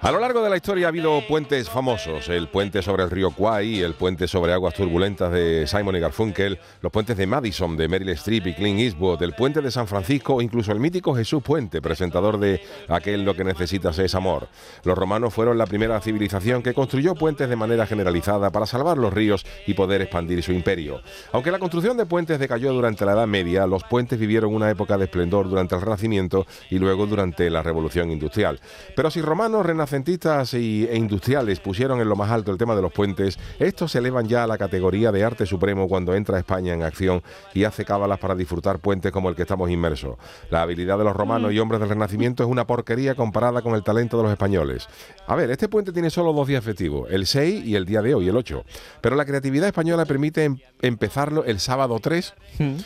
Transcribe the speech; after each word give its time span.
A 0.00 0.12
lo 0.12 0.20
largo 0.20 0.44
de 0.44 0.48
la 0.48 0.54
historia 0.54 0.86
ha 0.86 0.90
habido 0.90 1.20
puentes 1.26 1.68
famosos, 1.68 2.28
el 2.28 2.46
puente 2.46 2.82
sobre 2.82 3.02
el 3.02 3.10
río 3.10 3.32
Kwai, 3.32 3.80
el 3.80 3.94
puente 3.94 4.28
sobre 4.28 4.52
aguas 4.52 4.74
turbulentas 4.74 5.32
de 5.32 5.66
Simon 5.66 5.96
y 5.96 5.98
Garfunkel, 5.98 6.60
los 6.82 6.92
puentes 6.92 7.16
de 7.16 7.26
Madison 7.26 7.76
de 7.76 7.88
Meryl 7.88 8.10
Streep 8.10 8.46
y 8.46 8.54
Clint 8.54 8.78
Eastwood, 8.78 9.20
el 9.24 9.32
puente 9.32 9.60
de 9.60 9.72
San 9.72 9.88
Francisco 9.88 10.36
o 10.36 10.40
incluso 10.40 10.70
el 10.70 10.78
mítico 10.78 11.16
Jesús 11.16 11.42
Puente, 11.42 11.82
presentador 11.82 12.38
de 12.38 12.60
aquel 12.86 13.24
Lo 13.24 13.34
que 13.34 13.42
necesitas 13.42 13.98
es 13.98 14.14
amor. 14.14 14.46
Los 14.84 14.96
romanos 14.96 15.34
fueron 15.34 15.58
la 15.58 15.66
primera 15.66 16.00
civilización 16.00 16.62
que 16.62 16.74
construyó 16.74 17.16
puentes 17.16 17.48
de 17.48 17.56
manera 17.56 17.84
generalizada 17.84 18.50
para 18.50 18.66
salvar 18.66 18.98
los 18.98 19.12
ríos 19.12 19.44
y 19.66 19.74
poder 19.74 20.00
expandir 20.00 20.44
su 20.44 20.52
imperio. 20.52 21.02
Aunque 21.32 21.50
la 21.50 21.58
construcción 21.58 21.96
de 21.96 22.06
puentes 22.06 22.38
decayó 22.38 22.72
durante 22.72 23.04
la 23.04 23.14
Edad 23.14 23.26
Media, 23.26 23.66
los 23.66 23.82
puentes 23.82 24.16
vivieron 24.16 24.54
una 24.54 24.70
época 24.70 24.96
de 24.96 25.06
esplendor 25.06 25.48
durante 25.48 25.74
el 25.74 25.80
Renacimiento 25.80 26.46
y 26.70 26.78
luego 26.78 27.06
durante 27.06 27.50
la 27.50 27.64
Revolución 27.64 28.12
Industrial. 28.12 28.60
Pero 28.94 29.10
si 29.10 29.20
romanos 29.20 29.66
renacentistas 29.92 30.52
e 30.54 30.90
industriales 30.94 31.60
pusieron 31.60 32.00
en 32.00 32.08
lo 32.08 32.14
más 32.14 32.30
alto 32.30 32.52
el 32.52 32.58
tema 32.58 32.76
de 32.76 32.82
los 32.82 32.92
puentes, 32.92 33.38
estos 33.58 33.92
se 33.92 33.98
elevan 33.98 34.28
ya 34.28 34.44
a 34.44 34.46
la 34.46 34.58
categoría 34.58 35.10
de 35.12 35.24
arte 35.24 35.46
supremo 35.46 35.88
cuando 35.88 36.14
entra 36.14 36.38
España 36.38 36.74
en 36.74 36.82
acción 36.82 37.22
y 37.54 37.64
hace 37.64 37.86
cábalas 37.86 38.18
para 38.18 38.34
disfrutar 38.34 38.80
puentes 38.80 39.12
como 39.12 39.30
el 39.30 39.34
que 39.34 39.42
estamos 39.42 39.70
inmersos. 39.70 40.16
La 40.50 40.60
habilidad 40.62 40.98
de 40.98 41.04
los 41.04 41.16
romanos 41.16 41.52
y 41.52 41.58
hombres 41.58 41.80
del 41.80 41.88
Renacimiento 41.88 42.42
es 42.42 42.48
una 42.50 42.66
porquería 42.66 43.14
comparada 43.14 43.62
con 43.62 43.74
el 43.74 43.82
talento 43.82 44.18
de 44.18 44.24
los 44.24 44.32
españoles. 44.32 44.86
A 45.26 45.34
ver, 45.34 45.50
este 45.50 45.68
puente 45.68 45.90
tiene 45.92 46.10
solo 46.10 46.32
dos 46.34 46.46
días 46.46 46.62
festivos, 46.62 47.08
el 47.10 47.26
6 47.26 47.64
y 47.64 47.74
el 47.74 47.86
día 47.86 48.02
de 48.02 48.14
hoy, 48.14 48.28
el 48.28 48.36
8. 48.36 48.64
Pero 49.00 49.16
la 49.16 49.24
creatividad 49.24 49.68
española 49.68 50.04
permite 50.04 50.44
em- 50.44 50.58
empezarlo 50.82 51.44
el 51.44 51.60
sábado 51.60 51.98
3, 52.00 52.34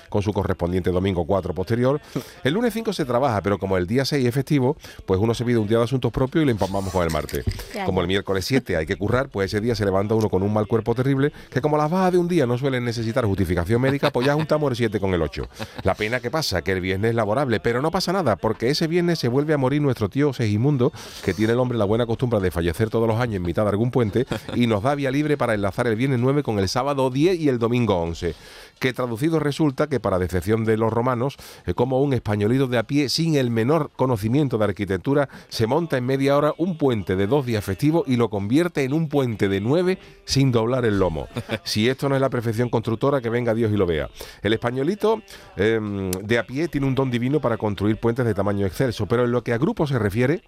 con 0.08 0.22
su 0.22 0.32
correspondiente 0.32 0.90
domingo 0.92 1.24
4 1.26 1.52
posterior. 1.54 2.00
El 2.44 2.54
lunes 2.54 2.72
5 2.74 2.92
se 2.92 3.04
trabaja, 3.04 3.40
pero 3.42 3.58
como 3.58 3.76
el 3.76 3.86
día 3.86 4.04
6 4.04 4.26
es 4.26 4.34
festivo, 4.34 4.76
pues 5.06 5.18
uno 5.20 5.32
se 5.34 5.44
pide 5.44 5.58
un 5.58 5.66
día 5.68 5.78
de 5.78 5.84
asuntos 5.84 6.10
propios 6.12 6.42
y 6.42 6.46
le 6.46 6.52
empalmamos 6.52 6.91
el 7.00 7.10
martes. 7.10 7.44
Como 7.86 8.00
el 8.00 8.06
miércoles 8.06 8.44
7 8.44 8.76
hay 8.76 8.86
que 8.86 8.96
currar, 8.96 9.28
pues 9.28 9.52
ese 9.52 9.60
día 9.60 9.74
se 9.74 9.84
levanta 9.84 10.14
uno 10.14 10.28
con 10.28 10.42
un 10.42 10.52
mal 10.52 10.66
cuerpo 10.66 10.94
terrible, 10.94 11.32
que 11.50 11.60
como 11.60 11.76
las 11.76 11.90
bajas 11.90 12.12
de 12.12 12.18
un 12.18 12.28
día 12.28 12.46
no 12.46 12.58
suelen 12.58 12.84
necesitar 12.84 13.24
justificación 13.24 13.80
médica, 13.80 14.10
pues 14.10 14.26
ya 14.26 14.34
juntamos 14.34 14.70
el 14.70 14.76
7 14.76 15.00
con 15.00 15.14
el 15.14 15.22
8. 15.22 15.48
La 15.84 15.94
pena 15.94 16.20
que 16.20 16.30
pasa, 16.30 16.62
que 16.62 16.72
el 16.72 16.80
viernes 16.80 17.10
es 17.10 17.14
laborable, 17.14 17.60
pero 17.60 17.80
no 17.80 17.90
pasa 17.90 18.12
nada, 18.12 18.36
porque 18.36 18.70
ese 18.70 18.86
viernes 18.86 19.18
se 19.18 19.28
vuelve 19.28 19.54
a 19.54 19.58
morir 19.58 19.80
nuestro 19.80 20.08
tío 20.08 20.32
Segimundo, 20.32 20.92
que 21.24 21.34
tiene 21.34 21.52
el 21.52 21.58
hombre 21.58 21.78
la 21.78 21.84
buena 21.84 22.06
costumbre 22.06 22.40
de 22.40 22.50
fallecer 22.50 22.90
todos 22.90 23.08
los 23.08 23.20
años 23.20 23.36
en 23.36 23.42
mitad 23.42 23.62
de 23.62 23.70
algún 23.70 23.90
puente, 23.90 24.26
y 24.54 24.66
nos 24.66 24.82
da 24.82 24.94
vía 24.94 25.10
libre 25.10 25.36
para 25.36 25.54
enlazar 25.54 25.86
el 25.86 25.96
viernes 25.96 26.20
9 26.20 26.42
con 26.42 26.58
el 26.58 26.68
sábado 26.68 27.10
10 27.10 27.38
y 27.38 27.48
el 27.48 27.58
domingo 27.58 27.96
11. 27.96 28.34
Que 28.82 28.92
traducido 28.92 29.38
resulta 29.38 29.86
que, 29.86 30.00
para 30.00 30.18
decepción 30.18 30.64
de 30.64 30.76
los 30.76 30.92
romanos, 30.92 31.36
eh, 31.66 31.72
como 31.72 32.02
un 32.02 32.14
españolito 32.14 32.66
de 32.66 32.78
a 32.78 32.82
pie 32.82 33.08
sin 33.08 33.36
el 33.36 33.48
menor 33.48 33.92
conocimiento 33.94 34.58
de 34.58 34.64
arquitectura 34.64 35.28
se 35.48 35.68
monta 35.68 35.96
en 35.98 36.04
media 36.04 36.36
hora 36.36 36.52
un 36.58 36.76
puente 36.76 37.14
de 37.14 37.28
dos 37.28 37.46
días 37.46 37.64
festivos 37.64 38.02
y 38.08 38.16
lo 38.16 38.28
convierte 38.28 38.82
en 38.82 38.92
un 38.92 39.08
puente 39.08 39.48
de 39.48 39.60
nueve 39.60 40.00
sin 40.24 40.50
doblar 40.50 40.84
el 40.84 40.98
lomo. 40.98 41.28
Si 41.62 41.88
esto 41.88 42.08
no 42.08 42.16
es 42.16 42.20
la 42.20 42.28
perfección 42.28 42.70
constructora, 42.70 43.20
que 43.20 43.30
venga 43.30 43.54
Dios 43.54 43.70
y 43.70 43.76
lo 43.76 43.86
vea. 43.86 44.10
El 44.42 44.52
españolito 44.52 45.22
eh, 45.56 46.10
de 46.20 46.38
a 46.38 46.44
pie 46.44 46.66
tiene 46.66 46.88
un 46.88 46.96
don 46.96 47.08
divino 47.08 47.40
para 47.40 47.58
construir 47.58 47.98
puentes 47.98 48.26
de 48.26 48.34
tamaño 48.34 48.66
excelso, 48.66 49.06
pero 49.06 49.26
en 49.26 49.30
lo 49.30 49.44
que 49.44 49.52
a 49.52 49.58
grupo 49.58 49.86
se 49.86 49.96
refiere, 49.96 50.42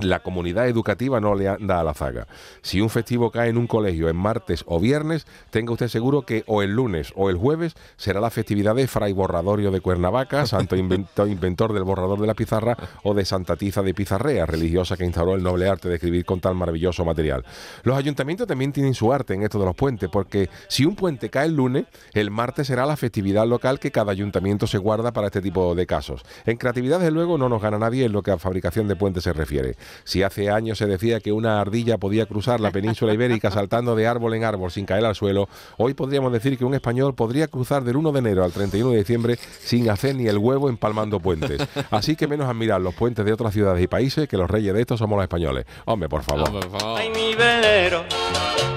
la 0.00 0.20
comunidad 0.20 0.68
educativa 0.68 1.20
no 1.20 1.34
le 1.34 1.48
anda 1.48 1.80
a 1.80 1.84
la 1.84 1.94
zaga. 1.94 2.26
Si 2.62 2.80
un 2.80 2.90
festivo 2.90 3.30
cae 3.30 3.50
en 3.50 3.58
un 3.58 3.66
colegio 3.66 4.08
en 4.08 4.16
martes 4.16 4.64
o 4.66 4.80
viernes, 4.80 5.26
tenga 5.50 5.72
usted 5.72 5.88
seguro 5.88 6.22
que 6.22 6.44
o 6.46 6.62
el 6.62 6.72
lunes 6.72 7.12
o 7.16 7.30
el 7.30 7.36
jueves 7.36 7.74
será 7.96 8.20
la 8.20 8.30
festividad 8.30 8.74
de 8.74 8.86
Fray 8.86 9.12
Borradorio 9.12 9.70
de 9.70 9.80
Cuernavaca, 9.80 10.46
santo 10.46 10.76
invento- 10.76 11.26
inventor 11.26 11.72
del 11.72 11.84
borrador 11.84 12.20
de 12.20 12.26
la 12.26 12.34
pizarra, 12.34 12.76
o 13.02 13.14
de 13.14 13.24
Santa 13.24 13.56
Tiza 13.56 13.82
de 13.82 13.94
Pizarrea, 13.94 14.46
religiosa 14.46 14.96
que 14.96 15.04
instauró 15.04 15.34
el 15.34 15.42
noble 15.42 15.68
arte 15.68 15.88
de 15.88 15.94
escribir 15.96 16.24
con 16.24 16.40
tal 16.40 16.54
maravilloso 16.54 17.04
material. 17.04 17.44
Los 17.82 17.96
ayuntamientos 17.96 18.46
también 18.46 18.72
tienen 18.72 18.94
su 18.94 19.12
arte 19.12 19.34
en 19.34 19.42
esto 19.42 19.58
de 19.58 19.66
los 19.66 19.74
puentes, 19.76 20.08
porque 20.10 20.48
si 20.68 20.84
un 20.84 20.94
puente 20.96 21.30
cae 21.30 21.46
el 21.46 21.56
lunes, 21.56 21.86
el 22.14 22.30
martes 22.30 22.66
será 22.66 22.86
la 22.86 22.96
festividad 22.96 23.46
local 23.46 23.78
que 23.78 23.90
cada 23.90 24.12
ayuntamiento 24.12 24.66
se 24.66 24.78
guarda 24.78 25.12
para 25.12 25.26
este 25.28 25.40
tipo 25.40 25.74
de 25.74 25.86
casos. 25.86 26.22
En 26.46 26.56
creatividad, 26.56 26.98
desde 26.98 27.10
luego, 27.12 27.38
no 27.38 27.48
nos 27.48 27.62
gana 27.62 27.78
nadie 27.78 28.04
en 28.04 28.12
lo 28.12 28.22
que 28.22 28.30
a 28.30 28.38
fabricación 28.38 28.88
de 28.88 28.96
puentes 28.96 29.24
se 29.24 29.32
refiere. 29.32 29.76
Si 30.04 30.22
hace 30.22 30.50
años 30.50 30.78
se 30.78 30.86
decía 30.86 31.20
que 31.20 31.32
una 31.32 31.60
ardilla 31.60 31.98
podía 31.98 32.26
cruzar 32.26 32.60
la 32.60 32.70
península 32.70 33.12
ibérica 33.14 33.50
saltando 33.50 33.96
de 33.96 34.06
árbol 34.06 34.34
en 34.34 34.44
árbol 34.44 34.70
sin 34.70 34.86
caer 34.86 35.04
al 35.04 35.14
suelo, 35.14 35.48
hoy 35.76 35.94
podríamos 35.94 36.32
decir 36.32 36.58
que 36.58 36.64
un 36.64 36.74
español 36.74 37.14
podría 37.14 37.48
cruzar 37.48 37.84
del 37.84 37.96
1 37.96 38.12
de 38.12 38.18
enero 38.18 38.44
al 38.44 38.52
31 38.52 38.90
de 38.90 38.98
diciembre 38.98 39.38
sin 39.60 39.90
hacer 39.90 40.14
ni 40.14 40.26
el 40.26 40.38
huevo 40.38 40.68
empalmando 40.68 41.20
puentes. 41.20 41.60
Así 41.90 42.16
que 42.16 42.26
menos 42.26 42.48
admirar 42.48 42.80
los 42.80 42.94
puentes 42.94 43.24
de 43.24 43.32
otras 43.32 43.52
ciudades 43.52 43.82
y 43.82 43.86
países 43.86 44.28
que 44.28 44.36
los 44.36 44.50
reyes 44.50 44.74
de 44.74 44.80
estos 44.80 44.98
somos 44.98 45.16
los 45.16 45.24
españoles. 45.24 45.66
Hombre, 45.84 46.08
por 46.08 46.22
favor. 46.22 46.50
Ay, 46.96 47.10
mi 47.10 47.34
velero, 47.34 48.04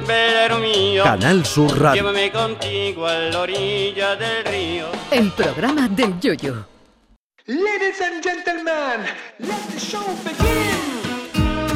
velero 0.07 0.59
mío. 0.59 1.03
Canal 1.03 1.45
Sur 1.45 1.79
Radio. 1.79 2.01
Llévame 2.01 2.31
contigo 2.31 3.05
a 3.05 3.13
la 3.15 3.41
orilla 3.41 4.15
del 4.15 4.45
río. 4.45 4.85
El 5.11 5.31
programa 5.31 5.87
del 5.87 6.19
Yoyo. 6.19 6.65
Ladies 7.47 7.99
and 8.01 8.23
gentlemen, 8.23 9.07
let 9.39 9.61
the 9.71 9.79
show 9.79 10.05
begin. 10.23 10.90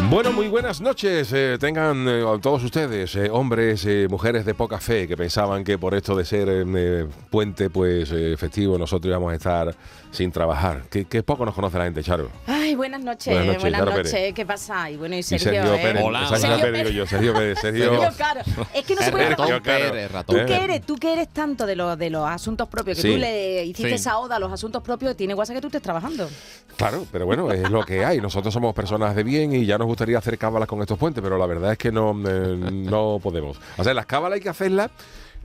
Bueno, 0.09 0.31
muy 0.31 0.47
buenas 0.47 0.81
noches. 0.81 1.31
eh, 1.33 1.57
tengan 1.59 2.07
eh, 2.07 2.23
todos 2.41 2.63
ustedes, 2.63 3.15
eh, 3.15 3.29
hombres, 3.31 3.85
eh, 3.85 4.07
mujeres 4.09 4.45
de 4.45 4.53
poca 4.53 4.79
fe, 4.79 5.07
que 5.07 5.17
pensaban 5.17 5.63
que 5.63 5.77
por 5.77 5.93
esto 5.95 6.15
de 6.15 6.23
ser 6.23 6.47
eh, 6.49 7.07
puente 7.29 7.69
pues 7.69 8.11
eh, 8.11 8.35
festivo 8.37 8.77
nosotros 8.77 9.09
íbamos 9.09 9.31
a 9.33 9.35
estar 9.35 9.75
sin 10.11 10.31
trabajar. 10.31 10.83
Que, 10.89 11.05
que 11.05 11.23
poco 11.23 11.43
nos 11.43 11.53
conoce 11.55 11.77
la 11.77 11.85
gente, 11.85 12.01
Charo. 12.03 12.29
Ay, 12.47 12.75
buenas 12.75 13.01
noches, 13.03 13.33
Buenas 13.33 13.61
buenas 13.61 13.81
noches, 13.81 13.95
noches. 13.97 14.11
Charo 14.11 14.21
Pérez. 14.21 14.33
¿Qué 14.35 14.45
pasa? 14.45 14.89
Y 14.91 14.95
bueno, 14.97 15.15
y 15.15 15.19
Y 15.19 15.23
Sergio, 15.23 15.51
Sergio 15.51 15.73
¿eh? 15.73 15.79
Pérez. 15.81 16.03
Hola. 16.05 16.19
Sergio 16.27 16.37
Sergio 16.47 16.71
Pérez, 16.71 16.93
yo, 16.93 17.07
Sergio 17.07 17.33
Pérez, 17.33 17.59
Sergio. 17.59 17.89
Sergio, 17.89 18.09
claro. 18.15 18.41
Es 18.73 18.85
que 18.85 18.95
no 18.95 19.01
se 19.01 19.11
puede 19.11 19.27
Sergio. 19.35 19.61
Pérez, 19.63 20.07
Tú 20.09 20.13
ratón. 20.13 20.39
Eh. 20.39 20.45
que 20.45 20.55
eres, 20.63 20.81
tú 20.85 20.95
que 20.95 21.13
eres 21.13 21.29
tanto 21.29 21.65
de 21.65 21.75
los 21.75 21.97
de 21.97 22.09
los 22.11 22.29
asuntos 22.29 22.69
propios, 22.69 22.95
que 22.97 23.01
Sí. 23.01 23.11
tú 23.11 23.17
le 23.17 23.65
hiciste 23.65 23.89
Sí. 23.89 23.95
esa 23.95 24.19
oda 24.19 24.35
a 24.37 24.39
los 24.39 24.51
asuntos 24.53 24.81
propios, 24.83 25.17
tiene 25.17 25.33
guasa 25.33 25.53
que 25.53 25.59
tú 25.61 25.67
estés 25.67 25.81
trabajando. 25.81 26.29
Claro, 26.77 27.05
pero 27.11 27.25
bueno, 27.25 27.51
es 27.51 27.69
lo 27.69 27.83
que 27.83 28.05
hay. 28.05 28.21
Nosotros 28.21 28.53
somos 28.53 28.73
personas 28.73 29.15
de 29.15 29.23
bien 29.23 29.53
y 29.53 29.65
ya 29.65 29.77
nos 29.77 29.87
gustaría 29.95 30.17
hacer 30.17 30.37
cábalas 30.37 30.67
con 30.67 30.81
estos 30.81 30.97
puentes, 30.97 31.23
pero 31.23 31.37
la 31.37 31.45
verdad 31.45 31.71
es 31.71 31.77
que 31.77 31.91
no, 31.91 32.11
eh, 32.27 32.57
no 32.71 33.19
podemos. 33.23 33.57
O 33.77 33.83
sea, 33.83 33.93
las 33.93 34.05
cábalas 34.05 34.35
hay 34.37 34.41
que 34.41 34.49
hacerlas 34.49 34.91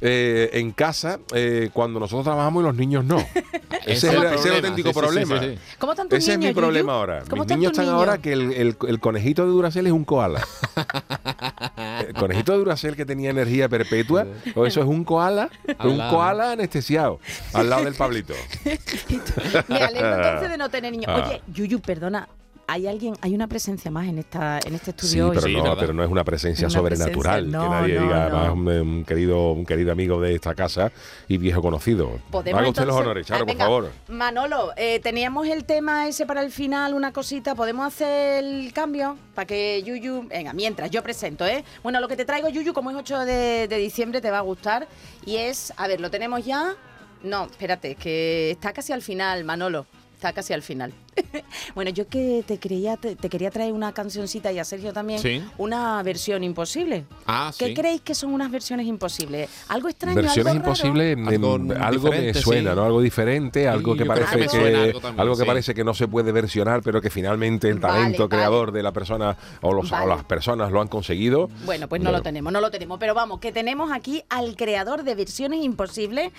eh, 0.02 0.48
en 0.54 0.72
casa 0.72 1.20
eh, 1.34 1.68
cuando 1.72 2.00
nosotros 2.00 2.24
trabajamos 2.24 2.62
y 2.62 2.66
los 2.66 2.74
niños 2.74 3.04
no. 3.04 3.18
Ese 3.86 4.08
es, 4.08 4.14
el 4.14 4.22
el, 4.22 4.34
ese 4.34 4.34
es 4.34 4.44
el 4.46 4.50
problema. 4.52 4.56
auténtico 4.68 4.88
Sí, 4.88 4.92
sí, 4.92 4.92
sí, 4.92 5.00
problema. 5.00 5.40
sí, 5.40 5.48
sí. 5.56 5.76
¿Cómo 5.78 5.92
están 5.92 6.08
tus 6.08 6.18
Ese 6.18 6.32
es 6.32 6.38
mi 6.38 6.52
problema 6.52 6.92
Yuyu? 6.92 6.98
ahora. 6.98 7.22
¿Cómo 7.30 7.44
Mis 7.44 7.56
niños 7.56 7.72
están 7.72 7.88
ahora 7.88 8.18
que 8.18 8.32
el, 8.34 8.52
el- 8.52 8.76
el 8.88 9.00
conejito 9.00 9.44
de 9.44 9.50
Duracell 9.50 9.86
es 9.86 9.92
un 9.92 10.04
koala. 10.04 10.46
el 12.06 12.14
conejito 12.14 12.52
de 12.52 12.58
Duracell 12.58 12.94
que 12.96 13.06
tenía 13.06 13.30
energía 13.30 13.68
perpetua, 13.68 14.26
o 14.54 14.66
eso 14.66 14.80
es 14.80 14.86
un 14.86 15.04
koala, 15.04 15.48
Al 15.78 15.88
un 15.88 15.98
koala 16.10 16.52
anestesiado, 16.52 17.20
al 17.54 17.70
lado 17.70 17.84
del 17.84 17.94
Pablito. 17.94 18.34
Me 19.68 19.76
alegro 19.82 20.14
entonces 20.16 20.50
de 20.50 20.58
no 20.58 20.68
tener 20.68 20.92
niños. 20.92 21.06
Ah. 21.08 21.24
Oye, 21.26 21.42
Yuyu, 21.52 21.80
perdona, 21.80 22.28
hay 22.72 22.86
alguien, 22.86 23.14
hay 23.20 23.34
una 23.34 23.48
presencia 23.48 23.90
más 23.90 24.06
en 24.08 24.18
esta 24.18 24.58
en 24.64 24.74
este 24.74 24.92
Sí, 24.92 25.06
estudio 25.06 25.24
hoy. 25.28 25.34
pero, 25.36 25.46
Sí, 25.46 25.56
no, 25.56 25.76
pero 25.76 25.92
no 25.92 26.04
es 26.04 26.10
una 26.10 26.22
presencia 26.24 26.66
Una 26.68 26.74
sobrenatural. 26.74 27.44
presencia, 27.44 27.58
que 27.60 27.64
no, 27.66 27.70
nadie 27.70 27.94
no, 27.96 28.02
diga, 28.02 28.28
no. 28.28 28.38
además, 28.38 28.52
un, 28.54 28.68
un 28.68 29.04
querido, 29.04 29.52
un 29.52 29.66
querido 29.66 29.92
amigo 29.92 30.20
de 30.20 30.34
esta 30.34 30.54
casa 30.54 30.92
y 31.28 31.36
viejo 31.38 31.60
conocido. 31.62 32.18
Podemos 32.30 32.60
Haga 32.60 32.68
usted 32.70 32.84
los 32.86 32.96
honores, 32.96 33.26
Charo, 33.26 33.42
Ah, 33.42 33.46
por 33.46 33.56
favor. 33.56 33.90
Manolo, 34.08 34.70
eh, 34.76 35.00
teníamos 35.00 35.48
el 35.48 35.64
tema 35.64 36.06
ese 36.08 36.26
para 36.26 36.42
el 36.42 36.52
final, 36.52 36.94
una 36.94 37.12
cosita. 37.12 37.54
¿Podemos 37.54 37.86
hacer 37.86 38.44
el 38.44 38.72
cambio? 38.72 39.16
Para 39.34 39.46
que 39.46 39.82
Yuyu. 39.82 40.28
Venga, 40.28 40.52
mientras 40.52 40.90
yo 40.90 41.02
presento, 41.02 41.46
¿eh? 41.46 41.64
Bueno, 41.82 42.00
lo 42.00 42.08
que 42.08 42.16
te 42.16 42.24
traigo, 42.24 42.48
Yuyu, 42.48 42.72
como 42.72 42.90
es 42.90 42.96
8 42.96 43.18
de, 43.20 43.66
de 43.68 43.76
diciembre, 43.78 44.20
te 44.20 44.30
va 44.30 44.38
a 44.38 44.42
gustar. 44.42 44.86
Y 45.26 45.36
es. 45.36 45.72
A 45.76 45.88
ver, 45.88 46.00
¿lo 46.00 46.10
tenemos 46.10 46.44
ya? 46.44 46.74
No, 47.22 47.44
espérate, 47.46 47.96
que 47.96 48.50
está 48.52 48.72
casi 48.72 48.92
al 48.92 49.02
final, 49.02 49.44
Manolo. 49.44 49.86
Está 50.20 50.34
casi 50.34 50.52
al 50.52 50.60
final. 50.62 50.92
Bueno, 51.74 51.90
yo 51.90 52.08
que 52.08 52.42
te 52.46 52.58
quería, 52.58 52.96
te, 52.96 53.14
te 53.16 53.28
quería 53.28 53.50
traer 53.50 53.72
una 53.72 53.92
cancioncita 53.92 54.50
y 54.52 54.58
a 54.58 54.64
Sergio 54.64 54.92
también, 54.92 55.20
Sí. 55.20 55.42
una 55.58 56.02
versión 56.02 56.42
imposible. 56.42 57.04
Ah, 57.26 57.52
¿Qué 57.56 57.68
sí. 57.68 57.74
creéis 57.74 58.00
que 58.00 58.14
son 58.14 58.32
unas 58.34 58.50
versiones 58.50 58.86
imposibles? 58.86 59.48
¿Algo 59.68 59.88
extraño? 59.88 60.16
Versiones 60.16 60.46
algo 60.52 60.64
imposibles, 60.64 61.16
mm, 61.16 61.28
Algo 61.28 61.54
algo, 61.80 62.08
me 62.10 62.34
suena, 62.34 62.70
sí. 62.70 62.76
¿no? 62.76 62.84
Algo 62.84 63.00
diferente, 63.00 63.68
algo 63.68 63.94
que 63.96 64.04
parece 64.04 64.36
que 64.48 64.56
algo 64.76 65.00
también, 65.00 65.20
algo 65.20 65.34
que 65.36 65.42
sí. 65.42 65.46
parece 65.46 65.74
que 65.74 65.84
no 65.84 65.94
se 65.94 66.08
puede 66.08 66.32
versionar, 66.32 66.82
pero 66.82 67.00
que 67.00 67.10
finalmente 67.10 67.68
el 67.68 67.78
talento 67.80 68.28
vale. 68.28 68.36
creador 68.36 68.72
de 68.72 68.82
la 68.82 68.92
persona 68.92 69.36
o, 69.60 69.72
los, 69.72 69.90
o 69.92 69.94
Vale. 69.94 70.06
las 70.08 70.24
personas 70.24 70.72
lo 70.72 70.80
han 70.80 70.88
conseguido. 70.88 71.48
Bueno, 71.64 71.88
pues 71.88 72.00
no 72.00 72.06
Bueno. 72.10 72.18
lo 72.18 72.22
tenemos, 72.22 72.52
no 72.52 72.60
lo 72.60 72.70
tenemos. 72.70 72.98
Pero 72.98 73.14
vamos, 73.14 73.38
que 73.40 73.52
tenemos 73.52 73.92
aquí 73.92 74.22
al 74.28 74.56
creador 74.56 75.04
de 75.04 75.14
versiones 75.14 75.62
imposibles. 75.62 76.32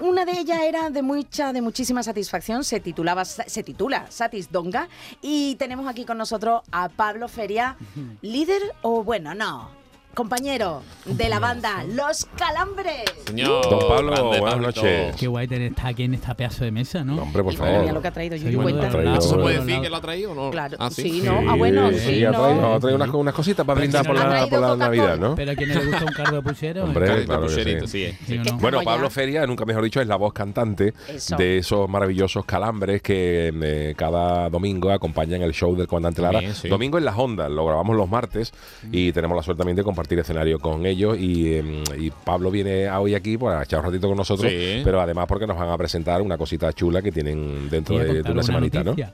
Una 0.00 0.24
de 0.24 0.32
ellas 0.40 0.60
era 0.62 0.90
de 0.90 1.02
mucha, 1.02 1.52
de 1.52 1.60
muchísima 1.62 2.02
satisfacción. 2.02 2.64
Se 2.64 2.80
titulaba, 2.80 3.21
se 3.24 3.62
titula 3.62 4.06
Satis 4.10 4.50
Donga. 4.50 4.88
Y 5.20 5.56
tenemos 5.56 5.86
aquí 5.86 6.04
con 6.04 6.18
nosotros 6.18 6.62
a 6.70 6.88
Pablo 6.88 7.28
Feria, 7.28 7.76
líder 8.20 8.62
o 8.82 9.02
bueno, 9.02 9.34
no. 9.34 9.81
Compañero 10.14 10.82
de 11.06 11.28
la 11.30 11.38
banda 11.38 11.84
Los 11.88 12.26
Calambres. 12.36 13.02
Señor. 13.26 13.62
Don 13.70 13.88
Pablo, 13.88 14.10
grande, 14.12 14.40
buenas 14.40 14.60
noches. 14.60 15.16
Qué 15.16 15.26
guay 15.26 15.48
tener 15.48 15.70
estar 15.70 15.86
aquí 15.86 16.02
en 16.02 16.12
esta 16.12 16.34
pedazo 16.34 16.64
de 16.64 16.70
mesa, 16.70 17.02
¿no? 17.02 17.22
Hombre, 17.22 17.42
por 17.42 17.54
Y 17.54 17.56
madre 17.56 17.72
mía, 17.72 17.80
lo 17.80 17.86
favor. 17.86 18.02
que 18.02 18.08
ha 18.08 18.12
traído 18.12 18.36
Yuyu, 18.36 18.60
bueno 18.60 18.66
de 18.66 18.72
cuenta. 18.82 18.88
ha 18.88 18.90
traído- 19.00 19.18
¿Eso 19.18 19.28
se 19.30 19.34
puede 19.36 19.42
Bueno, 19.56 19.64
decir 19.64 19.80
que 19.82 19.88
lo 19.88 19.96
ha 19.96 20.00
traído 20.02 20.32
o 20.32 20.34
no? 20.34 20.50
Claro, 20.50 20.76
Ah, 20.78 20.90
sí, 20.90 21.22
¿no? 21.24 21.50
Ah, 21.50 21.54
bueno, 21.56 21.90
sí, 21.92 21.98
sí, 21.98 22.24
ha 22.26 22.30
¿no? 22.30 22.40
traído, 22.42 22.74
ha 22.74 22.80
traído 22.80 22.96
unas, 22.96 23.08
unas 23.14 23.34
cositas 23.34 23.64
para 23.64 23.80
brindar 23.80 24.06
por 24.06 24.18
Ha 24.18 24.28
la, 24.28 24.46
por 24.46 24.60
la. 24.60 24.76
Navidad, 24.76 25.16
¿no? 25.18 25.34
Pero 25.34 25.52
a 25.52 25.54
quien 25.54 25.68
no 25.70 25.74
le 25.80 25.86
gusta 25.86 26.04
un 26.04 26.12
cargo 26.12 26.36
de 26.36 26.42
puchero. 26.42 26.84
Hombre, 26.84 27.24
claro 27.24 27.46
que 27.46 27.48
sí. 27.48 27.86
sí. 27.88 28.04
eh. 28.04 28.18
Sí, 28.26 28.36
¿o 28.38 28.44
no? 28.44 28.58
Bueno, 28.58 28.82
Pablo 28.84 29.06
ya. 29.06 29.10
Feria, 29.10 29.46
nunca 29.46 29.64
mejor 29.64 29.82
dicho, 29.82 29.98
es 30.02 30.06
la 30.06 30.16
voz 30.16 30.34
cantante 30.34 30.92
Eso. 31.08 31.36
de 31.36 31.56
esos 31.56 31.88
maravillosos 31.88 32.44
calambres 32.44 33.00
que 33.00 33.50
eh, 33.62 33.94
cada 33.96 34.50
domingo 34.50 34.90
acompañan 34.90 35.40
el 35.40 35.54
show 35.54 35.74
del 35.74 35.86
comandante 35.86 36.20
Lara. 36.20 36.52
Sí. 36.54 36.68
Domingo 36.68 36.98
en 36.98 37.06
las 37.06 37.16
ondas, 37.16 37.50
lo 37.50 37.64
grabamos 37.64 37.96
los 37.96 38.10
martes 38.10 38.52
y 38.92 39.10
tenemos 39.12 39.34
la 39.36 39.42
suerte 39.42 39.60
también 39.60 39.76
de 39.76 39.82
compartir 39.82 40.01
escenario 40.10 40.58
con 40.58 40.84
ellos. 40.86 41.16
Y, 41.18 41.54
eh, 41.54 41.82
y 41.98 42.10
Pablo 42.10 42.50
viene 42.50 42.88
a 42.88 43.00
hoy 43.00 43.14
aquí 43.14 43.36
pues, 43.38 43.54
a 43.56 43.62
echar 43.62 43.80
un 43.80 43.86
ratito 43.86 44.08
con 44.08 44.16
nosotros, 44.16 44.50
Sí. 44.50 44.80
pero 44.84 45.00
además 45.00 45.26
porque 45.28 45.46
nos 45.46 45.56
van 45.56 45.68
a 45.70 45.78
presentar 45.78 46.20
una 46.22 46.36
cosita 46.38 46.72
chula 46.72 47.02
que 47.02 47.12
tienen 47.12 47.68
dentro 47.70 47.98
de, 47.98 48.04
de 48.04 48.14
contar 48.14 48.32
una 48.32 48.42
semanita, 48.42 48.78
¿no? 48.80 48.84
noticia, 48.92 49.12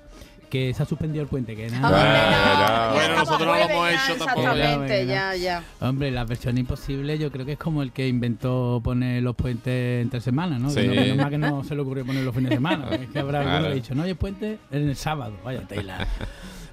Que 0.50 0.72
se 0.72 0.82
ha 0.82 0.86
suspendido 0.86 1.22
el 1.22 1.28
puente, 1.28 1.54
que 1.54 1.66
Hombre, 1.66 1.80
nada. 1.80 2.88
no, 2.88 2.94
Bueno, 2.94 3.16
nosotros 3.18 3.46
no 3.46 3.54
lo 3.54 3.60
hemos 3.60 3.88
hecho 3.90 4.16
tampoco. 4.24 4.40
Exactamente, 4.48 5.06
Ya, 5.06 5.34
ya, 5.34 5.36
ya. 5.36 5.64
Hombre, 5.86 6.10
la 6.10 6.24
versión 6.24 6.56
imposible 6.56 7.18
yo 7.18 7.30
creo 7.30 7.44
que 7.44 7.52
es 7.52 7.58
como 7.58 7.82
el 7.82 7.92
que 7.92 8.08
inventó 8.08 8.80
poner 8.82 9.22
los 9.22 9.36
puentes 9.36 10.02
entre 10.02 10.20
semanas, 10.22 10.58
¿no? 10.60 10.70
Sí. 10.70 10.80
Que 10.80 10.86
no, 10.88 10.94
menos 10.94 11.16
mal 11.18 11.30
que 11.30 11.38
no 11.38 11.64
se 11.64 11.74
le 11.74 11.82
ocurrió 11.82 12.06
poner 12.06 12.24
los 12.24 12.34
fines 12.34 12.48
de 12.50 12.56
semana. 12.56 12.88
Es 12.94 13.08
que 13.10 13.18
habrá 13.18 13.40
alguno 13.40 13.58
Claro. 13.58 13.66
que 13.66 13.72
ha 13.72 13.74
dicho, 13.82 13.94
no, 13.94 14.02
hay 14.04 14.14
puente 14.14 14.58
en 14.70 14.88
el 14.88 14.96
sábado. 14.96 15.34
Vaya 15.44 15.60
tela. 15.68 16.06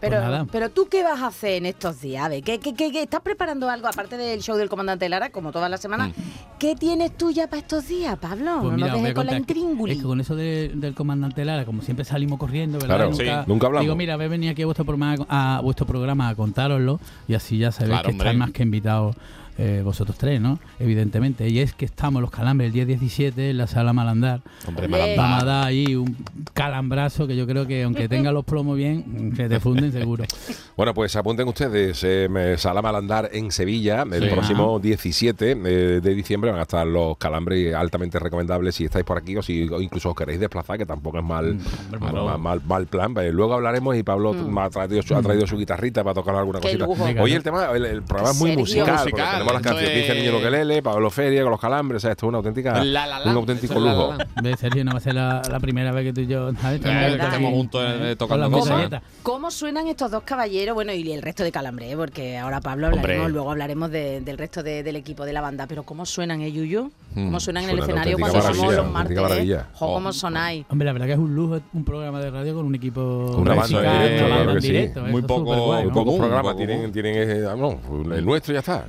Pero, 0.09 0.17
Pues 0.21 0.29
nada. 0.31 0.45
pero 0.51 0.69
tú 0.69 0.87
qué 0.89 1.03
vas 1.03 1.21
a 1.21 1.27
hacer 1.27 1.53
en 1.53 1.65
estos 1.65 2.01
días? 2.01 2.23
A 2.25 2.29
ver, 2.29 2.43
¿qué, 2.43 2.59
qué, 2.59 2.73
qué- 2.73 2.91
qué- 2.91 3.01
estás 3.03 3.21
preparando 3.21 3.69
algo 3.69 3.87
aparte 3.87 4.17
del 4.17 4.41
show 4.41 4.55
del 4.57 4.69
comandante 4.69 5.09
Lara, 5.09 5.29
como 5.31 5.51
todas 5.51 5.69
las 5.69 5.81
semanas? 5.81 6.11
¿Qué 6.59 6.75
tienes 6.75 7.17
tú 7.17 7.31
ya 7.31 7.47
para 7.47 7.61
estos 7.61 7.87
días, 7.87 8.17
Pablo? 8.19 8.59
Pues 8.61 8.71
no 8.71 8.75
mira, 8.75 8.87
nos 8.87 8.95
os 8.95 9.01
voy 9.01 9.01
dejes 9.01 9.11
a 9.11 9.15
con 9.15 9.25
la 9.25 9.37
intrínguli. 9.37 9.91
Es 9.93 9.97
que 9.99 10.03
con 10.03 10.21
eso 10.21 10.35
de- 10.35 10.71
del 10.75 10.93
comandante 10.95 11.43
Lara, 11.43 11.65
como 11.65 11.81
siempre 11.81 12.05
salimos 12.05 12.37
corriendo, 12.39 12.77
¿verdad? 12.79 12.95
Claro, 13.09 13.13
sí, 13.13 13.23
nunca 13.47 13.67
hablamos. 13.67 13.83
Digo, 13.85 13.95
mira, 13.95 14.13
habéis 14.13 14.29
venido 14.31 14.51
aquí 14.51 14.61
a 14.61 14.65
vuestro 14.65 14.85
programa 14.85 15.15
a, 15.27 15.59
vuestro 15.61 15.85
programa 15.85 16.29
a 16.29 16.35
contároslo 16.35 16.99
y 17.27 17.33
así 17.33 17.57
ya 17.57 17.71
sabéis 17.71 17.89
Claro, 17.91 18.05
que 18.05 18.11
hombre. 18.11 18.27
estáis 18.27 18.39
más 18.39 18.51
que 18.51 18.63
invitados 18.63 19.15
eh, 19.57 19.81
vosotros 19.83 20.17
tres, 20.17 20.41
¿no? 20.41 20.59
Evidentemente. 20.79 21.47
Y 21.47 21.59
es 21.59 21.73
que 21.73 21.85
estamos 21.85 22.21
los 22.21 22.31
calambres 22.31 22.67
el 22.67 22.73
día 22.73 22.85
17 22.85 23.51
en 23.51 23.57
la 23.57 23.67
sala 23.67 23.93
Malandar. 23.93 24.41
Hombre. 24.67 24.87
Malandar. 24.87 25.17
Vamos 25.17 25.41
a 25.41 25.45
dar 25.45 25.67
ahí 25.67 25.95
un 25.95 26.15
calambrazo 26.53 27.27
que 27.27 27.35
yo 27.35 27.45
creo 27.45 27.65
que 27.67 27.83
aunque 27.83 28.07
tenga 28.09 28.31
los 28.31 28.43
plomos 28.45 28.77
bien, 28.77 29.33
se 29.35 29.47
te 29.49 29.59
funden 29.59 29.91
seguro. 29.91 30.25
Bueno, 30.75 30.93
pues 30.93 31.15
apunten 31.15 31.47
ustedes, 31.47 32.01
eh, 32.03 32.55
Sala 32.57 32.81
Malandar 32.81 33.29
en 33.31 33.49
Sevilla, 33.49 34.03
el 34.11 34.23
Sí. 34.23 34.29
próximo 34.29 34.77
17 34.77 35.51
eh, 35.51 35.55
de 36.01 36.13
diciembre 36.13 36.51
van 36.51 36.59
a 36.59 36.63
estar 36.63 36.85
los 36.85 37.17
calambres 37.17 37.73
altamente 37.73 38.19
recomendables 38.19 38.75
si 38.75 38.83
estáis 38.83 39.05
por 39.05 39.17
aquí 39.17 39.37
o 39.37 39.41
si 39.41 39.69
o 39.69 39.79
incluso 39.79 40.09
os 40.09 40.15
queréis 40.17 40.37
desplazar, 40.37 40.77
que 40.77 40.85
tampoco 40.85 41.19
es 41.19 41.23
mal, 41.23 41.55
mal, 41.91 41.99
claro. 42.11 42.37
mal- 42.37 42.61
mal 42.65 42.87
plan. 42.87 43.15
Eh, 43.21 43.31
Luego 43.31 43.53
hablaremos 43.53 43.95
y 43.95 44.03
Pablo 44.03 44.33
me 44.33 44.61
ha, 44.63 44.69
traído, 44.69 45.01
su- 45.01 45.15
ha 45.15 45.21
traído 45.21 45.47
su 45.47 45.55
guitarrita 45.57 46.03
para 46.03 46.13
tocar 46.13 46.35
alguna 46.35 46.59
Mm. 46.59 46.61
Qué 46.63 46.67
cosita. 46.77 46.85
lujo. 46.87 47.23
Hoy 47.23 47.31
el 47.31 47.43
tema, 47.43 47.67
el, 47.73 47.85
el 47.85 48.03
programa 48.03 48.31
es 48.31 48.37
muy 48.39 48.57
musical, 48.57 48.97
Musical, 49.01 49.44
tenemos 49.45 49.53
las 49.53 49.61
canciones, 49.61 49.89
es- 49.97 50.05
15 50.05 50.15
niños 50.19 50.33
lo 50.33 50.41
que 50.41 50.51
lele, 50.51 50.81
Pablo 50.83 51.09
Feria 51.09 51.41
con 51.43 51.51
los 51.51 51.59
calambres, 51.61 51.97
o 51.97 52.01
sea, 52.01 52.11
esto 52.11 52.25
es 52.25 52.29
una 52.29 52.37
auténtica, 52.39 52.83
La, 52.83 53.05
la, 53.07 53.19
la. 53.19 53.31
un 53.31 53.37
auténtico 53.37 53.79
lujo. 53.79 54.13
la. 54.17 54.27
Ve, 54.41 54.55
Sergio, 54.57 54.83
no 54.83 54.91
va 54.91 54.97
a 54.97 55.01
ser 55.01 55.15
la, 55.15 55.41
la 55.49 55.59
primera 55.59 55.91
vez 55.91 56.05
que 56.05 56.13
tú 56.13 56.21
y 56.21 56.27
yo 56.27 56.51
¿sabes? 56.55 56.81
Eh, 56.85 57.17
aquí, 57.21 57.43
juntos, 57.43 57.83
eh, 57.85 58.11
¿eh? 58.11 58.15
tocando 58.15 58.49
cosas. 58.51 58.77
metralletas. 58.77 59.01
¿Cómo 59.23 59.51
suenan 59.51 59.87
estos 59.87 60.11
dos 60.11 60.23
caballeros? 60.23 60.75
Bueno, 60.75 60.93
y 60.93 61.11
el 61.11 61.21
resto 61.21 61.43
de 61.43 61.51
Calambre, 61.51 61.95
porque 61.95 62.37
ahora 62.37 62.61
Pablo 62.61 62.87
hablaremos, 62.87 63.15
Hombre. 63.17 63.29
luego 63.33 63.51
hablaremos 63.51 63.91
de- 63.91 64.21
del 64.21 64.37
resto 64.37 64.63
de- 64.63 64.83
del 64.83 64.95
equipo 64.95 65.25
de 65.25 65.33
la 65.33 65.41
banda. 65.41 65.65
Pero 65.67 65.83
¿cómo 65.83 66.05
suenan, 66.05 66.41
eh, 66.41 66.51
Yuyu? 66.51 66.91
¿Cómo 67.13 67.37
Mm, 67.37 67.39
suenan 67.39 67.63
en 67.63 67.69
el 67.69 67.79
escenario 67.79 68.17
cuando 68.17 68.41
somos 68.41 68.75
los 68.75 68.91
martes? 68.91 69.17
eh? 69.17 69.21
maravilla. 69.21 69.67
Jo, 69.73 69.93
¿Cómo 69.93 70.09
Oh. 70.09 70.13
sonáis? 70.13 70.65
Hombre, 70.69 70.85
la 70.85 70.91
verdad 70.93 71.05
que 71.07 71.13
es 71.13 71.17
un 71.19 71.33
lujo 71.33 71.59
un 71.73 71.85
programa 71.85 72.19
de 72.19 72.29
radio 72.29 72.53
con 72.55 72.65
un 72.65 72.75
equipo 72.75 73.01
Una 73.37 73.55
banda 73.55 73.81
directo, 73.81 74.25
claro 74.25 74.53
que 74.55 74.61
sí. 74.61 74.89
Muy 75.11 75.21
poco- 75.21 75.83
pocos 75.93 76.15
programas 76.17 76.57
tienen, 76.57 76.91
tienen 76.91 77.15
el 77.15 78.25
nuestro 78.25 78.53
ya 78.53 78.59
está. 78.59 78.85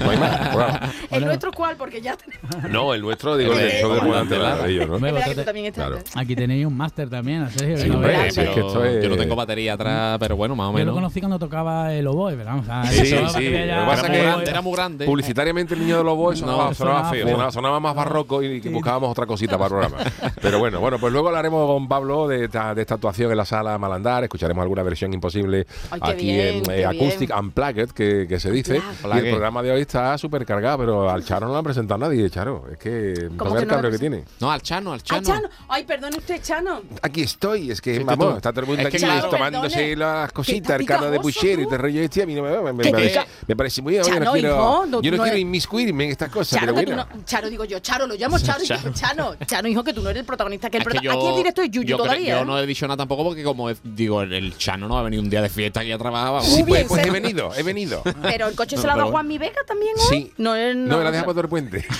No 0.00 0.10
hay 0.10 0.16
más. 0.18 0.48
programa. 0.48 0.80
¿El 1.10 1.24
nuestro 1.24 1.52
cuál? 1.52 1.76
Porque 1.76 2.00
ya 2.00 2.16
tenemos... 2.16 2.70
No, 2.70 2.94
el 2.94 3.02
nuestro, 3.02 3.36
digo, 3.36 3.52
el 3.52 3.58
del 3.58 3.70
show 3.80 3.92
del 3.94 4.28
de. 4.28 6.02
Aquí 6.14 6.34
tenéis 6.36 6.66
un 6.66 6.76
máster 6.76 7.08
también, 7.08 7.48
Sergio. 7.50 7.76
Sí, 7.76 7.82
que 7.84 7.88
no 7.90 7.94
hombre, 7.96 8.12
veas. 8.16 8.34
sí, 8.34 8.40
es 8.40 8.48
que 8.50 8.60
esto 8.60 8.84
es- 8.84 9.02
Yo 9.02 9.08
no 9.10 9.16
tengo 9.16 9.36
batería 9.36 9.74
atrás, 9.74 10.18
pero 10.18 10.36
bueno, 10.36 10.56
más 10.56 10.66
o 10.68 10.72
Yo 10.72 10.78
lo 10.78 10.78
menos. 10.78 10.94
conocí 10.94 11.20
cuando 11.20 11.38
tocaba 11.38 11.92
el 11.94 12.06
oboe, 12.06 12.34
¿verdad? 12.36 12.58
O 12.58 12.64
sea, 12.64 12.84
Sí, 12.84 13.06
sí, 13.06 13.14
lo 13.14 13.32
que 13.32 13.72
pasa 13.86 14.06
Era 14.06 14.14
que 14.14 14.22
grande, 14.22 14.50
era 14.50 14.60
muy 14.62 14.72
grande. 14.74 15.06
Publicitariamente 15.06 15.74
el 15.74 15.80
niño 15.80 15.98
de 15.98 16.04
los 16.04 16.16
boys 16.16 16.38
sonaba, 16.38 16.68
No, 16.68 16.74
sonaba 16.74 16.98
sonaba 16.98 17.10
feo, 17.10 17.24
feo. 17.26 17.34
sonaba, 17.34 17.52
sonaba 17.52 17.80
más 17.80 17.94
barroco 17.94 18.42
y, 18.42 18.60
que 18.60 18.68
buscábamos 18.70 19.10
otra 19.10 19.26
cosita 19.26 19.58
para 19.58 19.66
el 19.66 19.70
programa. 19.90 20.10
Pero 20.40 20.58
bueno, 20.58 20.80
bueno, 20.80 20.98
pues 20.98 21.12
luego 21.12 21.28
hablaremos 21.28 21.66
con 21.66 21.88
Pablo 21.88 22.28
de 22.28 22.44
esta, 22.44 22.74
de 22.74 22.82
esta 22.82 22.94
actuación 22.94 23.30
en 23.30 23.36
la 23.36 23.44
sala 23.44 23.78
Malandar, 23.78 24.24
escucharemos 24.24 24.62
alguna 24.62 24.82
versión 24.82 25.12
imposible 25.12 25.66
Ay, 25.90 26.00
aquí 26.02 26.24
bien, 26.26 26.62
en 26.66 26.70
eh, 26.70 26.86
Acoustic 26.86 27.28
bien. 27.28 27.38
Unplugged, 27.38 27.90
que, 27.90 28.26
que 28.28 28.40
se 28.40 28.50
dice. 28.50 28.80
Y 29.14 29.18
el 29.18 29.30
programa 29.30 29.62
de 29.62 29.72
hoy 29.72 29.80
está 29.90 30.16
súper 30.18 30.46
cargado, 30.46 30.78
pero 30.78 31.10
al 31.10 31.24
Charo 31.24 31.46
no 31.46 31.52
lo 31.52 31.58
han 31.58 31.64
presentado 31.64 31.98
nadie, 31.98 32.30
Charo. 32.30 32.64
Es 32.70 32.78
que 32.78 33.28
¿Cómo 33.36 33.54
que 33.54 33.62
el 33.62 33.68
no 33.68 33.90
que 33.90 33.98
tiene. 33.98 34.24
No, 34.38 34.50
al 34.50 34.62
Chano, 34.62 34.92
al 34.92 35.00
¡Ah, 35.00 35.02
Chano. 35.04 35.26
Chano! 35.26 35.48
¡Ay, 35.68 35.84
perdón 35.84 36.12
usted, 36.16 36.40
Chano! 36.42 36.82
Aquí 37.02 37.22
estoy, 37.22 37.70
es 37.72 37.80
que 37.80 37.98
Sí, 37.98 38.04
vamos, 38.04 38.30
tú- 38.30 38.36
está 38.36 38.52
todo 38.52 38.60
el 38.60 38.66
mundo 38.68 38.82
es 38.82 38.88
que 38.88 38.96
aquí 38.96 39.04
claro, 39.04 39.28
tomándose 39.30 39.74
perdone, 39.76 39.96
las 39.96 40.32
cositas, 40.32 40.80
el 40.80 40.86
carne 40.86 41.10
de 41.10 41.20
puchero 41.20 41.62
y 41.62 41.68
te 41.68 41.76
rollo 41.78 42.00
este, 42.02 42.22
a 42.22 42.26
mí 42.26 42.34
no 42.34 42.42
me, 42.42 42.72
me, 42.72 42.72
me 42.72 43.12
me 43.46 43.56
parece 43.56 43.82
muy... 43.82 43.96
Yo 43.96 44.02
Chano, 44.04 44.24
no 44.26 44.32
quiero, 44.32 44.48
hijo, 44.48 44.86
no- 44.86 45.02
yo 45.02 45.10
no 45.10 45.16
no 45.16 45.22
quiero 45.24 45.38
inmiscuirme 45.38 46.04
en 46.04 46.10
estas 46.10 46.30
cosas, 46.30 46.60
Charo, 46.60 46.74
pero 46.74 46.86
que 46.86 46.92
tú 46.92 46.96
bueno. 46.96 47.08
no, 47.18 47.24
Charo, 47.24 47.50
digo 47.50 47.64
yo, 47.64 47.78
Charo, 47.80 48.06
lo 48.06 48.14
llamo 48.14 48.38
Charo, 48.38 48.64
Charo. 48.64 48.92
Chano, 48.92 49.34
Chano, 49.46 49.68
hijo, 49.68 49.82
que 49.82 49.92
tú 49.92 50.02
no 50.02 50.10
eres 50.10 50.20
el 50.20 50.26
protagonista, 50.26 50.70
que 50.70 50.78
el 50.78 50.84
prota- 50.84 50.98
aquí 51.00 51.26
el 51.26 51.36
director 51.36 51.64
es 51.64 51.70
Yuyu 51.70 51.88
yo, 51.88 51.96
todavía. 51.96 52.36
yo 52.36 52.42
¿eh? 52.42 52.44
no 52.44 52.58
he 52.58 52.66
dicho 52.66 52.86
nada 52.86 52.98
tampoco 52.98 53.24
porque 53.24 53.42
como 53.42 53.68
digo, 53.82 54.22
el, 54.22 54.56
Chano 54.56 54.86
no 54.88 54.94
va 54.94 55.00
a 55.00 55.04
venir 55.04 55.18
un 55.20 55.28
día 55.28 55.42
de 55.42 55.48
fiesta 55.48 55.80
aquí 55.80 55.90
a 55.92 55.98
trabajar. 55.98 56.32
vamos. 56.32 56.46
Sí, 56.46 56.62
pues, 56.62 56.66
bien, 56.66 56.88
pues 56.88 57.06
he 57.06 57.10
venido, 57.10 57.50
he 57.56 57.62
venido. 57.62 58.02
Pero 58.22 58.46
el 58.48 58.54
coche 58.54 58.76
se 58.76 58.86
lo 58.86 58.92
ha 58.92 58.96
dado 58.96 59.10
Juan 59.10 59.26
Mi 59.26 59.38
Vega 59.38 59.60
también 59.66 59.79
hoy. 59.86 60.08
Sí. 60.08 60.32
No, 60.38 60.52
me 60.54 61.04
la 61.04 61.10
deja 61.10 61.24
para 61.24 61.32
todo 61.34 61.42
el 61.42 61.48
puente. 61.48 61.84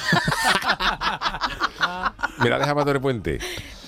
me 2.39 2.49
la 2.51 2.59
deja 2.59 2.75
para 2.75 2.85
todo 2.85 2.95
el 2.95 3.01
puente. 3.01 3.39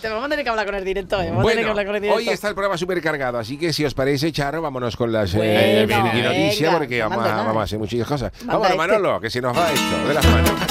Te 0.01 0.09
vamos 0.09 0.27
a 0.27 0.29
tener 0.29 0.45
que 0.45 0.51
hablar 0.51 0.67
con 0.67 0.75
el 0.75 0.85
director. 0.85 1.23
¿eh? 1.25 1.31
Vamos 1.31 1.45
a 1.45 1.49
tener 1.49 1.57
que 1.59 1.63
Bueno, 1.63 1.71
hablar 1.71 1.87
con 1.87 1.95
el 1.97 2.03
director. 2.03 2.23
hoy 2.23 2.29
está 2.29 2.49
el 2.49 2.55
programa 2.55 2.77
súper 2.77 3.01
cargado, 3.01 3.39
así 3.39 3.57
que 3.57 3.73
si 3.73 3.85
os 3.85 3.95
parece, 3.95 4.33
Charo, 4.33 4.61
vámonos 4.61 4.97
con 4.97 5.13
las 5.13 5.33
Bueno, 5.35 5.53
eh, 5.55 5.87
friki 5.87 6.23
noticias, 6.23 6.75
porque 6.75 7.01
vamos 7.03 7.19
manda 7.19 7.31
a, 7.31 7.37
nada. 7.37 7.47
vamos 7.49 7.61
a 7.61 7.65
hacer 7.65 7.79
muchas 7.79 8.07
cosas. 8.09 8.33
Vámonos, 8.45 8.67
este. 8.67 8.79
Manolo, 8.79 9.21
que 9.21 9.31
se 9.31 9.41
nos 9.41 9.57
va 9.57 9.71
esto 9.73 10.09
de 10.09 10.15
las 10.15 10.27
manos. 10.27 10.51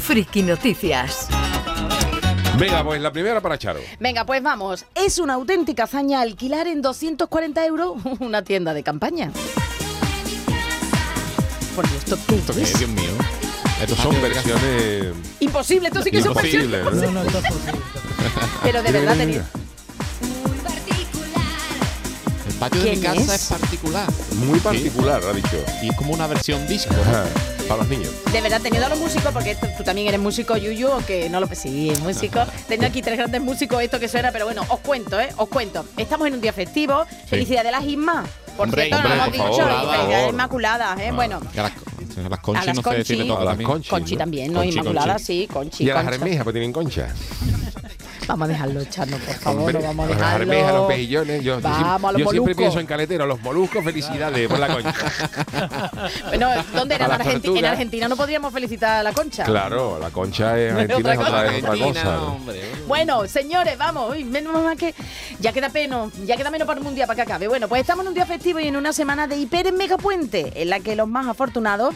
Friki 0.00 0.42
Noticias. 0.42 1.28
Venga, 2.56 2.82
pues 2.82 3.00
la 3.00 3.12
primera 3.12 3.40
para 3.40 3.58
Charo. 3.58 3.80
Venga, 4.00 4.24
pues 4.24 4.42
vamos. 4.42 4.86
Es 4.94 5.18
una 5.18 5.34
auténtica 5.34 5.84
hazaña 5.84 6.20
alquilar 6.22 6.66
en 6.66 6.82
240 6.82 7.64
euros 7.66 7.96
una 8.20 8.42
tienda 8.42 8.72
de 8.74 8.82
campaña. 8.82 9.30
Por 11.78 11.88
Dios, 11.90 12.02
¿esto 12.02 12.18
qué 12.26 12.34
Esto 12.34 12.52
es? 12.58 12.76
Dios 12.76 12.90
mío. 12.90 13.10
Estos 13.80 13.98
son 14.00 14.20
versiones 14.20 15.14
Imposible, 15.38 15.86
esto 15.86 16.02
sí 16.02 16.10
que 16.10 16.18
es 16.18 16.26
imposibles, 16.26 16.80
imposible. 16.80 17.06
¿no? 17.06 17.12
No, 17.12 17.22
no, 17.22 17.22
esto 17.22 17.38
es 17.38 17.44
posible. 17.54 17.72
Pero 18.64 18.82
de 18.82 18.90
verdad 18.90 19.16
tenéis. 19.16 19.40
El 22.48 22.54
patio 22.54 22.80
de 22.82 22.90
mi 22.90 22.96
¿Quién 23.00 23.14
casa 23.14 23.34
es? 23.36 23.42
es, 23.42 23.48
particular. 23.60 24.08
Muy 24.44 24.58
particular, 24.58 25.22
ha 25.24 25.32
dicho. 25.32 25.64
Y 25.80 25.90
es 25.90 25.96
como 25.96 26.14
una 26.14 26.26
versión 26.26 26.66
disco. 26.66 26.96
Ajá, 27.00 27.26
para 27.68 27.82
los 27.82 27.88
niños. 27.88 28.10
De 28.32 28.40
verdad, 28.40 28.60
teniendo 28.60 28.86
a 28.86 28.88
los 28.88 28.98
músicos, 28.98 29.30
porque 29.32 29.52
esto- 29.52 29.68
tú 29.76 29.84
también 29.84 30.08
eres 30.08 30.18
músico, 30.18 30.56
Yuyu, 30.56 30.88
o 30.88 30.98
que 31.06 31.30
no 31.30 31.38
lo 31.38 31.46
sí, 31.54 31.90
es 31.90 32.00
músico. 32.00 32.40
Tengo 32.66 32.86
aquí 32.86 33.02
tres 33.02 33.18
grandes 33.18 33.40
músicos, 33.40 33.80
esto 33.82 34.00
que 34.00 34.08
suena, 34.08 34.32
pero 34.32 34.46
bueno, 34.46 34.64
os 34.68 34.80
cuento, 34.80 35.20
¿eh? 35.20 35.28
Os 35.36 35.48
cuento. 35.48 35.84
Estamos 35.96 36.26
en 36.26 36.34
un 36.34 36.40
día 36.40 36.52
festivo. 36.52 37.06
Felicidad 37.28 37.62
de 37.62 37.70
las 37.70 37.84
Ismas. 37.84 38.28
Por 38.58 38.66
Hombre, 38.66 38.82
cierto, 38.86 38.96
hombre, 38.96 39.08
no 39.08 39.22
hemos 39.24 39.32
dicho. 39.32 39.44
por 39.46 39.54
felicidades 39.56 40.10
favor. 40.16 40.30
Inmaculadas, 40.34 41.00
¿eh? 41.00 41.12
Bueno, 41.12 41.40
a 41.56 41.62
las, 41.62 41.72
a 41.72 42.28
las 42.28 42.38
conchis 42.40 42.66
las 42.66 42.76
no 42.76 42.82
sé 42.82 43.04
si 43.04 43.12
le 43.14 43.18
Conchi. 43.18 43.28
toca 43.28 43.40
A 43.40 43.44
las 43.44 43.56
también. 43.56 43.82
Conchi. 43.88 44.16
También, 44.16 44.52
¿no? 44.52 44.58
Conchi, 44.60 44.78
Inmaculada, 44.78 45.12
Conchi. 45.14 45.24
sí, 45.24 45.46
Conchi. 45.50 45.84
Y 45.84 45.90
a 45.90 45.94
las 45.94 46.06
armejas, 46.08 46.42
pues 46.44 46.54
tienen 46.54 46.72
concha. 46.72 47.14
Vamos 48.28 48.44
a 48.44 48.48
dejarlo, 48.52 48.84
Chano, 48.84 49.16
por 49.16 49.34
favor, 49.36 49.58
Hombre, 49.60 49.80
no 49.80 49.86
vamos 49.86 50.04
a 50.04 50.08
las 50.10 50.18
dejarlo. 50.18 50.42
armejas, 50.52 50.74
los 50.74 50.86
pejillones. 50.86 51.42
Yo, 51.42 51.54
yo 51.56 51.60
Vamos, 51.62 51.78
siempre, 51.78 52.08
a 52.08 52.12
los 52.12 52.20
yo 52.20 52.30
siempre 52.30 52.54
pienso 52.54 52.78
en 52.80 52.86
caletero. 52.86 53.26
Los 53.26 53.40
moluscos, 53.40 53.82
felicidades 53.82 54.48
por 54.48 54.58
la 54.58 54.68
concha. 54.68 54.94
Bueno, 56.28 56.50
¿dónde 56.74 56.94
era? 56.94 57.06
A 57.06 57.14
En, 57.16 57.20
Argenti- 57.22 57.58
en 57.58 57.64
Argentina 57.64 58.06
no 58.08 58.16
podríamos 58.16 58.52
felicitar 58.52 59.00
a 59.00 59.02
la 59.02 59.12
concha. 59.12 59.44
Claro, 59.44 59.98
la 59.98 60.10
concha 60.10 60.58
es 60.58 60.72
argentina, 60.72 61.12
es 61.14 61.18
otra 61.18 61.28
otra, 61.30 61.42
cosa. 61.42 61.56
es 61.56 61.62
otra 61.62 61.72
Argentina, 61.72 62.02
cosa. 62.04 62.16
¿no? 62.16 62.26
hombre. 62.34 62.60
Bueno, 62.86 63.26
señores, 63.26 63.78
vamos, 63.78 64.10
uy, 64.14 64.24
menos 64.24 64.52
mal 64.62 64.76
que 64.76 64.94
ya 65.40 65.52
queda 65.52 65.68
menos, 65.70 66.12
ya 66.26 66.36
queda 66.36 66.50
menos 66.50 66.66
para 66.68 66.80
un 66.80 66.94
día 66.94 67.06
para 67.06 67.16
que 67.16 67.22
acabe. 67.22 67.48
Bueno, 67.48 67.66
pues 67.68 67.80
estamos 67.80 68.04
en 68.04 68.08
un 68.08 68.14
día 68.14 68.26
festivo 68.26 68.60
y 68.60 68.68
en 68.68 68.76
una 68.76 68.92
semana 68.92 69.26
de 69.26 69.36
hiper 69.36 69.72
mega 69.72 69.96
puente, 69.96 70.52
en 70.54 70.68
la 70.70 70.80
que 70.80 70.94
los 70.96 71.08
más 71.08 71.26
afortunados 71.26 71.94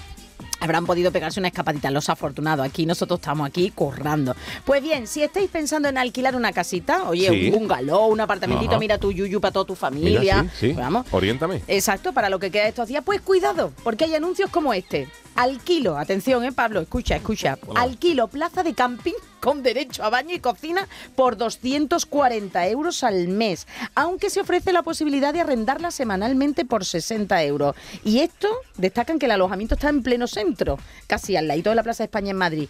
habrán 0.62 0.86
podido 0.86 1.10
pegarse 1.12 1.40
una 1.40 1.48
escapadita. 1.48 1.90
Los 1.90 2.08
afortunados, 2.08 2.64
aquí 2.64 2.86
nosotros 2.86 3.20
estamos 3.20 3.46
aquí 3.46 3.70
currando. 3.74 4.34
Pues 4.64 4.82
bien, 4.82 5.06
si 5.06 5.22
estáis 5.22 5.50
pensando 5.50 5.88
en 5.88 5.98
alquilar 5.98 6.36
una 6.36 6.52
casita, 6.52 7.08
oye, 7.08 7.28
Sí. 7.28 7.46
un 7.50 7.58
bungalow, 7.60 8.06
un 8.08 8.20
apartamentito, 8.20 8.72
Ajá. 8.72 8.78
mira 8.80 8.98
tu 8.98 9.10
yuyu 9.12 9.40
para 9.40 9.52
toda 9.52 9.64
tu 9.66 9.72
Mira, 9.72 9.80
familia. 9.80 10.42
sí, 10.58 10.68
sí. 10.68 10.72
Vamos. 10.72 11.06
Oriéntame. 11.10 11.62
Exacto, 11.66 12.12
para 12.12 12.28
lo 12.30 12.38
que 12.38 12.50
queda 12.50 12.68
estos 12.68 12.88
días, 12.88 13.02
pues 13.04 13.20
cuidado, 13.20 13.72
porque 13.82 14.04
hay 14.04 14.14
anuncios 14.14 14.50
como 14.50 14.72
este. 14.72 15.08
Alquilo, 15.34 15.96
atención, 15.98 16.44
eh, 16.44 16.52
Pablo, 16.52 16.80
escucha, 16.80 17.16
escucha. 17.16 17.58
Alquilo 17.74 18.28
plaza 18.28 18.62
de 18.62 18.74
camping 18.74 19.14
con 19.42 19.62
derecho 19.64 20.04
a 20.04 20.10
baño 20.10 20.34
y 20.34 20.38
cocina 20.38 20.88
por 21.16 21.36
240 21.36 22.68
euros 22.68 23.02
al 23.02 23.26
mes, 23.26 23.66
aunque 23.96 24.30
se 24.30 24.40
ofrece 24.40 24.72
la 24.72 24.84
posibilidad 24.84 25.34
de 25.34 25.40
arrendarla 25.40 25.90
semanalmente 25.90 26.64
por 26.64 26.84
60 26.84 27.42
euros. 27.42 27.74
Y 28.04 28.20
esto, 28.20 28.48
destacan 28.78 29.18
que 29.18 29.26
el 29.26 29.32
alojamiento 29.32 29.74
está 29.74 29.88
en 29.88 30.04
pleno 30.04 30.28
centro, 30.28 30.78
casi 31.08 31.36
al 31.36 31.48
ladito 31.48 31.70
de 31.70 31.76
la 31.76 31.82
Plaza 31.82 32.04
de 32.04 32.06
España 32.06 32.30
en 32.30 32.36
Madrid. 32.36 32.68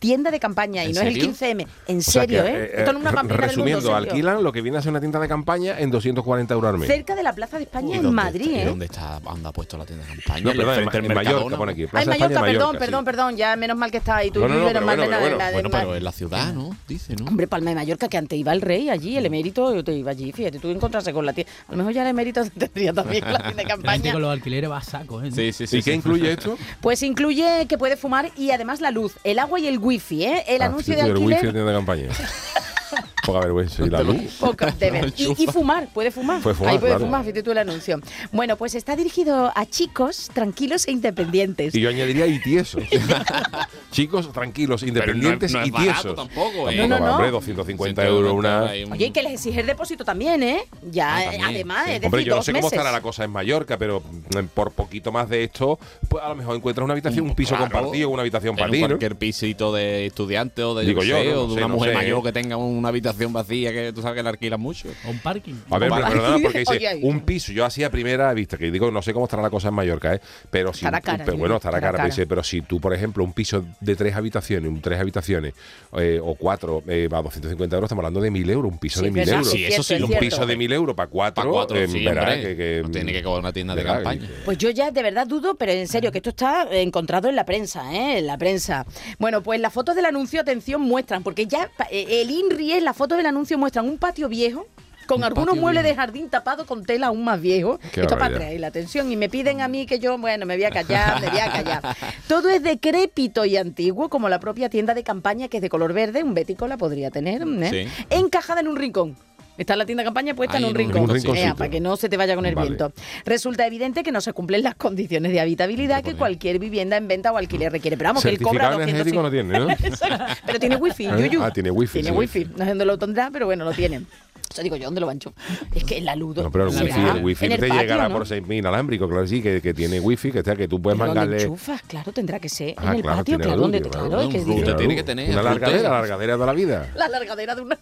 Tienda 0.00 0.30
de 0.32 0.40
campaña 0.40 0.82
y 0.82 0.88
¿En 0.88 0.94
no 0.94 1.00
es 1.02 1.06
el 1.08 1.34
serio? 1.34 1.60
15M. 1.60 1.66
En 1.86 1.98
O 1.98 2.00
sea 2.00 2.22
serio, 2.22 2.42
que, 2.42 2.48
¿eh? 2.50 2.54
eh, 2.64 2.70
Esto 2.78 2.92
no 2.94 2.98
es 2.98 3.02
una 3.02 3.10
re- 3.10 3.16
pamplina 3.16 3.46
del 3.46 3.56
mundo, 3.58 3.64
Resumiendo, 3.70 3.94
alquilan 3.94 4.42
lo 4.42 4.50
que 4.52 4.62
viene 4.62 4.78
a 4.78 4.82
ser 4.82 4.90
una 4.90 5.00
tienda 5.00 5.20
de 5.20 5.28
campaña 5.28 5.78
en 5.78 5.90
240 5.90 6.54
euros 6.54 6.72
al 6.72 6.78
mes. 6.78 6.88
Cerca 6.88 7.14
de 7.14 7.22
la 7.22 7.32
Plaza 7.34 7.58
de 7.58 7.64
España 7.64 7.88
¿Y 7.90 7.92
en 7.98 8.02
dónde 8.04 8.16
Madrid, 8.16 8.46
está- 8.46 8.56
¿Y 8.56 8.60
¿eh? 8.60 8.64
dónde 8.64 8.84
está? 8.86 9.20
¿Anda 9.26 9.52
puesto 9.52 9.76
la 9.76 9.84
tienda 9.84 10.04
de 10.06 10.12
campaña? 10.14 10.40
No, 10.42 10.50
¿En 10.50 10.56
perdón, 10.56 10.74
en, 10.74 11.04
en 11.10 11.14
Mallorca 11.14 11.56
pone 11.56 11.72
aquí. 11.72 11.86
Plaza 11.86 12.06
Mallorca, 12.10 12.14
España, 12.14 12.28
perdón, 12.28 12.40
Mallorca, 12.40 12.78
perdón, 12.78 13.00
sí. 13.00 13.04
perdón, 13.04 13.36
ya 13.36 13.56
menos 13.56 13.76
mal 13.76 13.90
que 13.90 13.96
está 13.98 14.16
ahí 14.16 14.30
tú, 14.30 14.40
No, 14.40 14.48
no, 14.48 14.54
no, 14.54 14.60
menos 14.60 14.72
pero 14.72 14.86
mal 14.86 14.96
bueno, 14.96 15.18
pero 15.20 15.36
la 15.38 15.46
de 15.48 15.52
Bueno, 15.52 15.68
Ma- 15.68 15.78
pero 15.80 15.96
en 15.96 16.04
la 16.04 16.12
ciudad, 16.12 16.52
¿no? 16.54 16.76
Dice, 16.88 17.14
¿no? 17.16 17.26
Hombre, 17.26 17.46
Palma 17.46 17.70
de 17.70 17.76
Mallorca, 17.76 18.08
que 18.08 18.16
antes 18.16 18.38
iba 18.38 18.52
el 18.54 18.62
rey 18.62 18.88
allí, 18.88 19.18
el 19.18 19.26
emérito, 19.26 19.74
yo 19.74 19.84
te 19.84 19.92
iba 19.92 20.10
allí, 20.12 20.32
fíjate, 20.32 20.58
tú 20.58 20.70
encontrarse 20.70 21.12
con 21.12 21.26
la 21.26 21.34
tía. 21.34 21.44
A 21.68 21.72
lo 21.72 21.76
mejor 21.76 21.92
ya 21.92 22.02
el 22.02 22.08
emérito 22.08 22.42
tendría 22.58 22.94
también 22.94 23.22
la 23.30 23.38
tienda 23.42 23.62
de 23.62 23.68
campaña. 23.68 24.12
con 24.12 24.22
los 24.22 24.32
alquileres 24.32 24.70
va 24.70 24.78
a 24.78 24.82
saco, 24.82 25.22
¿eh? 25.22 25.30
Sí, 25.30 25.52
sí, 25.52 25.66
sí. 25.66 25.76
¿Y 25.76 25.82
qué 25.82 25.92
incluye 25.92 26.32
esto? 26.32 26.56
Pues 26.80 27.02
incluye 27.02 27.66
que 27.68 27.76
puede 27.76 27.98
fumar 27.98 28.30
y 28.38 28.50
además 28.52 28.80
la 28.80 28.90
luz, 28.90 29.14
el 29.24 29.38
agua 29.38 29.60
y 29.60 29.66
el 29.66 29.76
wifi, 29.78 29.89
¿eh? 29.98 30.44
El 30.46 30.62
Ah, 30.62 30.66
anuncio 30.66 30.94
sí, 30.94 30.98
de 31.00 31.04
sí, 31.04 31.10
el 31.10 31.16
wifi 31.18 31.34
alquiler. 31.34 31.64
de 31.64 31.72
campaña. 31.72 32.08
Poca 33.24 33.40
vergüenza. 33.40 33.82
¿Y 33.86 33.90
la 33.90 34.02
luz? 34.02 34.36
Poca, 34.40 34.66
de 34.78 34.90
ver. 34.90 35.12
Y, 35.16 35.42
y 35.42 35.46
fumar, 35.46 35.88
puede 35.92 36.10
fumar. 36.10 36.40
Puede 36.42 36.54
fumar, 36.56 36.72
Ahí 36.72 36.78
puede 36.78 36.92
claro. 36.92 37.04
fumar, 37.06 37.22
fíjate 37.22 37.42
tú 37.42 37.50
el 37.52 37.58
anuncio. 37.58 38.00
Bueno, 38.32 38.56
pues 38.56 38.74
está 38.74 38.96
dirigido 38.96 39.52
a 39.54 39.66
chicos 39.66 40.30
tranquilos 40.32 40.86
e 40.88 40.92
independientes. 40.92 41.74
Y 41.74 41.80
yo 41.80 41.88
añadiría 41.90 42.26
y 42.26 42.40
tiesos. 42.40 42.82
Chicos, 43.90 44.32
tranquilos, 44.32 44.82
independientes 44.84 45.52
no 45.52 45.60
es 45.62 45.68
y 45.68 45.72
tiesos. 45.72 46.14
tampoco, 46.14 46.70
¿eh? 46.70 46.76
No, 46.76 46.86
no, 46.86 46.98
no. 47.00 47.12
Hombre, 47.16 47.30
250 47.32 48.02
Sí, 48.02 48.08
euros 48.08 48.32
una... 48.32 48.62
Oye, 48.64 49.06
y 49.06 49.10
que 49.10 49.22
les 49.22 49.32
exige 49.32 49.60
el 49.60 49.66
depósito 49.66 50.04
también, 50.04 50.42
¿eh? 50.44 50.62
Ya, 50.90 51.16
Ah, 51.16 51.22
también, 51.24 51.44
además, 51.44 51.84
sí. 51.86 51.90
es 51.92 51.94
decir, 52.00 52.06
Hombre, 52.06 52.24
yo 52.24 52.36
no 52.36 52.42
sé 52.42 52.52
cómo 52.52 52.62
meses. 52.62 52.72
estará 52.78 52.92
la 52.92 53.00
cosa 53.02 53.24
en 53.24 53.30
Mallorca, 53.32 53.76
pero 53.78 54.00
mm, 54.00 54.44
por 54.54 54.70
poquito 54.72 55.10
más 55.10 55.28
de 55.28 55.42
esto, 55.42 55.78
pues 56.08 56.22
a 56.22 56.28
lo 56.28 56.36
mejor 56.36 56.54
encuentras 56.56 56.84
una 56.84 56.92
habitación, 56.94 57.26
un 57.26 57.34
piso 57.34 57.56
Claro. 57.56 57.70
compartido, 57.72 58.08
una 58.10 58.20
habitación 58.22 58.54
para 58.54 58.70
ti, 58.70 58.80
¿no? 58.80 58.86
cualquier 58.88 59.16
pisito 59.16 59.72
de 59.72 60.06
estudiante 60.06 60.62
o 60.62 60.74
de, 60.76 60.86
Digo 60.86 61.02
yo, 61.02 61.16
sé, 61.16 61.24
no, 61.32 61.42
o 61.42 61.42
no 61.42 61.48
de 61.48 61.54
sé, 61.54 61.58
una 61.58 61.68
no 61.68 61.74
mujer 61.74 61.90
sé. 61.90 61.96
mayor 61.96 62.22
que 62.22 62.32
tenga 62.32 62.56
una 62.56 62.88
habitación 62.88 63.09
vacía 63.32 63.72
que 63.72 63.92
tú 63.92 64.02
sabes 64.02 64.16
que 64.16 64.22
la 64.22 64.30
alquilan 64.30 64.60
mucho. 64.60 64.88
O 65.06 65.10
un 65.10 65.18
parking. 65.18 65.54
A 65.70 65.78
ver, 65.78 65.90
pero, 65.90 66.02
Vale. 66.02 66.06
pero 66.08 66.22
nada, 66.22 66.38
porque 66.42 66.58
dice 66.60 66.72
Oye, 66.76 66.88
ahí. 66.88 67.00
un 67.02 67.20
piso. 67.20 67.52
Yo 67.52 67.64
hacía 67.64 67.88
a 67.88 67.90
primera 67.90 68.32
vista, 68.34 68.56
que 68.56 68.70
digo, 68.70 68.90
no 68.90 69.02
sé 69.02 69.12
cómo 69.12 69.26
estará 69.26 69.42
la 69.42 69.50
cosa 69.50 69.68
en 69.68 69.74
Mallorca, 69.74 70.14
¿eh? 70.14 70.20
Pero 70.50 70.72
si, 70.72 70.80
Estará 70.84 71.00
cara, 71.00 71.24
pero 71.24 71.32
yo 71.36 71.38
bueno, 71.40 71.56
estará 71.56 71.78
estará 71.78 71.92
cara, 71.92 72.04
pero, 72.04 72.14
dice, 72.14 72.26
pero 72.26 72.42
si 72.42 72.62
tú, 72.62 72.80
por 72.80 72.94
ejemplo, 72.94 73.24
un 73.24 73.32
piso 73.32 73.64
de 73.80 73.96
tres 73.96 74.14
habitaciones, 74.14 74.70
un 74.70 74.80
tres 74.80 74.98
habitaciones 75.00 75.54
eh, 75.96 76.20
o 76.22 76.34
cuatro, 76.34 76.82
eh, 76.86 77.08
va 77.12 77.18
a 77.18 77.22
250 77.22 77.76
euros, 77.76 77.88
estamos 77.88 78.02
hablando 78.02 78.20
de 78.20 78.30
1000 78.30 78.50
euros, 78.50 78.72
un 78.72 78.78
piso 78.78 79.00
Sí, 79.00 79.04
de 79.04 79.08
es 79.08 79.14
1000 79.14 79.24
verdad, 79.24 79.38
euros. 79.40 79.52
Sí, 79.52 79.64
eso 79.64 79.82
sí, 79.82 79.94
un 79.94 80.06
cierto. 80.06 80.20
piso 80.20 80.46
de 80.46 80.56
1000 80.56 80.72
euros 80.72 80.94
para 80.96 81.08
cuatro, 81.10 81.42
Para 81.42 81.50
cuatro, 81.52 81.76
eh, 81.76 81.88
sí, 81.88 82.04
verá 82.04 82.22
hombre. 82.22 82.42
que, 82.42 82.56
que- 82.56 82.80
No 82.82 82.90
tiene 82.90 83.12
que 83.12 83.22
coger 83.22 83.40
una 83.40 83.52
tienda 83.52 83.74
de 83.74 83.84
campaña. 83.84 84.20
que- 84.26 84.34
Pues 84.44 84.58
yo 84.58 84.70
ya 84.70 84.90
de 84.90 85.02
verdad 85.02 85.26
dudo, 85.26 85.54
pero 85.56 85.72
en 85.72 85.88
serio, 85.88 86.10
que 86.12 86.18
esto 86.18 86.30
está 86.30 86.66
encontrado 86.72 87.28
en 87.28 87.36
la 87.36 87.44
prensa, 87.44 87.92
¿eh? 87.94 88.18
En 88.18 88.26
la 88.26 88.38
prensa. 88.38 88.86
Bueno, 89.18 89.42
pues 89.42 89.60
las 89.60 89.72
fotos 89.72 89.94
del 89.96 90.04
anuncio, 90.04 90.40
atención, 90.40 90.80
muestran, 90.80 91.22
porque 91.22 91.46
ya 91.46 91.70
eh, 91.90 92.22
el 92.22 92.30
INRI 92.30 92.72
es, 92.72 92.82
las 92.82 92.96
fotos 93.00 93.16
del 93.16 93.24
anuncio 93.24 93.56
muestran 93.56 93.88
un 93.88 93.96
patio 93.96 94.28
viejo 94.28 94.66
con 95.06 95.20
Un 95.20 95.24
algunos 95.24 95.56
muebles 95.56 95.84
de 95.84 95.94
jardín 95.94 96.28
tapados 96.28 96.66
con 96.66 96.84
tela 96.84 97.06
aún 97.06 97.24
más 97.24 97.40
viejo. 97.40 97.80
Qué 97.92 98.02
Esto 98.02 98.18
para 98.18 98.34
atraer 98.34 98.60
la 98.60 98.66
atención. 98.66 99.10
Y 99.10 99.16
me 99.16 99.30
piden 99.30 99.62
a 99.62 99.68
mí 99.68 99.86
que 99.86 99.98
yo, 99.98 100.18
bueno, 100.18 100.44
me 100.44 100.54
voy 100.54 100.64
a 100.64 100.70
callar, 100.70 101.18
me 101.18 101.30
voy 101.30 101.38
a 101.38 101.50
callar. 101.50 101.96
Todo 102.28 102.50
es 102.50 102.62
decrépito 102.62 103.46
y 103.46 103.56
antiguo, 103.56 104.10
como 104.10 104.28
la 104.28 104.38
propia 104.38 104.68
tienda 104.68 104.92
de 104.92 105.02
campaña, 105.02 105.48
que 105.48 105.56
es 105.56 105.62
de 105.62 105.70
color 105.70 105.94
verde, 105.94 106.22
un 106.22 106.34
bético 106.34 106.68
la 106.68 106.76
podría 106.76 107.10
tener, 107.10 107.40
¿eh? 107.42 107.88
Sí. 107.88 108.04
Encajada 108.10 108.60
en 108.60 108.68
un 108.68 108.76
rincón. 108.76 109.16
Está 109.60 109.76
la 109.76 109.84
tienda 109.84 110.02
de 110.02 110.06
campaña 110.06 110.32
puesta 110.34 110.56
Ahí 110.56 110.64
en 110.64 110.70
un 110.70 110.80
en 110.80 110.86
un 110.98 111.08
rincón. 111.10 111.36
Ea, 111.36 111.54
para 111.54 111.68
que 111.68 111.80
no 111.80 111.94
se 111.96 112.08
te 112.08 112.16
vaya 112.16 112.34
con 112.34 112.46
el 112.46 112.54
Vale. 112.54 112.68
viento. 112.68 112.92
Resulta 113.26 113.66
evidente 113.66 114.02
que 114.02 114.10
no 114.10 114.22
se 114.22 114.32
cumplen 114.32 114.62
las 114.62 114.74
condiciones 114.74 115.32
de 115.32 115.38
habitabilidad 115.40 116.02
que 116.02 116.14
cualquier 116.14 116.58
vivienda 116.58 116.96
en 116.96 117.06
venta 117.08 117.30
o 117.30 117.36
alquiler 117.36 117.70
requiere. 117.70 117.98
Pero 117.98 118.08
vamos, 118.08 118.22
que 118.22 118.30
él 118.30 118.38
cobra 118.40 118.70
Certificado 118.70 118.78
200 118.78 118.94
energético 118.94 119.22
no 119.22 119.30
tiene, 119.30 119.58
¿no? 119.58 120.26
Pero 120.46 120.58
tiene 120.58 120.76
wifi, 120.76 121.06
¿Eh? 121.06 121.10
yuyu. 121.28 121.42
Ah, 121.42 121.50
tiene 121.52 121.70
wifi, 121.70 121.92
Tiene 122.00 122.08
sí. 122.08 122.14
wifi. 122.16 122.44
No 122.56 122.64
sé 122.64 122.70
dónde 122.70 122.84
lo 122.86 122.98
tendrá, 122.98 123.30
pero 123.30 123.44
bueno, 123.44 123.66
lo 123.66 123.72
tiene. 123.72 123.98
O 123.98 124.52
sea, 124.54 124.64
digo 124.64 124.74
yo, 124.76 124.86
¿dónde 124.86 125.00
lo 125.00 125.06
bancho? 125.06 125.32
Es 125.74 125.84
que 125.84 125.98
en 125.98 126.04
la 126.06 126.16
luz. 126.16 126.36
No, 126.36 126.50
pero 126.50 126.64
el 126.68 126.70
wifi, 126.74 127.00
el 127.16 127.22
wifi 127.24 127.44
en 127.46 127.52
el 127.52 127.60
te 127.60 127.68
patio, 127.68 127.82
llegará 127.82 128.08
¿no? 128.08 128.14
por 128.16 128.26
6.000 128.26 128.58
inalámbrico, 128.58 129.08
claro 129.08 129.24
sí, 129.26 129.40
que, 129.42 129.60
que 129.60 129.72
tiene 129.74 130.00
wifi, 130.00 130.32
que, 130.32 130.42
sea, 130.42 130.56
que 130.56 130.66
tú 130.66 130.80
puedes 130.82 130.98
Pero 130.98 131.06
¿dónde 131.08 131.20
mandarle... 131.20 131.44
enchufas? 131.44 131.82
Claro, 131.82 132.10
tendrá 132.12 132.40
que 132.40 132.48
ser. 132.48 132.74
Ah, 132.78 132.88
en 132.90 132.96
el 132.96 133.02
claro, 133.02 133.18
patio, 133.18 133.36
claro, 133.38 133.52
luz, 133.52 133.60
donde 133.62 133.80
claro, 133.82 134.08
luz. 134.24 134.34
es 134.34 134.44
que 134.44 134.62
Claro. 134.62 134.76
tiene 134.76 134.96
que 134.96 135.02
tener, 135.04 135.30
Una 135.30 135.42
largadera, 135.42 135.82
la 135.82 135.90
largadera 136.00 136.36
de 136.36 136.46
la 136.46 136.52
vida. 136.52 136.88
la 136.96 137.08
largadera 137.08 137.54
de 137.54 137.62
una 137.62 137.76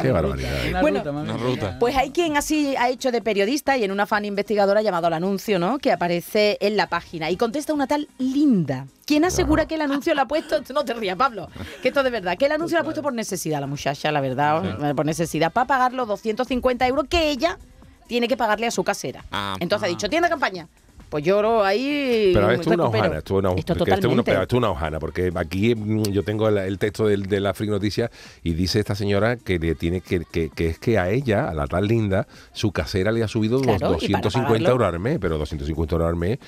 Qué 0.00 0.10
barbaridad. 0.12 0.68
Una 0.68 0.80
Bueno, 0.80 0.98
ruta, 0.98 1.10
una 1.10 1.36
ruta. 1.36 1.76
Pues 1.78 1.96
hay 1.96 2.10
quien 2.10 2.36
así 2.36 2.74
ha 2.76 2.88
hecho 2.88 3.10
de 3.10 3.20
periodista 3.22 3.76
y 3.76 3.84
en 3.84 3.90
una 3.90 4.06
fan 4.06 4.24
investigadora 4.24 4.82
llamado 4.82 5.06
al 5.06 5.14
anuncio, 5.14 5.58
¿no? 5.58 5.78
Que 5.78 5.92
aparece 5.92 6.58
en 6.60 6.76
la 6.76 6.88
página 6.88 7.30
y 7.30 7.36
contesta 7.36 7.72
una 7.72 7.86
tal 7.86 8.08
Linda. 8.18 8.86
Quien 9.06 9.24
asegura 9.24 9.66
que 9.66 9.74
el 9.74 9.82
anuncio 9.82 10.14
lo 10.14 10.22
ha 10.22 10.26
puesto, 10.26 10.60
no 10.74 10.84
te 10.84 10.94
rías, 10.94 11.16
Pablo, 11.16 11.48
que 11.82 11.88
esto 11.88 12.02
de 12.02 12.10
verdad, 12.10 12.36
que 12.38 12.46
el 12.46 12.52
anuncio 12.52 12.76
lo 12.76 12.82
ha 12.82 12.84
puesto 12.84 13.02
por 13.02 13.12
necesidad 13.12 13.60
la 13.60 13.66
muchacha, 13.66 14.10
la 14.12 14.20
verdad, 14.20 14.94
por 14.94 15.04
necesidad, 15.06 15.52
para 15.52 15.66
pagar 15.66 15.92
los 15.92 16.08
250 16.08 16.86
euros 16.86 17.06
que 17.08 17.30
ella 17.30 17.58
tiene 18.06 18.28
que 18.28 18.36
pagarle 18.36 18.66
a 18.66 18.70
su 18.70 18.84
casera. 18.84 19.24
Ah, 19.32 19.56
Entonces 19.60 19.84
ha 19.84 19.86
ah. 19.86 19.90
dicho, 19.90 20.08
tienda 20.08 20.28
campaña. 20.28 20.68
Pues 21.12 21.24
yo 21.24 21.62
ahí. 21.62 22.30
Pero 22.32 22.50
esto 22.50 22.70
es 22.70 22.74
una 22.74 22.84
hojana, 22.86 23.18
esto 23.18 23.34
es 23.34 23.38
una, 23.44 23.50
Esto 23.50 23.74
que 23.84 23.90
esto 23.90 24.08
es 24.08 24.12
una- 24.12 24.22
totalmente. 24.22 24.32
esto 24.42 24.56
es 24.56 24.58
una 24.58 24.70
hojana, 24.70 24.98
porque 24.98 25.30
aquí 25.34 25.74
mm, 25.74 26.04
yo 26.04 26.22
tengo 26.24 26.48
el, 26.48 26.56
el 26.56 26.78
texto 26.78 27.06
de, 27.06 27.38
la 27.38 27.52
Free 27.52 27.68
Noticias 27.68 28.10
y 28.42 28.54
dice 28.54 28.80
esta 28.80 28.94
señora 28.94 29.36
que 29.36 29.58
le 29.58 29.74
tiene 29.74 30.00
que, 30.00 30.20
que, 30.24 30.48
que 30.48 30.68
es 30.68 30.78
que 30.78 30.98
a 30.98 31.10
ella, 31.10 31.50
a 31.50 31.54
la 31.54 31.66
tal 31.66 31.86
linda, 31.86 32.26
su 32.54 32.72
casera 32.72 33.12
le 33.12 33.22
ha 33.22 33.28
subido 33.28 33.60
Claro, 33.60 33.76
y 33.76 33.80
para 33.80 33.92
250 33.92 34.48
pagarlo- 34.48 34.68
euros 34.70 34.88
al 34.94 35.00
mes, 35.00 35.18
pero 35.20 35.36
250 35.36 35.94
euros 35.96 36.08
al 36.08 36.16
mes, 36.16 36.38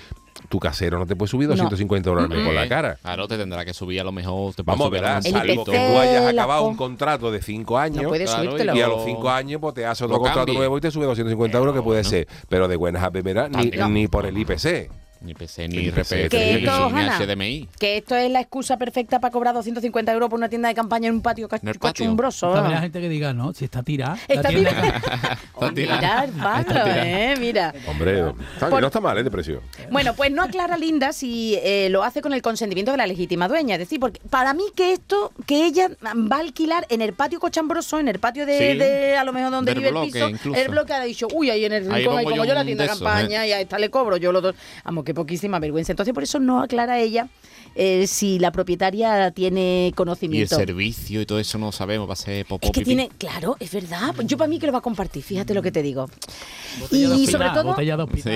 tu 0.49 0.59
casero 0.59 0.99
no 0.99 1.07
te 1.07 1.17
puede 1.17 1.29
subir 1.31 1.49
No. 1.49 1.55
250 1.55 2.09
euros 2.09 2.25
al 2.25 2.29
mes 2.31 2.45
por 2.45 2.55
la 2.55 2.65
Eh, 2.65 2.69
cara. 2.69 2.97
Claro, 3.03 3.29
te 3.29 3.37
tendrá 3.39 3.65
que 3.65 3.73
subir 3.73 4.01
a 4.01 4.05
lo 4.05 4.13
mejor. 4.13 4.55
Te 4.55 4.63
Vamos, 4.63 4.91
verás, 4.91 5.25
salvo 5.25 5.65
que 5.65 5.73
tú 5.73 5.99
hayas 5.99 6.25
la 6.35 6.43
acabado 6.43 6.65
un 6.65 6.77
contrato 6.77 7.31
de 7.31 7.41
5 7.41 7.79
años. 7.79 8.03
No 8.03 8.09
puedes 8.09 8.31
Claro. 8.35 8.57
Y 8.77 8.81
a 8.83 8.89
Lo- 8.89 8.97
los 8.97 9.05
5 9.05 9.31
años 9.31 9.61
pues 9.61 9.75
te 9.75 9.87
hace 9.87 10.05
otro 10.05 10.19
contrato 10.19 10.53
nuevo 10.53 10.77
y 10.79 10.81
te 10.81 10.91
sube 10.91 11.07
250 11.07 11.57
euros 11.59 11.75
que 11.75 11.83
puede 11.83 12.05
ser. 12.05 12.27
Pero 12.49 12.69
de 12.69 12.77
buenas 12.77 13.03
a 13.03 13.11
primeras 13.11 13.51
ni, 13.51 13.71
ni 13.89 14.09
por 14.09 14.27
el 14.27 14.37
IPC. 14.37 14.91
Ni 15.25 15.35
PC, 15.35 15.69
Ni 15.69 15.77
ni 15.79 15.91
PC, 15.91 16.25
RP, 16.27 16.31
Que 16.31 16.39
ni 16.39 16.65
esto, 16.67 16.91
ni 16.91 17.01
Hanna, 17.01 17.19
HDMI. 17.19 17.69
que 17.79 17.97
esto 17.97 18.15
es 18.15 18.31
la 18.31 18.41
excusa 18.41 18.77
perfecta 18.77 19.21
para 19.21 19.33
cobrar 19.33 19.55
250 19.55 20.13
euros 20.13 20.29
por 20.29 20.39
una 20.39 20.49
tienda 20.49 20.69
de 20.69 20.75
campaña 20.75 21.09
en 21.09 21.15
un 21.15 21.23
patio 21.23 21.49
cochumbroso. 21.79 22.53
También 22.53 22.77
hay 22.77 22.83
gente 22.83 23.01
que 23.01 23.09
diga, 23.09 23.33
no, 23.33 23.53
si 23.55 23.65
está 23.65 23.83
tirada. 23.83 24.19
la 24.29 24.35
Está 24.35 24.49
tirada. 24.51 25.01
Oh, 25.57 25.71
tirada. 25.73 26.27
mira, 26.27 26.43
Pablo, 26.43 26.81
eh, 26.87 27.35
mira. 27.39 27.75
Hombre, 27.87 28.33
está- 28.55 28.69
Por- 28.69 28.81
no 28.81 28.89
está 28.89 29.01
mal, 29.01 29.17
¿eh? 29.17 29.23
De 29.23 29.31
precio. 29.31 29.63
Bueno, 29.91 30.15
pues 30.15 30.31
no 30.33 30.43
aclara 30.43 30.77
Linda 30.77 31.13
si 31.13 31.55
eh, 31.63 31.89
lo 31.91 32.03
hace 32.03 32.21
con 32.21 32.35
el 32.35 32.43
consentimiento 32.43 32.91
de 32.91 32.99
la 32.99 33.07
legítima 33.07 33.49
dueña. 33.49 33.77
Es 33.77 33.79
decir, 33.79 33.99
porque 34.01 34.21
para 34.31 34.53
mí 34.53 34.65
que 34.77 34.93
esto, 34.93 35.33
que 35.47 35.65
ella 35.65 35.89
va 36.05 36.37
a 36.37 36.41
alquilar 36.41 36.87
en 36.91 37.01
el 37.01 37.13
patio 37.15 37.39
cochambroso, 37.41 37.99
en 37.99 38.09
el 38.09 38.19
patio 38.19 38.45
de, 38.47 38.59
Sí. 38.59 38.79
de, 38.79 39.17
a 39.17 39.25
lo 39.25 39.33
mejor 39.33 39.53
donde 39.53 39.75
vive 39.75 39.89
el 39.89 40.01
piso, 40.11 40.29
incluso. 40.29 40.61
el 40.61 40.69
bloque 40.69 40.93
ha 40.93 41.03
dicho, 41.05 41.29
uy, 41.33 41.51
ahí 41.51 41.65
en 41.65 41.73
el 41.73 41.83
rincón, 41.85 42.19
ahí 42.19 42.25
como 42.25 42.37
yo 42.37 42.45
yo 42.45 42.55
la 42.55 42.65
tienda 42.65 42.85
de 42.85 42.91
campaña 42.91 43.47
y 43.47 43.53
a 43.53 43.61
esta 43.61 43.79
le 43.79 43.89
cobro 43.91 44.17
yo 44.17 44.33
los 44.33 44.43
dos. 44.43 44.55
Vamos, 44.85 45.05
que 45.05 45.14
poquísima 45.15 45.59
vergüenza. 45.59 45.93
Entonces, 45.93 46.13
por 46.13 46.23
eso 46.23 46.39
no 46.41 46.61
aclara 46.61 46.99
ella 46.99 47.29
eh, 47.75 48.07
si 48.07 48.39
la 48.39 48.53
propietaria 48.53 49.31
tiene 49.31 49.85
Y 49.85 49.89
el 49.89 49.95
conocimiento. 49.95 50.57
servicio 50.57 51.21
y 51.21 51.27
todo 51.27 51.39
eso 51.39 51.59
no 51.59 51.73
sabemos, 51.73 52.09
va 52.09 52.13
a 52.13 52.17
ser 52.17 52.47
popó 52.47 52.67
Es 52.67 52.73
que 52.73 52.81
pipí. 52.81 52.91
tiene, 52.97 53.11
claro, 53.19 53.57
es 53.61 53.71
verdad. 53.73 54.15
Yo 54.25 54.37
para 54.37 54.49
mí 54.49 54.59
que 54.59 54.67
lo 54.67 54.73
va 54.73 54.79
a 54.79 54.83
compartir, 54.83 55.23
fíjate 55.23 55.55
lo 55.55 55.63
que 55.63 55.73
te 55.73 55.83
digo. 55.83 56.09
Botella 56.81 57.09
de 57.09 57.15
Y 57.17 57.21
hospital, 57.23 57.33
sobre 57.33 57.51
todo, 57.51 57.65
botella 57.71 57.97
de 57.97 58.03
hospital, 58.03 58.33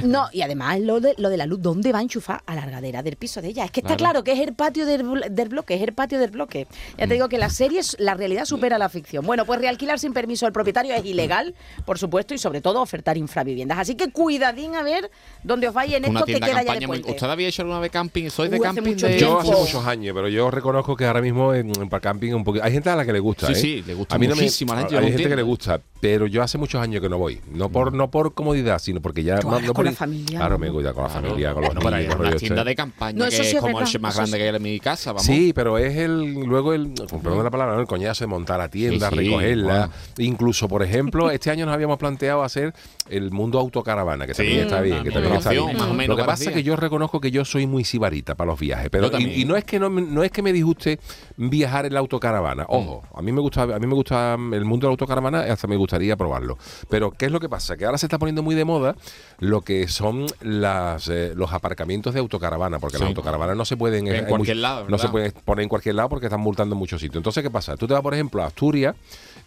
Sí. 0.00 0.06
¿no? 0.06 0.26
Y 0.32 0.42
además 0.42 0.80
lo 0.80 1.00
de, 1.00 1.14
lo 1.18 1.28
de 1.28 1.36
la 1.36 1.46
luz, 1.46 1.60
¿dónde 1.62 1.92
va 1.92 2.00
a 2.00 2.02
enchufar? 2.02 2.42
A 2.46 2.54
la 2.54 2.62
regadera 2.64 3.02
del 3.02 3.16
piso 3.16 3.40
de 3.40 3.48
ella. 3.48 3.64
Es 3.64 3.70
que 3.70 3.80
está 3.80 3.96
Claro. 3.96 4.22
claro 4.22 4.24
que 4.24 4.32
es 4.32 4.40
el 4.48 4.54
patio 4.54 4.86
del, 4.86 5.04
del 5.30 5.48
bloque, 5.48 5.74
es 5.74 5.82
el 5.82 5.92
patio 5.92 6.18
del 6.18 6.30
bloque. 6.30 6.66
Ya 6.96 7.06
Mm. 7.06 7.08
te 7.08 7.14
digo 7.14 7.28
que 7.28 7.38
la 7.38 7.50
serie, 7.50 7.80
es- 7.80 7.96
la 7.98 8.14
realidad 8.14 8.44
supera 8.44 8.78
la 8.78 8.88
ficción. 8.88 9.24
Bueno, 9.26 9.44
pues 9.44 9.60
realquilar 9.60 9.98
sin 9.98 10.12
permiso 10.12 10.46
del 10.46 10.52
propietario 10.52 10.94
es 10.94 11.04
ilegal, 11.04 11.54
por 11.84 11.98
supuesto, 11.98 12.34
y 12.34 12.38
sobre 12.38 12.60
todo 12.60 12.80
ofertar 12.82 13.16
infraviviendas. 13.16 13.78
Así 13.78 13.94
que 13.94 14.10
cuidadín 14.10 14.74
a 14.74 14.82
ver 14.82 15.10
dónde 15.44 15.68
os 15.68 15.74
vais 15.74 15.92
en 15.92 16.04
Una 16.08 16.20
esto 16.20 16.26
que 16.26 16.40
queda 16.40 16.62
ya 16.62 16.74
de 16.78 16.86
puente. 16.86 17.10
¿Usted 17.10 17.26
había 17.28 17.48
hecho 17.48 17.62
alguna 17.62 17.80
vez 17.80 17.90
camping? 17.90 18.28
¿Soy 18.30 18.48
de 18.48 18.58
Hace 18.70 18.76
camping? 18.76 18.90
mucho 18.92 19.06
de... 19.06 19.18
Yo 19.18 19.38
hace 19.40 19.52
muchos 19.52 19.86
años, 19.86 20.14
pero 20.14 20.28
yo 20.28 20.50
reconozco 20.50 20.96
que 20.96 21.06
ahora 21.06 21.20
mismo 21.22 21.54
en, 21.54 21.68
en 21.80 21.88
para 21.88 22.00
camping 22.00 22.32
un 22.32 22.44
poquito. 22.44 22.64
Hay 22.64 22.72
gente 22.72 22.90
a 22.90 22.96
la 22.96 23.04
que 23.04 23.12
le 23.12 23.20
gusta. 23.20 23.46
Sí, 23.48 23.52
¿eh? 23.52 23.56
sí, 23.56 23.84
le 23.86 23.94
gusta 23.94 24.14
a 24.14 24.18
mí 24.18 24.26
no 24.26 24.34
me- 24.36 24.42
muchísimo 24.42 24.72
a 24.72 24.76
la 24.76 24.80
gente, 24.82 24.98
Hay 24.98 25.12
gente 25.12 25.28
que 25.28 25.36
le 25.36 25.42
gusta, 25.42 25.80
pero 26.00 26.26
yo 26.26 26.42
hace 26.42 26.58
muchos 26.58 26.80
años 26.80 27.00
que 27.02 27.08
no 27.08 27.18
voy. 27.18 27.40
No 27.52 27.68
por 27.68 27.92
no 27.92 28.10
por 28.10 28.34
comodidad, 28.34 28.78
sino 28.78 29.00
porque 29.00 29.22
ya. 29.22 29.36
No, 29.36 29.58
no 29.60 29.66
con 29.66 29.74
por 29.74 29.84
la 29.84 29.92
familia, 29.92 30.38
Claro, 30.38 30.54
¿no? 30.54 30.58
me 30.58 30.70
gusta 30.70 30.92
con 30.92 31.02
la 31.04 31.08
familia, 31.10 31.54
con 31.54 31.62
los 31.64 31.70
hay 31.94 32.04
niños, 32.04 32.16
una 32.18 32.36
tienda 32.36 32.64
de 32.64 32.74
campaña 32.74 33.24
No, 33.24 33.30
que 33.30 33.36
es 33.36 33.54
como 33.60 33.80
el 33.80 34.00
más 34.00 34.16
grande 34.16 34.36
que 34.38 34.48
hay 34.48 34.54
en 34.54 34.62
mi 34.62 34.80
casa, 34.80 35.12
vamos. 35.12 35.24
Sí, 35.26 35.52
pero 35.54 35.78
es 35.78 35.96
el 35.96 36.34
luego 36.44 36.72
el, 36.72 36.92
con 37.10 37.20
perdón 37.20 37.38
de 37.38 37.44
la 37.44 37.50
palabra, 37.50 37.74
¿no? 37.74 37.80
el 37.80 37.86
coñazo 37.86 38.24
de 38.24 38.28
montar 38.28 38.58
la 38.58 38.68
tienda, 38.68 39.10
Sí, 39.10 39.16
sí, 39.16 39.24
recogerla. 39.24 39.90
Incluso, 40.18 40.68
por 40.68 40.82
ejemplo, 40.82 41.30
este 41.30 41.50
año 41.50 41.66
nos 41.66 41.74
habíamos 41.74 41.98
planteado 41.98 42.42
hacer 42.42 42.74
el 43.10 43.30
mundo 43.30 43.58
autocaravana, 43.58 44.26
que 44.26 44.34
Sí. 44.34 44.42
también 44.42 44.60
está 44.62 44.80
bien, 44.80 45.02
que 45.02 45.10
Mm, 45.10 45.12
también 45.12 45.34
está 45.36 45.50
bien. 45.50 45.76
más 45.76 45.82
o 45.88 45.94
menos 45.94 46.08
Lo 46.08 46.16
que 46.16 46.24
pasa 46.26 46.44
es 46.50 46.54
que 46.56 46.62
yo 46.62 46.76
reconozco 46.76 47.20
que 47.20 47.30
yo 47.30 47.44
soy 47.44 47.66
muy 47.66 47.84
sibarita 47.84 48.34
para 48.34 48.50
los 48.50 48.60
viajes, 48.60 48.88
pero 48.90 49.10
y, 49.18 49.42
y 49.42 49.44
no 49.44 49.56
es 49.56 49.64
que 49.64 49.78
no, 49.78 49.90
me- 49.90 50.02
no 50.02 50.22
es 50.22 50.30
que 50.30 50.42
me 50.42 50.52
disguste 50.52 50.98
viajar 51.36 51.86
en 51.86 51.94
la 51.94 52.00
autocaravana. 52.00 52.66
Ojo, 52.68 53.02
a 53.14 53.22
mí 53.22 53.32
me 53.32 53.40
gusta 53.40 53.62
a 53.62 53.78
mí 53.78 53.86
me 53.86 53.94
gusta 53.94 54.34
el 54.34 54.64
mundo 54.64 54.86
de 54.86 54.88
la 54.88 54.92
autocaravana, 54.92 55.40
hasta 55.40 55.66
me 55.66 55.76
gustaría 55.76 56.16
probarlo. 56.16 56.58
Pero 56.88 57.10
¿qué 57.10 57.26
es 57.26 57.32
lo 57.32 57.40
que 57.40 57.48
pasa? 57.48 57.76
Que 57.76 57.84
ahora 57.84 57.98
se 57.98 58.06
está 58.06 58.18
poniendo 58.18 58.42
muy 58.42 58.54
de 58.54 58.64
moda 58.64 58.94
lo 59.38 59.60
que 59.62 59.88
son 59.88 60.26
las 60.42 61.08
eh, 61.08 61.32
los 61.34 61.52
aparcamientos 61.52 62.14
de 62.14 62.20
autocaravana, 62.20 62.78
porque 62.78 62.96
Sí. 62.96 63.02
las 63.02 63.08
autocaravanas 63.10 63.56
no 63.56 63.64
se 63.64 63.76
pueden 63.76 64.06
En 64.08 64.14
hay 64.14 64.24
cualquier 64.24 64.56
lado, 64.58 64.86
no 64.88 64.98
se 64.98 65.08
pueden 65.08 65.32
poner 65.44 65.62
en 65.64 65.68
cualquier 65.68 65.94
lado 65.94 66.08
porque 66.08 66.26
están 66.26 66.40
multando 66.40 66.74
en 66.74 66.78
muchos 66.78 67.00
sitios. 67.00 67.16
Entonces, 67.20 67.42
¿qué 67.42 67.50
pasa? 67.50 67.76
Tú 67.76 67.86
te 67.86 67.94
vas, 67.94 68.02
por 68.02 68.14
ejemplo, 68.14 68.42
a 68.42 68.46
Asturias 68.46 68.94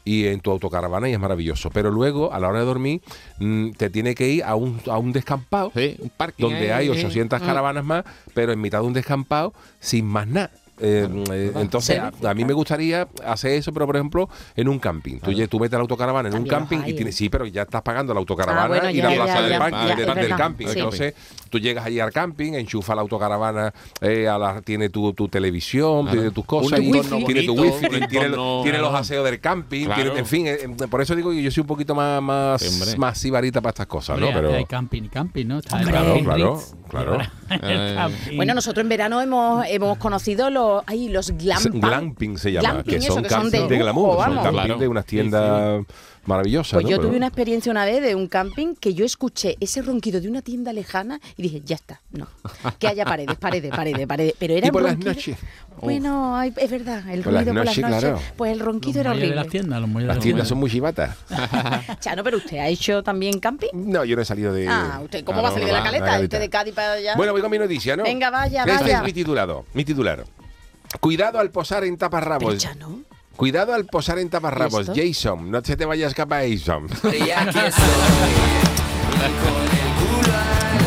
y 0.04 0.26
en 0.28 0.40
tu 0.40 0.52
autocaravana 0.52 1.10
y 1.10 1.14
es 1.14 1.20
maravilloso. 1.20 1.70
Pero 1.72 1.92
luego, 1.92 2.34
a 2.34 2.40
la 2.40 2.48
hora 2.50 2.60
de 2.60 2.66
dormir, 2.66 3.02
mm, 3.40 3.72
te 3.72 3.90
tiene 3.90 4.16
que 4.16 4.30
ir 4.30 4.44
a 4.44 4.56
un, 4.56 4.80
a 4.90 4.98
un 4.98 5.12
descampado 5.14 5.72
Sí, 5.76 5.96
un 6.00 6.10
parking 6.10 6.44
donde 6.44 6.74
hay 6.74 6.86
sí. 6.86 6.92
800 6.92 7.42
caravanas 7.42 7.84
más, 7.84 8.04
pero 8.34 8.52
en 8.52 8.62
mitad 8.62 8.80
de 8.82 8.88
un 8.88 8.94
descampado 8.94 9.54
sin 9.80 10.06
más 10.06 10.28
nada. 10.28 10.52
Eh, 10.84 11.08
eh, 11.32 11.52
entonces, 11.58 12.00
a, 12.00 12.12
a 12.28 12.34
mí 12.34 12.44
me 12.44 12.54
gustaría 12.54 13.08
hacer 13.24 13.52
eso, 13.52 13.72
pero 13.72 13.86
por 13.86 13.96
ejemplo, 13.98 14.28
en 14.56 14.68
un 14.68 14.80
camping. 14.80 15.20
Tú, 15.20 15.32
tú 15.48 15.60
metes 15.60 15.74
la 15.78 15.82
autocaravana 15.82 16.30
en 16.30 16.34
un 16.36 16.48
También 16.48 16.82
camping 16.82 16.90
y 16.92 16.96
tienes, 16.96 17.16
sí, 17.16 17.30
pero 17.30 17.46
ya 17.46 17.62
estás 17.64 17.84
pagando 17.84 18.16
la 18.16 18.20
autocaravana 18.20 18.64
Ah, 18.64 18.68
bueno, 18.68 18.90
y 18.90 18.96
ya, 18.96 19.10
la 19.10 19.16
plaza 19.16 19.36
ya, 19.36 19.42
del, 19.42 19.52
ya, 19.52 19.96
del- 20.16 20.16
del 20.28 20.36
camping. 20.36 20.66
sí. 20.66 20.80
Entonces, 20.80 21.14
tú 21.52 21.60
llegas 21.60 21.86
allí 21.86 22.00
al 22.00 22.12
camping, 22.12 22.54
enchufas 22.54 22.96
la 22.96 23.04
autocaravana, 23.04 23.74
eh, 24.02 24.28
a 24.28 24.40
la- 24.40 24.62
tiene 24.62 24.90
tu, 24.90 25.14
tu 25.14 25.28
televisión, 25.28 26.04
Claro. 26.04 26.12
tiene 26.18 26.32
tus 26.32 26.46
cosas, 26.46 26.80
tiene 26.80 27.44
tu 27.44 27.54
wifi, 27.54 27.88
tiene, 27.90 28.06
entorno- 28.08 28.64
tiene 28.64 28.80
los 28.80 28.94
aseos 28.96 29.24
del 29.26 29.40
camping, 29.40 29.86
Claro. 29.86 30.02
tiene- 30.02 30.20
en 30.20 30.26
fin, 30.26 30.48
eh, 30.48 30.58
eh, 30.64 30.88
por 30.90 31.02
eso 31.02 31.16
digo 31.16 31.30
que 31.32 31.44
yo 31.44 31.52
soy 31.52 31.62
un 31.62 31.68
poquito 31.68 31.94
más, 31.94 32.22
más, 32.22 32.62
hombre. 32.68 32.98
más 32.98 33.18
sibarita 33.18 33.62
para 33.62 33.70
estas 33.72 33.88
cosas, 33.88 34.16
Hombre, 34.18 34.32
¿no? 34.32 34.38
Pero 34.42 34.56
Hay 34.56 34.66
camping 34.66 35.04
y 35.04 35.10
camping, 35.10 35.46
¿no? 35.46 35.60
Está 35.60 35.80
Claro, 35.82 36.18
claro, 36.24 36.56
Ritz, 36.56 36.76
claro. 36.90 37.18
Eh. 37.64 37.98
Bueno, 38.38 38.54
nosotros 38.54 38.82
en 38.82 38.88
verano 38.90 39.22
hemos, 39.22 39.66
hemos 39.68 39.98
conocido 39.98 40.50
los, 40.50 40.84
ay, 40.88 41.10
los 41.10 41.32
glamping. 41.32 41.82
glamping 41.82 42.38
se 42.38 42.54
llama, 42.54 42.70
Glamping, 42.76 42.92
que 42.94 42.98
eso, 42.98 43.14
son 43.14 43.24
que 43.24 43.30
son 43.30 43.50
de 43.52 43.58
camping 43.60 43.68
de, 43.70 43.78
glamour, 43.84 44.16
son 44.24 44.36
camping 44.36 44.52
Claro. 44.52 44.78
de 44.78 44.88
unas 44.88 45.06
tiendas 45.06 45.86
maravillosas. 46.26 46.74
Pues 46.74 46.84
¿no? 46.86 46.90
yo 46.92 46.98
Pero- 46.98 47.08
tuve 47.10 47.18
una 47.18 47.28
experiencia 47.28 47.72
una 47.72 47.86
vez 47.86 48.02
de 48.02 48.16
un 48.16 48.28
camping 48.28 48.76
que 48.76 48.94
yo 48.94 49.06
escuché 49.06 49.58
ese 49.60 49.82
ronquido 49.82 50.22
de 50.22 50.30
una 50.30 50.42
tienda 50.42 50.72
lejana 50.74 51.20
y 51.38 51.42
dije, 51.44 51.62
ya 51.66 51.76
está, 51.76 52.02
no. 52.12 52.28
Que 52.80 52.88
haya 52.88 53.06
paredes, 53.06 53.36
paredes, 53.38 53.72
paredes, 53.72 54.06
paredes. 54.08 54.34
Pero 54.38 54.54
era 54.54 54.68
Y 54.68 54.72
por 54.72 54.84
las 54.84 54.98
noches. 54.98 55.38
Bueno, 55.82 56.38
ay, 56.38 56.54
es 56.58 56.70
verdad, 56.70 57.10
el 57.10 57.22
Por 57.24 57.34
las 57.34 57.44
ruido 57.44 57.56
por 57.56 57.66
las 57.66 57.78
noches, 57.78 58.00
claro. 58.02 58.20
Pues 58.38 58.52
el 58.52 58.60
los 58.60 58.66
ronquido 58.68 59.02
era 59.02 59.12
de 59.12 59.18
horrible. 59.18 59.36
las 59.36 59.48
tiendas, 59.48 59.80
los 59.82 59.90
muelles 59.90 60.06
de 60.06 60.08
Las 60.10 60.16
los 60.18 60.24
tiendas 60.24 60.38
muelles. 60.40 60.50
son 60.50 60.58
muy 60.60 60.70
chivatas. 60.70 61.18
Chano, 62.00 62.24
pero 62.24 62.38
usted 62.38 62.58
ha 62.58 62.68
hecho 62.68 63.02
también 63.02 63.40
camping. 63.40 63.70
No, 63.74 64.04
yo 64.06 64.16
no 64.16 64.22
he 64.22 64.26
salido 64.26 64.54
de. 64.54 64.68
Ah, 64.68 65.00
¿usted 65.04 65.24
cómo 65.24 65.40
claro, 65.40 65.44
va 65.44 65.50
a 65.50 65.52
salir 65.54 65.68
de 65.68 65.74
la 65.74 65.84
caleta? 65.84 66.06
la 66.06 66.12
caleta. 66.12 66.24
Usted 66.26 66.40
de 66.40 66.50
Cádiz 66.50 66.74
para 66.76 66.92
allá. 66.94 67.16
Bueno, 67.16 67.32
voy 67.32 67.42
con 67.42 67.50
mi 67.52 67.58
noticia, 67.58 67.96
¿no? 67.98 68.04
Venga, 68.04 68.30
vaya, 68.30 68.64
Este 68.64 68.84
vaya. 68.84 68.98
es 69.00 69.04
mi 69.04 69.14
titulado, 69.14 69.66
mi 69.74 69.84
titular. 69.86 70.24
Cuidado 71.00 71.40
al 71.40 71.50
posar 71.52 71.84
en 71.84 71.96
Pero 71.96 72.10
taparrabos. 72.10 72.58
Chano. 72.58 73.02
Cuidado 73.42 73.74
al 73.74 73.88
posar 73.88 74.20
en 74.20 74.30
taparrabos. 74.30 74.92
Jason, 74.94 75.50
no 75.50 75.64
se 75.64 75.76
te 75.76 75.84
vaya 75.84 76.06
a 76.06 76.10
escapar 76.10 76.44
Jason. 76.48 76.86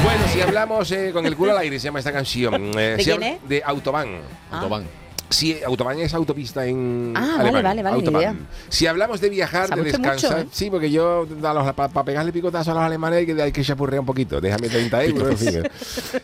Bueno, 0.04 0.22
si 0.32 0.40
hablamos 0.40 0.92
eh, 0.92 1.10
con 1.12 1.26
el 1.26 1.34
culo 1.34 1.50
al 1.52 1.58
aire, 1.58 1.80
se 1.80 1.86
llama 1.86 1.98
esta 1.98 2.12
canción. 2.12 2.78
Eh, 2.78 2.94
¿De 2.96 3.02
si 3.02 3.10
quién 3.10 3.22
es? 3.22 3.48
De 3.48 3.62
Autobahn. 3.64 4.20
Autobahn. 4.52 4.84
Sí, 5.30 5.56
Autobahn 5.66 5.98
es 6.00 6.14
autopista 6.14 6.64
en 6.66 7.12
Ah, 7.16 7.20
alemán. 7.40 7.42
vale, 7.44 7.62
vale, 7.62 7.82
vale, 7.82 7.96
ni 7.96 8.00
Autobahn. 8.02 8.22
idea. 8.22 8.34
Si 8.68 8.86
hablamos 8.86 9.20
de 9.20 9.28
viajar, 9.30 9.68
Sabe 9.68 9.82
de 9.82 9.88
usted 9.88 10.00
descansar, 10.02 10.30
mucho, 10.38 10.42
¿eh? 10.44 10.50
sí, 10.52 10.70
porque 10.70 10.90
yo 10.90 11.26
para 11.74 12.04
pegarle 12.04 12.32
picotazo 12.32 12.70
a 12.70 12.74
los 12.74 12.82
alemanes 12.84 13.20
hay 13.20 13.26
que, 13.26 13.42
hay 13.42 13.50
que 13.50 13.62
chapurrear 13.64 14.00
un 14.00 14.06
poquito. 14.06 14.40
Déjame 14.40 14.68
30 14.68 15.04
euros, 15.04 15.30
en 15.30 15.38
fin. 15.38 15.62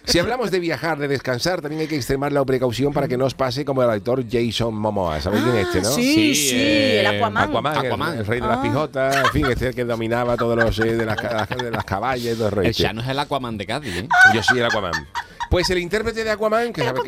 Si 0.05 0.19
hablamos 0.19 0.51
de 0.51 0.61
viajar, 0.61 0.99
de 0.99 1.09
descansar, 1.09 1.61
también 1.61 1.81
hay 1.83 1.89
que 1.89 1.97
extremar 1.97 2.31
la 2.33 2.45
precaución 2.45 2.93
para 2.93 3.09
que 3.09 3.17
no 3.17 3.25
os 3.25 3.35
pase 3.35 3.65
como 3.65 3.83
el 3.83 3.91
actor 3.91 4.23
Jason 4.31 4.75
Momoa. 4.75 5.21
¿Sabéis 5.21 5.43
quién 5.45 5.57
es 5.57 5.67
este, 5.67 5.81
no? 5.83 5.89
Ah, 5.89 5.93
Sí, 5.93 6.15
Sí, 6.15 6.35
sí, 6.35 6.57
eh, 6.57 7.01
el 7.01 7.07
Aquaman. 7.07 7.49
Aquaman, 7.49 7.73
el- 7.77 7.87
Aquaman. 7.87 8.19
El, 8.19 8.27
rey 8.27 8.41
de 8.41 8.47
las 8.47 8.59
Ah. 8.59 8.63
pijotas, 8.63 9.17
en 9.17 9.27
fin, 9.33 9.47
este 9.47 9.65
es 9.65 9.69
el 9.71 9.75
que 9.75 9.85
dominaba 9.85 10.37
todos 10.37 10.57
los 10.57 10.79
eh, 10.79 10.97
de, 10.97 11.07
las, 11.07 11.17
ca- 11.17 11.47
de 11.57 11.71
las 11.71 11.85
caballas 11.85 12.35
y 12.35 12.37
todo 12.37 12.47
el 12.47 12.53
rollo. 12.53 12.65
El 12.67 12.71
este. 12.71 12.83
Chano 12.85 13.01
es 13.03 13.09
el 13.09 13.19
Aquaman 13.19 13.57
de 13.59 13.67
Cádiz, 13.67 13.97
¿eh? 13.97 14.09
Yo 14.35 14.43
soy 14.43 14.59
el 14.59 14.67
Aquaman. 14.67 14.93
Pues 15.51 15.69
el 15.71 15.79
intérprete 15.79 16.23
de 16.25 16.31
Aquaman, 16.31 16.73
que, 16.73 16.83
sabe 16.83 17.01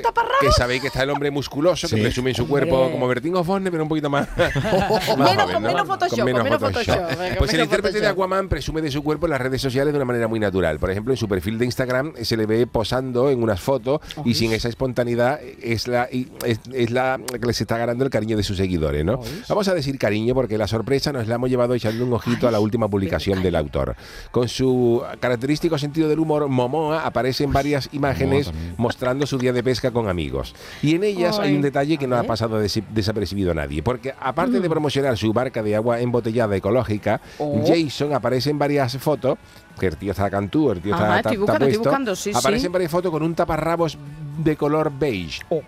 sabéis 0.57 0.81
que 0.83 0.89
está 0.89 1.05
el 1.05 1.11
hombre 1.11 1.31
musculoso, 1.31 1.89
que 1.89 1.97
presume 1.97 2.31
en 2.31 2.37
su 2.37 2.49
cuerpo 2.49 2.77
Hombre. 2.77 2.93
como 2.93 3.07
Bertín 3.09 3.37
Osborne, 3.37 3.71
pero 3.71 3.85
un 3.85 3.89
poquito 3.89 4.11
más. 4.11 4.29
más 4.37 4.53
Menos- 4.57 5.05
joven, 5.07 5.55
con 5.55 5.63
¿no? 5.63 5.69
menos 5.69 5.87
Photoshop, 5.87 6.19
con 6.19 6.43
menos 6.43 6.59
Photoshop, 6.61 6.97
Pues 7.39 7.51
el 7.53 7.57
menos 7.59 7.65
intérprete 7.67 8.01
de. 8.01 8.07
Aquaman 8.09 8.49
presume 8.49 8.83
de 8.83 8.91
su 8.91 9.03
cuerpo 9.05 9.27
en 9.27 9.31
las 9.31 9.41
redes 9.41 9.63
sociales 9.63 9.93
de 9.93 9.97
una 9.99 10.05
manera 10.05 10.27
muy 10.27 10.41
natural. 10.41 10.79
Por 10.81 10.91
ejemplo, 10.91 11.13
en 11.13 11.17
su 11.17 11.29
perfil 11.29 11.57
de 11.59 11.67
Instagram 11.67 12.15
eh, 12.17 12.25
se 12.25 12.37
le 12.37 12.47
ve 12.47 12.67
posando 12.67 13.31
en 13.31 13.43
unas 13.43 13.61
fotos 13.61 14.01
y 14.25 14.35
sin 14.35 14.53
esa 14.53 14.69
espontaneidad 14.69 15.41
eh, 15.41 15.57
es 15.63 15.87
la, 15.87 16.09
y 16.11 16.29
es, 16.45 16.59
es 16.73 16.91
la 16.91 17.21
que 17.31 17.47
les 17.47 17.61
está 17.61 17.79
ganando 17.79 18.03
el 18.05 18.11
cariño 18.11 18.37
de 18.37 18.43
sus 18.43 18.57
seguidores, 18.57 19.05
¿no? 19.05 19.21
Vamos 19.49 19.69
a 19.69 19.75
decir 19.75 19.97
cariño 19.99 20.35
porque 20.35 20.59
la 20.59 20.67
sorpresa 20.67 21.13
nos 21.13 21.29
la 21.29 21.37
hemos 21.37 21.49
llevado 21.49 21.75
echando 21.75 22.05
un 22.05 22.13
ojito 22.13 22.49
a 22.49 22.51
la 22.51 22.59
última 22.59 22.89
publicación 22.89 23.41
del 23.43 23.55
autor. 23.55 23.95
Con 24.33 24.49
su 24.49 25.01
característico 25.21 25.79
sentido 25.79 26.09
del 26.09 26.19
humor, 26.19 26.49
Momoa 26.49 27.07
aparece 27.07 27.45
en 27.45 27.53
varias 27.53 27.89
imágenes 27.93 28.32
mostrando 28.77 29.27
su 29.27 29.39
día 29.39 29.53
de 29.53 29.63
pesca 29.63 29.91
con 29.91 30.09
amigos. 30.09 30.55
Y 30.83 30.95
en 30.95 31.05
ellas 31.05 31.39
hay 31.39 31.51
Ay, 31.51 31.57
un 31.57 31.63
detalle 31.63 31.97
que 31.99 32.05
a 32.05 32.09
no 32.09 32.17
ha 32.17 32.23
pasado 32.25 32.59
des- 32.59 32.83
desapercibido 32.91 33.51
a 33.53 33.55
nadie, 33.55 33.83
porque 33.83 34.15
aparte 34.21 34.59
Mm. 34.59 34.63
de 34.63 34.71
promocionar 34.71 35.17
su 35.19 35.33
barca 35.33 35.63
de 35.63 35.77
agua 35.77 36.01
embotellada 36.01 36.55
ecológica, 36.57 37.21
Oh. 37.39 37.63
Jason 37.67 38.15
aparece 38.15 38.51
en 38.51 38.59
varias 38.59 38.97
fotos, 38.99 39.39
que 39.79 39.87
el 39.87 39.97
tío 39.97 40.13
está 40.13 40.29
cantú, 40.31 40.71
el 40.71 40.81
tío 40.81 40.95
Ajá, 40.95 41.05
está, 41.05 41.17
estoy 41.17 41.33
está- 41.33 41.41
buscando, 41.41 41.53
está 41.53 41.65
estoy 41.65 41.79
puesto, 41.79 41.91
buscando, 41.91 42.17
sí, 42.17 42.31
aparece 42.35 42.61
sí. 42.61 42.67
en 42.67 42.73
varias 42.73 42.91
fotos 42.91 43.11
con 43.11 43.23
un 43.23 43.35
taparrabos 43.35 43.99
de 44.39 44.57
color 44.57 44.93
beige, 44.99 45.43
Uy, 45.51 45.63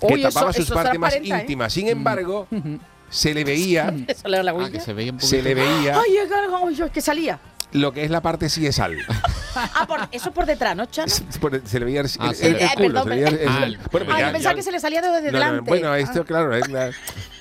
que 0.00 0.14
Uy, 0.14 0.22
tapaba 0.22 0.50
eso- 0.50 0.58
sus 0.58 0.66
eso 0.66 0.74
partes 0.74 0.98
más 1.00 1.10
transparenta, 1.10 1.38
¿eh? 1.38 1.40
íntimas. 1.42 1.72
Sin 1.72 1.88
embargo, 1.88 2.46
se 3.10 3.32
le 3.34 3.44
veía, 3.44 3.94
Eso 4.08 4.28
le 4.28 4.36
da 4.38 4.42
la 4.42 4.50
Ah, 4.52 4.70
que 4.70 4.80
se 4.80 4.92
veía 4.92 5.12
un 5.12 5.20
se 5.20 5.40
le 5.42 5.54
veía 5.54 5.98
Ay, 6.00 6.16
es 6.16 6.28
que, 6.28 6.34
ay, 6.34 6.82
es 6.84 6.90
que 6.90 7.00
salía. 7.00 7.38
Lo 7.74 7.92
que 7.92 8.04
es 8.04 8.10
la 8.10 8.22
parte 8.22 8.48
siesal. 8.48 8.96
Ah, 9.56 9.84
por, 9.86 10.00
eso 10.10 10.28
es 10.30 10.34
por 10.34 10.46
detrás, 10.46 10.74
¿no, 10.74 10.86
Chano? 10.86 11.12
Por- 11.40 11.60
se 11.66 11.78
le 11.78 11.84
veía 11.84 12.00
el, 12.00 12.08
Ah, 12.18 12.32
culo, 12.76 13.04
perdón, 13.04 13.04
se 13.04 13.08
le 13.10 13.14
veía 13.24 13.28
el- 13.28 13.48
ah, 13.48 13.88
bueno, 13.92 14.06
ya- 14.18 14.26
yo 14.26 14.32
pensaba 14.32 14.52
ya- 14.52 14.54
que 14.56 14.62
se 14.62 14.72
le 14.72 14.80
salía 14.80 15.00
desde 15.02 15.12
No, 15.12 15.20
no, 15.20 15.44
delante. 15.44 15.68
bueno, 15.68 15.94
esto, 15.94 16.20
Ah. 16.22 16.24
claro, 16.26 16.54
es 16.56 16.68
la, 16.68 16.90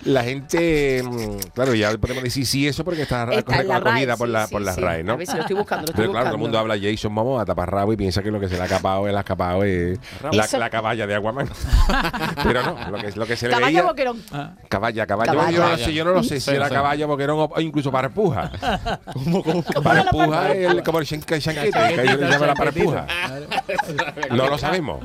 la 0.06 0.24
gente, 0.24 1.02
mm, 1.04 1.38
claro, 1.54 1.74
ya 1.74 1.92
podemos 1.98 2.24
decir 2.24 2.46
sí 2.46 2.68
eso 2.68 2.84
porque 2.84 3.04
está, 3.04 3.24
Está 3.34 3.56
por, 4.18 4.28
la, 4.30 4.48
sí, 4.48 4.52
por 4.54 4.62
las 4.62 4.76
sí. 4.76 4.82
RAE, 4.82 5.04
¿no? 5.04 5.14
A 5.14 5.16
ver 5.16 5.28
si 5.28 5.36
lo 5.36 5.42
estoy 5.42 5.56
buscando, 5.56 5.84
lo 5.84 5.90
estoy 5.92 6.02
Pero 6.04 6.12
claro, 6.12 6.26
todo 6.28 6.36
el 6.36 6.40
mundo 6.42 6.58
buscando. 6.60 6.74
habla 6.76 6.92
Jason 6.92 7.14
Momoa 7.14 7.42
a 7.42 7.46
taparrabo 7.46 7.94
y 7.94 7.98
piensa 7.98 8.22
que 8.22 8.32
lo 8.32 8.40
que 8.40 8.50
se 8.50 8.56
le 8.56 8.62
ha 8.62 8.66
acapado, 8.66 9.08
él 9.08 9.16
ha 9.16 9.20
escapado 9.22 9.64
es 9.64 10.00
la, 10.32 10.44
Eso- 10.46 10.58
la 10.58 10.70
caballa 10.70 11.08
de 11.08 11.16
Aquaman. 11.16 11.50
Pero 12.44 12.62
no, 12.64 12.92
lo 12.92 12.98
que, 12.98 13.12
lo 13.12 13.26
que 13.26 13.36
se 13.36 13.48
le 13.48 13.54
Caballo 13.54 13.68
veía... 13.78 13.84
boquerón. 13.84 14.22
Caballa, 14.70 15.06
caballo. 15.08 15.32
Caballa. 15.34 15.52
Yo, 15.58 15.70
no 15.70 15.78
sé, 15.78 15.94
yo 15.94 16.06
no 16.06 16.12
lo 16.14 16.24
sé 16.24 16.40
si 16.40 16.50
Sí, 16.52 16.56
era 16.56 16.68
sí. 16.68 16.74
caballo, 16.74 17.08
boquerón 17.08 17.50
o, 17.54 17.62
incluso 17.62 17.92
parpuja. 17.92 18.52
¿Cómo, 19.14 19.44
cómo? 19.44 19.64
Parpuja 19.64 20.54
es 20.54 20.70
el, 20.72 20.84
como 20.84 21.00
el 21.00 21.06
chanque- 21.06 21.40
chanquete, 21.40 21.72
que 21.96 22.02
ellos 22.04 22.20
le 22.20 22.30
llaman 22.30 22.48
la 22.48 22.56
parpuja. 22.56 23.08
No 24.32 24.48
lo 24.50 24.58
sabemos. 24.58 25.00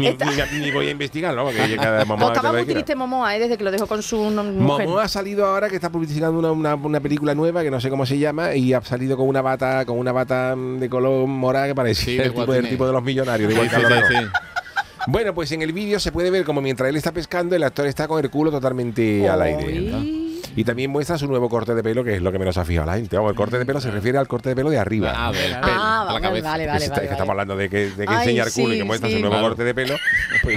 Ni, 0.00 0.06
Esta- 0.08 0.26
ni- 0.52 0.60
ni 0.60 0.70
voy 0.70 0.88
a 0.88 0.90
investigarlo, 0.90 1.44
porque 1.44 1.76
cada 1.76 2.04
Momoa 2.06 2.28
Estaba 2.32 2.50
que 2.50 2.56
muy 2.64 2.72
triste 2.74 2.94
Momoa, 2.96 3.36
¿eh? 3.36 3.38
desde 3.40 3.56
que 3.58 3.64
lo 3.64 3.70
dejó 3.70 3.86
con 3.86 4.02
su 4.02 4.30
no- 4.30 4.44
mujer. 4.44 4.86
Momoa 4.86 5.04
ha 5.04 5.08
salido 5.08 5.46
ahora 5.46 5.68
que 5.68 5.76
está 5.76 5.90
publicitando 5.90 6.38
una, 6.38 6.52
una- 6.52 6.74
una 6.74 7.00
película 7.00 7.34
nueva 7.34 7.62
que 7.62 7.70
no 7.70 7.80
sé 7.80 7.90
cómo 7.90 8.04
se 8.06 8.18
llama 8.18 8.54
y 8.54 8.72
ha 8.72 8.80
salido 8.82 9.16
con 9.16 9.28
una 9.28 9.42
bata 9.42 9.84
con 9.84 9.98
una 9.98 10.12
bata 10.12 10.54
de 10.56 10.88
color 10.88 11.26
morada 11.26 11.66
que 11.66 11.74
parece 11.74 12.04
Sí, 12.04 12.16
el, 12.18 12.24
tipo, 12.28 12.40
el 12.42 12.46
guatine. 12.46 12.68
tipo 12.68 12.86
de 12.86 12.92
los 12.92 13.02
millonarios. 13.02 13.48
de 13.48 13.54
Igual. 13.64 14.32
Bueno, 15.08 15.34
pues 15.34 15.52
en 15.52 15.62
el 15.62 15.72
vídeo 15.72 16.00
se 16.00 16.10
puede 16.10 16.30
ver 16.30 16.44
como 16.44 16.60
mientras 16.60 16.88
él 16.88 16.96
está 16.96 17.12
pescando, 17.12 17.54
el 17.54 17.62
actor 17.62 17.86
está 17.86 18.08
con 18.08 18.22
el 18.24 18.28
culo 18.28 18.50
totalmente 18.50 19.28
al 19.28 19.40
aire. 19.42 19.92
Ay. 19.94 20.25
Y 20.56 20.64
también 20.64 20.90
muestra 20.90 21.18
su 21.18 21.26
nuevo 21.28 21.48
corte 21.48 21.74
de 21.74 21.82
pelo, 21.82 22.02
que 22.02 22.16
es 22.16 22.22
lo 22.22 22.32
que 22.32 22.38
menos 22.38 22.56
ha 22.56 22.64
fijado 22.64 22.86
la 22.86 22.96
gente. 22.96 23.14
Vamos, 23.16 23.30
el 23.30 23.36
corte 23.36 23.58
de 23.58 23.66
pelo 23.66 23.80
se 23.80 23.90
refiere 23.90 24.16
al 24.18 24.26
corte 24.26 24.48
de 24.48 24.56
pelo 24.56 24.70
de 24.70 24.78
arriba. 24.78 25.12
Ah, 25.14 25.30
del 25.30 25.42
pelo, 25.52 25.60
Ah, 25.62 26.04
la 26.06 26.12
vale, 26.14 26.26
cabeza. 26.26 26.48
vale, 26.50 26.66
vale, 26.66 26.88
vale. 26.88 27.04
estamos 27.04 27.28
hablando 27.30 27.56
de 27.56 27.68
que, 27.68 27.90
de 27.90 28.06
que 28.06 28.12
Ay, 28.12 28.18
enseñar 28.20 28.50
culo 28.52 28.74
y 28.74 28.78
que 28.78 28.84
muestra 28.84 29.08
sí. 29.10 29.16
su 29.16 29.20
nuevo 29.20 29.38
corte 29.40 29.64
de 29.64 29.74
pelo, 29.74 29.94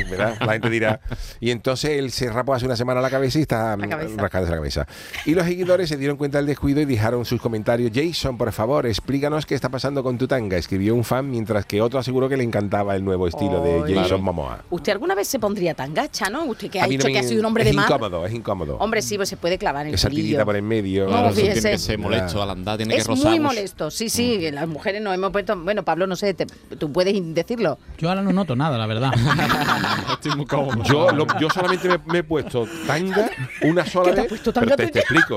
pues 0.07 0.19
la 0.19 0.53
gente 0.53 0.69
dirá. 0.69 0.99
Y 1.41 1.51
entonces 1.51 1.91
él 1.91 2.11
se 2.11 2.29
rapó 2.31 2.53
hace 2.53 2.65
una 2.65 2.75
semana 2.75 3.01
la 3.01 3.09
cabeza 3.09 3.39
y 3.39 3.43
está 3.43 3.75
mm, 3.77 3.81
rascándose 4.17 4.51
la 4.51 4.57
cabeza. 4.57 4.87
Y 5.25 5.33
los 5.35 5.45
seguidores 5.45 5.87
se 5.89 5.97
dieron 5.97 6.17
cuenta 6.17 6.37
del 6.37 6.47
descuido 6.47 6.81
y 6.81 6.85
dijeron 6.85 7.25
sus 7.25 7.41
comentarios: 7.41 7.91
Jason, 7.93 8.37
por 8.37 8.51
favor, 8.51 8.85
explícanos 8.85 9.45
qué 9.45 9.55
está 9.55 9.69
pasando 9.69 10.03
con 10.03 10.17
tu 10.17 10.27
tanga. 10.27 10.57
Escribió 10.57 10.95
un 10.95 11.03
fan, 11.03 11.29
mientras 11.29 11.65
que 11.65 11.81
otro 11.81 11.99
aseguró 11.99 12.27
que 12.29 12.37
le 12.37 12.43
encantaba 12.43 12.95
el 12.95 13.03
nuevo 13.05 13.27
estilo 13.27 13.61
de. 13.63 13.79
Jason 13.81 13.93
Claro. 14.09 14.19
Momoa. 14.19 14.63
¿Usted 14.69 14.91
alguna 14.91 15.15
vez 15.15 15.27
se 15.27 15.39
pondría 15.39 15.73
tan 15.73 15.93
gacha, 15.93 16.29
no? 16.29 16.45
Usted 16.45 16.69
que 16.69 16.81
ha 16.81 16.87
dicho 16.87 17.07
que 17.07 17.19
ha 17.19 17.23
sido 17.23 17.39
un 17.39 17.45
hombre 17.45 17.63
es 17.63 17.69
de 17.69 17.75
mar. 17.75 17.85
incómodo, 17.89 18.25
es 18.25 18.33
incómodo. 18.33 18.77
Hombre, 18.77 19.01
sí, 19.01 19.15
pues 19.17 19.29
se 19.29 19.37
puede 19.37 19.57
clavar 19.57 19.83
en 19.83 19.89
el 19.89 19.95
Esa 19.95 20.09
tirita 20.09 20.43
por 20.45 20.55
en 20.55 20.67
medio. 20.67 21.05
No, 21.05 21.11
Claro, 21.11 21.33
tiene 21.33 21.53
que 21.61 21.77
ser 21.77 21.97
molesto 21.97 22.41
al 22.43 22.49
andar, 22.49 22.77
tiene 22.77 22.95
que 22.95 23.01
Es 23.01 23.07
rozar. 23.07 23.29
muy 23.31 23.39
molesto, 23.39 23.89
sí, 23.91 24.09
sí. 24.09 24.49
Las 24.51 24.67
mujeres 24.67 25.01
nos 25.01 25.13
hemos 25.13 25.31
puesto. 25.31 25.55
Bueno, 25.57 25.83
Pablo, 25.83 26.07
no 26.07 26.15
sé, 26.15 26.33
te- 26.33 26.45
tú 26.45 26.91
puedes 26.91 27.15
decirlo. 27.33 27.77
Yo 27.97 28.09
ahora 28.09 28.21
no 28.21 28.31
noto 28.33 28.55
nada, 28.55 28.77
la 28.77 28.85
verdad. 28.87 29.11
Estoy 30.13 30.35
muy 30.35 30.45
cómodo. 30.45 30.83
Yo, 30.83 31.11
lo- 31.11 31.25
yo 31.39 31.49
solamente 31.49 31.87
me, 31.87 31.97
me 32.05 32.19
he 32.19 32.23
puesto 32.23 32.67
tanga 32.87 33.29
una 33.63 33.85
sola 33.85 34.09
¿Qué 34.09 34.15
te 34.15 34.21
vez. 34.21 34.25
has 34.25 34.27
puesto 34.39 34.53
pero 34.59 34.75
te, 34.75 34.87
te 34.87 34.99
explico. 34.99 35.35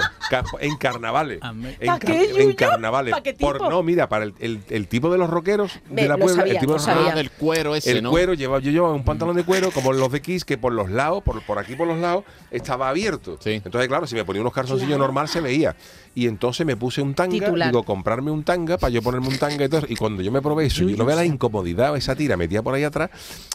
En 0.60 0.76
carnavales. 0.76 1.38
Amén. 1.42 1.76
En, 1.80 2.54
carnavales. 2.54 3.12
¿Pa' 3.14 3.22
qué 3.22 3.34
Por, 3.34 3.60
no, 3.60 3.82
mira, 3.82 4.08
para 4.08 4.24
el, 4.24 4.34
el- 4.40 4.60
el 4.68 4.88
tipo 4.88 5.10
de 5.10 5.18
los 5.18 5.28
rockeros 5.30 5.80
de 5.88 6.08
la 6.08 6.16
Puebla, 6.16 6.36
sabía, 6.36 6.52
el 6.54 6.58
tipo 6.60 6.72
de 6.72 6.76
los 6.78 6.84
sabía. 6.84 7.12
Ah, 7.12 7.14
del 7.14 7.30
cuero 7.30 7.74
ese, 7.74 7.92
el 7.92 8.02
¿no? 8.02 8.10
cuero 8.10 8.34
llevaba, 8.34 8.60
yo 8.60 8.70
llevaba 8.70 8.92
un 8.94 9.04
pantalón 9.04 9.36
de 9.36 9.44
cuero 9.44 9.70
como 9.70 9.92
los 9.92 10.10
de 10.12 10.20
Kiss 10.22 10.44
que 10.44 10.58
por 10.58 10.72
los 10.72 10.90
lados, 10.90 11.22
por, 11.22 11.42
por 11.42 11.58
aquí 11.58 11.74
por 11.74 11.86
los 11.86 11.98
lados, 11.98 12.24
estaba 12.50 12.88
abierto. 12.88 13.36
Sí. 13.40 13.52
Entonces, 13.64 13.88
claro, 13.88 14.06
si 14.06 14.14
me 14.14 14.24
ponía 14.24 14.40
unos 14.40 14.52
calzoncillos 14.52 14.98
normal 14.98 15.28
se 15.28 15.40
veía. 15.40 15.74
Y 16.14 16.26
entonces 16.26 16.66
me 16.66 16.76
puse 16.76 17.00
un 17.00 17.14
tanga, 17.14 17.32
Titular. 17.46 17.68
digo, 17.70 17.82
comprarme 17.84 18.30
un 18.30 18.44
tanga 18.44 18.76
para 18.76 18.90
yo 18.90 19.00
ponerme 19.00 19.28
un 19.28 19.38
tanga 19.38 19.64
y 19.64 19.68
todo. 19.68 19.82
Y 19.88 19.96
cuando 19.96 20.22
yo 20.22 20.30
me 20.30 20.42
probé 20.42 20.66
eso, 20.66 20.84
yo 20.84 20.94
no 20.96 21.06
vea 21.06 21.16
la 21.16 21.24
incomodidad, 21.24 21.96
esa 21.96 22.14
tira 22.14 22.36
metía 22.36 22.62
por 22.62 22.74
ahí 22.74 22.84
atrás. 22.84 23.08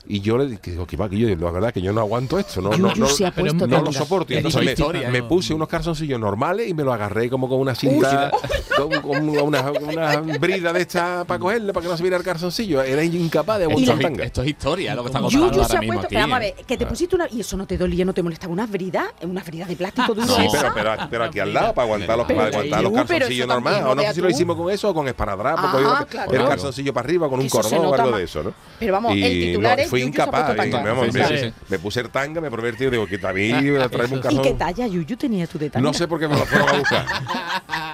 Y 0.08 0.22
yo 0.22 0.38
le 0.40 0.48
dije, 0.48 0.78
"Oh, 0.80 0.88
qué 0.88 0.98
va, 0.98 1.08
que 1.10 1.18
yo, 1.20 1.28
la 1.36 1.52
verdad 1.52 1.72
que 1.72 1.82
yo 1.82 1.94
no 1.94 2.02
aguanto 2.02 2.40
esto. 2.40 2.62
No, 2.62 2.72
no, 2.72 2.96
no, 2.96 3.08
se 3.08 3.30
no 3.68 3.82
lo 3.82 3.94
soporto. 3.94 4.34
Y 4.34 4.38
Es 4.38 4.40
entonces 4.40 4.64
me, 4.66 4.72
historia, 4.72 5.10
me 5.12 5.22
puse 5.22 5.54
unos 5.54 5.68
calzoncillos 5.68 6.20
normales 6.20 6.68
y 6.68 6.74
me 6.74 6.84
lo 6.84 6.94
agarré 6.94 7.30
como 7.30 7.48
con 7.48 7.60
una 7.60 7.76
cinta, 7.76 8.32
con, 8.76 9.02
con 9.02 9.30
una, 9.30 9.62
una 9.72 10.18
brida 10.40 10.74
de 10.74 10.82
esta 10.82 11.26
para 11.26 11.40
cogerle, 11.40 11.74
para 11.74 11.84
que 11.84 11.90
no 11.90 11.98
se 11.98 12.04
viera 12.04 12.18
el 12.18 12.24
calzoncillo. 12.24 12.82
Era 12.82 13.04
incapaz 13.04 13.60
de 13.60 13.66
aguantar 13.66 13.96
es, 13.98 14.02
tanga. 14.02 14.24
esto 14.24 14.42
es 14.42 14.48
historia, 14.50 14.96
lo 14.96 15.04
que 15.04 15.10
está 15.10 15.20
contando 15.20 15.48
Yuyu 15.48 15.54
se 15.54 15.62
ahora 15.62 15.78
ha 15.78 15.82
mismo 15.82 15.94
puesto. 15.94 16.08
aquí. 16.08 16.16
Pero 16.16 16.22
vamos 16.28 16.40
a 16.40 16.46
¿eh? 16.46 16.54
ver, 16.58 16.66
que 16.66 16.78
te 16.78 16.86
pusiste 16.88 17.16
una. 17.16 17.28
¿Y 17.32 17.42
eso 17.42 17.56
no 17.58 17.68
te 17.68 17.78
dolía, 17.78 18.04
no 18.06 18.14
te 18.14 18.24
molestaba? 18.24 18.52
¿Unas 18.54 18.72
bridas? 18.72 19.06
¿Unas 19.22 19.46
bridas 19.46 19.68
de 19.68 19.76
plástico 19.76 20.16
duro? 20.16 20.28
Sí, 20.28 20.48
pero, 20.52 20.74
pero, 20.74 20.96
pero 21.10 21.24
aquí 21.26 21.40
al 21.40 21.54
lado, 21.54 21.74
para 21.74 21.86
aguantar 21.86 22.18
los, 22.18 22.26
Pero 22.28 22.47
para 22.52 22.64
aguantar 22.64 22.84
los 22.84 22.92
pero 22.92 23.08
calzoncillos 23.08 23.48
normales. 23.48 23.84
O 23.86 23.96
no 23.96 24.02
sé 24.02 24.14
si 24.14 24.22
lo 24.22 24.30
hicimos 24.30 24.56
con 24.56 24.72
eso 24.72 24.90
o 24.90 24.94
con 24.94 25.08
esparadrapo, 25.08 25.62
Ah, 25.64 25.70
porque 25.72 25.86
iba- 25.88 26.06
claro. 26.06 26.32
el 26.44 26.48
calzoncillo 26.50 26.94
para 26.94 27.06
arriba 27.06 27.30
con 27.30 27.40
un 27.40 27.46
se 27.50 27.50
cordón 27.50 27.86
o 27.86 27.94
algo 27.94 28.10
más. 28.12 28.18
de 28.20 28.24
eso, 28.26 28.44
¿no? 28.44 28.54
Pero 28.80 28.94
vamos, 28.94 29.12
el 29.14 29.18
Y 29.20 29.46
titular 29.48 29.78
no, 29.78 29.84
es 29.84 29.90
fui 29.90 30.02
se 30.02 30.08
incapaz. 30.08 30.56
y 30.56 30.70
me, 30.72 31.12
sí, 31.28 31.38
sí. 31.40 31.54
me 31.70 31.80
puse 31.80 32.00
el 32.02 32.10
tanga, 32.10 32.42
me 32.42 32.50
probé 32.52 32.70
el 32.70 32.78
tío, 32.78 32.90
digo, 32.92 33.06
que 33.08 33.18
también 33.18 33.60
traerme 33.90 33.98
un 33.98 34.04
Eso 34.06 34.16
¿Y 34.18 34.22
calzón. 34.22 34.44
qué 34.44 34.54
talla, 34.54 34.88
Yuyu, 34.88 35.18
tenías 35.18 35.50
tú 35.50 35.58
de 35.58 35.70
tanga? 35.70 35.88
No 35.88 35.94
sé 35.94 36.08
por 36.08 36.20
qué 36.20 36.28
me 36.28 36.38
lo 36.38 36.46
fueron 36.46 36.70
a 36.70 36.74
buscar. 36.80 37.06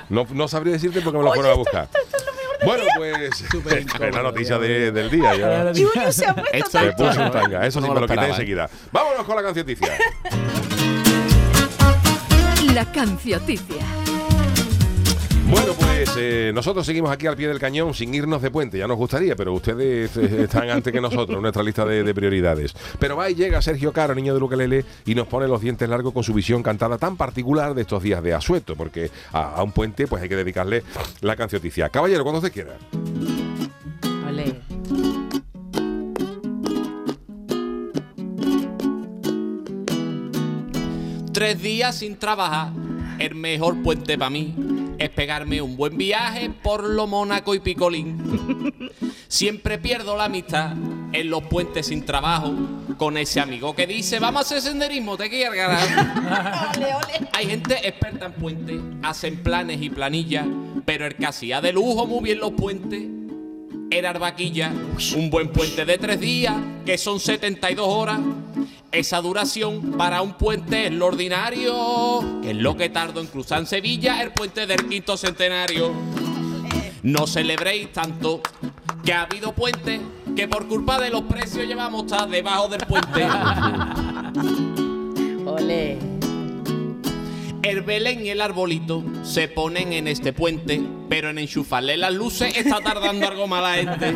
No, 0.10 0.28
no 0.32 0.48
sabría 0.48 0.74
decirte 0.74 1.02
por 1.02 1.12
qué 1.14 1.18
me 1.18 1.24
lo 1.24 1.34
fueron 1.34 1.52
a 1.52 1.56
buscar. 1.56 1.90
Bueno, 2.66 2.84
pues 2.96 3.42
es 3.74 4.16
la 4.16 4.22
noticia 4.24 4.58
de- 4.58 4.92
del 4.92 5.10
día. 5.10 5.36
Yo 5.36 5.72
Yuyu 5.74 6.12
se 6.12 6.26
ha 6.26 6.34
puesto 6.34 6.70
tanga. 6.72 6.96
puse 6.96 7.20
un 7.20 7.32
tanga. 7.32 7.66
Eso 7.66 7.82
sí 7.82 7.88
me 7.88 7.94
lo 7.94 8.02
lo 8.02 8.08
quité 8.08 8.26
enseguida. 8.28 8.70
Vámonos 8.92 9.26
con 9.26 9.36
la 9.36 9.44
cancioticia. 9.44 9.90
La 12.74 12.86
cancioticia. 12.92 13.86
Bueno, 15.54 15.74
pues 15.80 16.16
eh, 16.18 16.52
nosotros 16.52 16.84
seguimos 16.84 17.12
aquí 17.12 17.28
al 17.28 17.36
pie 17.36 17.48
del 17.48 17.60
cañón 17.60 17.94
sin 17.94 18.12
irnos 18.12 18.42
de 18.42 18.50
puente. 18.50 18.80
Ya 18.80 18.88
nos 18.88 18.98
gustaría, 18.98 19.36
pero 19.36 19.54
ustedes 19.54 20.18
eh, 20.18 20.46
están 20.46 20.68
antes 20.72 20.92
que 20.92 21.00
nosotros 21.00 21.36
en 21.36 21.44
nuestra 21.44 21.62
lista 21.62 21.86
de, 21.86 22.04
de 22.04 22.12
prioridades. 22.16 22.74
Pero 22.98 23.16
va 23.18 23.30
y 23.30 23.36
llega 23.36 23.62
Sergio 23.62 23.94
Caro, 23.94 24.16
niño 24.16 24.34
de 24.34 24.40
Luquelele, 24.40 24.84
y 25.06 25.14
nos 25.14 25.28
pone 25.28 25.48
los 25.48 25.62
dientes 25.62 25.88
largos 25.88 26.12
con 26.12 26.24
su 26.24 26.34
visión 26.34 26.64
cantada 26.64 26.98
tan 26.98 27.18
particular 27.18 27.76
de 27.76 27.84
estos 27.84 28.02
días 28.02 28.24
de 28.24 28.34
asueto, 28.34 28.76
porque 28.76 29.12
a, 29.32 29.54
a 29.54 29.62
un 29.62 29.72
puente 29.72 30.08
pues 30.08 30.24
hay 30.24 30.30
que 30.30 30.36
dedicarle 30.36 30.82
la 31.22 31.36
cancioticia. 31.36 31.88
Caballero, 31.90 32.24
cuando 32.24 32.40
usted 32.40 32.52
quiera. 32.52 32.76
Ole. 34.28 34.56
Tres 41.32 41.62
días 41.62 41.96
sin 41.96 42.18
trabajar, 42.18 42.72
el 43.20 43.36
mejor 43.36 43.84
puente 43.84 44.18
para 44.18 44.32
mí 44.32 44.56
es 44.98 45.10
pegarme 45.10 45.62
un 45.62 45.76
buen 45.76 45.98
viaje 45.98 46.50
por 46.50 46.84
lo 46.84 47.08
Mónaco 47.08 47.56
y 47.56 47.60
Picolín. 47.60 48.92
Siempre 49.28 49.78
pierdo 49.78 50.16
la 50.16 50.26
amistad 50.26 50.74
en 51.12 51.30
los 51.30 51.44
puentes 51.44 51.88
sin 51.88 52.06
trabajo 52.06 52.54
con 52.98 53.18
ese 53.18 53.40
amigo 53.40 53.76
que 53.76 53.88
dice, 53.88 54.20
vamos 54.20 54.40
a 54.40 54.46
hacer 54.46 54.62
senderismo, 54.62 55.18
te 55.18 55.30
quiero 55.30 55.54
ganar. 55.54 56.72
Ole, 56.76 56.94
ole. 56.94 57.30
Hay 57.34 57.48
gente 57.48 57.88
experta 57.88 58.28
en 58.28 58.34
puentes, 58.34 58.80
hacen 59.02 59.42
planes 59.42 59.82
y 59.82 59.90
planillas, 59.90 60.46
pero 60.86 61.06
el 61.06 61.16
que 61.16 61.26
hacía 61.26 61.62
de 61.62 61.74
lujo 61.74 62.06
muy 62.06 62.24
bien 62.24 62.40
los 62.40 62.52
puentes 62.52 63.23
era 63.98 64.10
Arbaquilla, 64.10 64.74
un 65.16 65.30
buen 65.30 65.50
puente 65.50 65.86
de 65.86 65.98
tres 65.98 66.20
días, 66.20 66.56
que 66.86 66.98
son 66.98 67.20
72 67.20 67.86
horas. 67.88 68.20
Esa 68.92 69.22
duración 69.22 69.94
para 69.98 70.22
un 70.22 70.34
puente 70.34 70.88
es 70.88 70.92
lo 70.92 71.08
ordinario, 71.08 72.42
que 72.42 72.52
es 72.52 72.58
lo 72.58 72.76
que 72.78 72.90
tardó 72.90 73.22
en 73.22 73.28
cruzar 73.28 73.60
en 73.60 73.68
Sevilla 73.68 74.22
el 74.22 74.32
puente 74.32 74.68
del 74.68 74.88
quinto 74.88 75.18
centenario. 75.18 75.92
No 77.04 77.28
celebréis 77.28 77.92
tanto 77.92 78.42
que 79.04 79.14
ha 79.14 79.24
habido 79.24 79.54
puentes 79.54 80.00
que 80.36 80.48
por 80.48 80.68
culpa 80.68 81.00
de 81.00 81.10
los 81.10 81.24
precios 81.24 81.68
llevamos 81.68 82.12
hasta 82.12 82.28
debajo 82.28 82.68
del 82.70 82.82
puente. 82.88 83.28
Ole. 85.46 86.13
El 87.64 87.82
Belén 87.82 88.26
y 88.26 88.30
el 88.30 88.42
arbolito 88.42 89.04
se 89.24 89.48
ponen 89.48 89.94
en 89.94 90.10
este 90.10 90.34
puente, 90.34 90.82
pero 91.08 91.30
en 91.30 91.40
enchufarle 91.40 91.96
las 91.96 92.14
luces 92.14 92.58
está 92.58 92.82
tardando 92.82 93.26
algo 93.26 93.48
más 93.48 93.62
la 93.62 93.74
gente. 93.76 94.14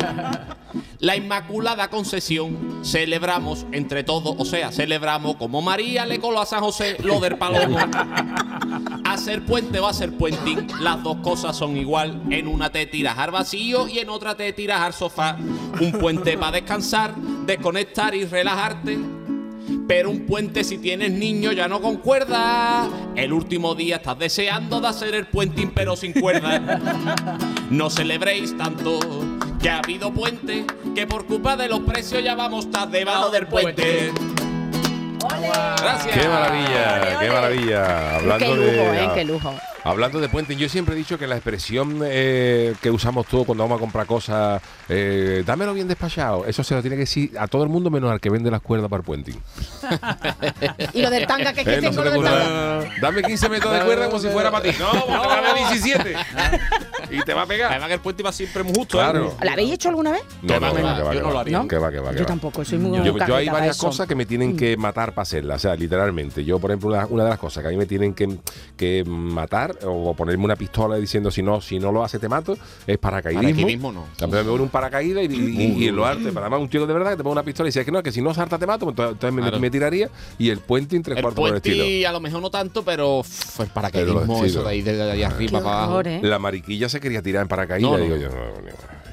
La 0.98 1.16
Inmaculada 1.16 1.88
Concesión 1.88 2.80
celebramos 2.84 3.64
entre 3.72 4.04
todos, 4.04 4.34
o 4.38 4.44
sea, 4.44 4.70
celebramos 4.70 5.36
como 5.36 5.62
María 5.62 6.04
le 6.04 6.20
coló 6.20 6.40
a 6.40 6.46
San 6.46 6.60
José 6.60 6.98
lo 7.02 7.20
del 7.20 7.38
palomo. 7.38 7.78
Hacer 9.04 9.42
puente 9.46 9.80
o 9.80 9.86
hacer 9.86 10.12
puenting, 10.12 10.66
las 10.80 11.02
dos 11.02 11.16
cosas 11.22 11.56
son 11.56 11.78
igual. 11.78 12.20
En 12.30 12.48
una 12.48 12.70
te 12.70 12.84
tiras 12.84 13.16
al 13.16 13.30
vacío 13.30 13.88
y 13.88 13.98
en 13.98 14.10
otra 14.10 14.36
te 14.36 14.52
tiras 14.52 14.82
al 14.82 14.92
sofá. 14.92 15.38
Un 15.80 15.92
puente 15.92 16.36
para 16.36 16.52
descansar, 16.52 17.14
desconectar 17.46 18.14
y 18.14 18.26
relajarte. 18.26 19.17
Pero 19.86 20.10
un 20.10 20.26
puente 20.26 20.64
si 20.64 20.78
tienes 20.78 21.10
niño 21.10 21.52
ya 21.52 21.68
no 21.68 21.80
concuerda. 21.80 22.88
El 23.16 23.32
último 23.32 23.74
día 23.74 23.96
estás 23.96 24.18
deseando 24.18 24.80
de 24.80 24.88
hacer 24.88 25.14
el 25.14 25.26
puenting 25.26 25.72
pero 25.74 25.96
sin 25.96 26.12
cuerda. 26.12 26.80
No 27.70 27.90
celebréis 27.90 28.56
tanto 28.56 28.98
que 29.60 29.68
ha 29.68 29.78
habido 29.80 30.10
puente 30.10 30.64
que 30.94 31.06
por 31.06 31.26
culpa 31.26 31.54
de 31.54 31.68
los 31.68 31.80
precios 31.80 32.24
ya 32.24 32.34
vamos 32.34 32.64
estar 32.64 32.88
debajo 32.88 33.28
del 33.28 33.46
puente. 33.46 34.10
Gracias. 35.20 36.16
¡Qué 36.16 36.28
maravilla! 36.28 37.00
Ole, 37.02 37.16
¡Qué 37.20 37.30
maravilla! 37.32 38.16
Hablando 38.16 38.38
Qué 38.46 38.54
lujo, 38.54 38.92
de, 38.92 39.04
¿eh? 39.04 39.10
Qué 39.14 39.24
lujo. 39.24 39.54
Hablando 39.84 40.20
de 40.20 40.28
puente, 40.28 40.54
yo 40.56 40.68
siempre 40.68 40.94
he 40.94 40.98
dicho 40.98 41.18
que 41.18 41.26
la 41.26 41.36
expresión 41.36 42.00
eh, 42.04 42.74
que 42.82 42.90
usamos 42.90 43.26
todos 43.26 43.46
cuando 43.46 43.64
vamos 43.64 43.76
a 43.78 43.80
comprar 43.80 44.06
cosas, 44.06 44.60
eh, 44.88 45.42
dámelo 45.46 45.72
bien 45.72 45.88
despachado, 45.88 46.44
eso 46.46 46.62
se 46.62 46.74
lo 46.74 46.82
tiene 46.82 46.96
que 46.96 47.00
decir 47.02 47.32
a 47.38 47.46
todo 47.46 47.62
el 47.62 47.68
mundo 47.70 47.88
menos 47.88 48.10
al 48.10 48.20
que 48.20 48.28
vende 48.28 48.50
las 48.50 48.60
cuerdas 48.60 48.90
para 48.90 49.00
el 49.00 49.04
puenting. 49.06 49.40
Y 50.92 51.00
lo 51.02 51.10
del 51.10 51.26
tanga, 51.26 51.52
que 51.52 51.60
es 51.60 51.66
que 51.66 51.74
Eh, 51.76 51.80
no 51.80 51.90
tengo 51.90 52.04
lo 52.04 52.10
del 52.10 52.18
ocurra, 52.20 52.38
tanga. 52.44 52.90
Dame 53.00 53.22
15 53.22 53.48
metros 53.48 53.72
de 53.72 53.80
cuerda 53.80 54.06
como 54.06 54.18
si 54.18 54.28
fuera 54.28 54.50
para 54.50 54.64
ti. 54.64 54.76
No, 54.78 54.90
porque 55.06 55.12
dame 55.42 55.68
17. 55.70 56.14
y 57.10 57.20
te 57.22 57.34
va 57.34 57.42
a 57.42 57.46
pegar. 57.46 57.70
Además 57.70 57.88
que 57.88 57.94
el 57.94 58.00
puente 58.00 58.22
iba 58.22 58.32
siempre 58.32 58.62
muy 58.64 58.74
justo. 58.74 58.98
¿eh? 58.98 59.04
Claro. 59.04 59.34
¿La 59.42 59.52
habéis 59.52 59.72
hecho 59.72 59.88
alguna 59.88 60.12
vez? 60.12 60.22
No, 60.42 60.48
Que 60.54 60.58
va, 60.58 60.68
no, 60.68 60.74
que 60.74 60.80
que 60.80 60.82
va, 60.86 60.92
va, 60.92 60.98
yo 61.04 61.10
que 61.10 61.20
no 61.20 61.28
lo 61.28 61.34
va. 61.34 61.40
haría. 61.40 61.64
Que 61.68 61.78
va, 61.78 61.90
que 61.90 62.00
va, 62.00 62.10
que 62.10 62.16
Yo 62.16 62.22
va. 62.22 62.26
tampoco, 62.26 62.64
soy 62.64 62.78
muy 62.78 62.98
Yo, 63.04 63.16
yo 63.26 63.36
hay 63.36 63.48
varias 63.48 63.78
cosas 63.78 64.06
que 64.06 64.14
me 64.14 64.26
tienen 64.26 64.56
que 64.56 64.76
matar 64.76 65.07
para 65.12 65.22
hacerlas, 65.22 65.56
o 65.56 65.58
sea, 65.60 65.74
literalmente. 65.76 66.44
Yo, 66.44 66.58
por 66.58 66.70
ejemplo, 66.70 66.90
una, 66.90 67.06
una 67.06 67.24
de 67.24 67.30
las 67.30 67.38
cosas 67.38 67.62
que 67.62 67.68
a 67.68 67.70
mí 67.70 67.76
me 67.76 67.86
tienen 67.86 68.14
que, 68.14 68.28
que 68.76 69.04
matar 69.06 69.76
o 69.84 70.14
ponerme 70.14 70.44
una 70.44 70.56
pistola 70.56 70.96
diciendo 70.96 71.30
si 71.30 71.42
no, 71.42 71.60
si 71.60 71.78
no 71.78 71.92
lo 71.92 72.04
hace 72.04 72.18
te 72.18 72.28
mato, 72.28 72.56
es 72.86 72.98
paracaidismo. 72.98 73.42
Paracaidismo 73.50 73.92
no. 73.92 74.04
También 74.16 74.44
me 74.44 74.50
pone 74.50 74.62
un 74.64 74.68
paracaídas 74.68 75.24
y, 75.24 75.34
y, 75.34 75.84
y 75.84 75.88
en 75.88 75.96
lo 75.96 76.06
arte, 76.06 76.32
para 76.32 76.48
más 76.48 76.60
un 76.60 76.68
tío 76.68 76.86
de 76.86 76.92
verdad 76.94 77.10
que 77.12 77.16
te 77.18 77.22
pone 77.22 77.32
una 77.32 77.42
pistola 77.42 77.68
y 77.68 77.70
dice 77.70 77.84
que 77.84 77.90
no, 77.92 78.02
que 78.02 78.12
si 78.12 78.20
no 78.22 78.32
salta 78.34 78.58
te 78.58 78.66
mato, 78.66 78.86
pues 78.86 78.92
entonces, 78.92 79.12
entonces 79.14 79.34
me- 79.34 79.42
Claro. 79.42 79.60
me, 79.60 79.70
tiraría 79.70 80.10
y 80.38 80.50
el 80.50 80.58
puente 80.58 80.96
en 80.96 81.02
tres 81.02 81.16
El 81.16 81.22
cuartos 81.22 81.40
por 81.42 81.50
el 81.50 81.56
estilo. 81.56 81.84
puente 81.84 82.06
a 82.06 82.12
lo 82.12 82.20
mejor 82.20 82.42
no 82.42 82.50
tanto, 82.50 82.82
pero 82.84 83.18
uf, 83.20 83.60
el 83.60 83.68
paracaidismo, 83.68 84.44
eso 84.44 84.62
de 84.62 84.68
ahí, 84.70 84.82
de 84.82 85.02
ahí 85.10 85.22
arriba 85.22 85.58
Qué 85.58 85.64
para 85.64 85.84
abajo. 85.84 86.00
¿eh? 86.04 86.20
La 86.22 86.38
mariquilla 86.38 86.88
se 86.88 87.00
quería 87.00 87.22
tirar 87.22 87.42
en 87.42 87.48
paracaídas, 87.48 87.90
No, 87.90 87.98
no. 87.98 88.04
digo 88.04 88.16
yo. 88.16 88.28
no, 88.28 88.34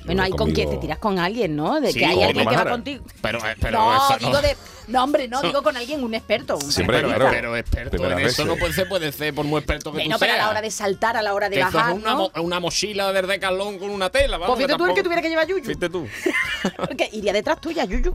Bueno, 0.06 0.24
ahí 0.24 0.32
con 0.32 0.52
quién 0.52 0.68
conmigo- 0.68 0.72
te 0.72 0.78
tiras 0.78 0.98
con 1.00 1.20
alguien, 1.20 1.56
¿no? 1.56 1.80
De 1.82 1.92
Sí, 1.92 2.00
que 2.00 2.06
hay 2.06 2.22
alguien 2.22 2.48
que 2.48 2.56
va 2.56 2.70
contigo. 2.70 3.04
Pero, 3.22 3.40
eh, 3.40 3.56
pero 3.60 3.80
no, 3.80 3.96
eso 3.96 4.14
no. 4.22 4.28
digo 4.28 4.42
de. 4.42 4.56
No, 4.88 5.04
hombre, 5.04 5.28
no, 5.28 5.42
digo 5.42 5.62
con 5.64 5.76
alguien, 5.78 6.04
un 6.04 6.14
experto. 6.14 6.56
Un 6.56 6.72
Siempre, 6.72 6.98
pero, 6.98 7.10
claro. 7.10 7.28
pero 7.32 7.56
experto 7.58 7.92
Primeras 7.92 8.20
en 8.20 8.26
eso 8.28 8.46
no 8.46 8.56
puede 8.56 8.74
ser, 8.74 8.88
puede 8.88 9.12
ser 9.12 9.34
por 9.34 9.46
muy 9.46 9.58
experto 9.60 9.92
que 9.92 9.98
Bueno, 10.00 10.16
tú 10.16 10.20
pero 10.20 10.34
a 10.34 10.38
la 10.38 10.50
hora 10.50 10.62
de 10.62 10.72
saltar, 10.72 11.18
a 11.18 11.22
la 11.22 11.34
hora 11.34 11.50
de 11.50 11.56
Que 11.58 11.64
bajar, 11.64 11.92
es 11.92 11.96
una, 12.02 12.12
¿no? 12.12 12.18
mo- 12.18 12.32
una 12.42 12.60
mochila 12.60 13.12
de 13.12 13.22
decalón 13.24 13.80
con 13.80 13.90
una 13.90 14.10
tela, 14.10 14.38
vamos. 14.38 14.56
Pues 14.56 14.66
fíjate 14.66 14.78
tú 14.84 14.90
el 14.90 14.96
que 14.96 15.04
tuviera 15.04 15.22
que 15.22 15.30
llevar 15.30 15.48
Yuyu. 15.48 15.64
Fíjate 15.66 15.90
tú. 15.90 16.08
Porque 16.78 17.10
iría 17.14 17.34
detrás 17.34 17.60
tuya, 17.62 17.86
Yuyu. 17.86 18.14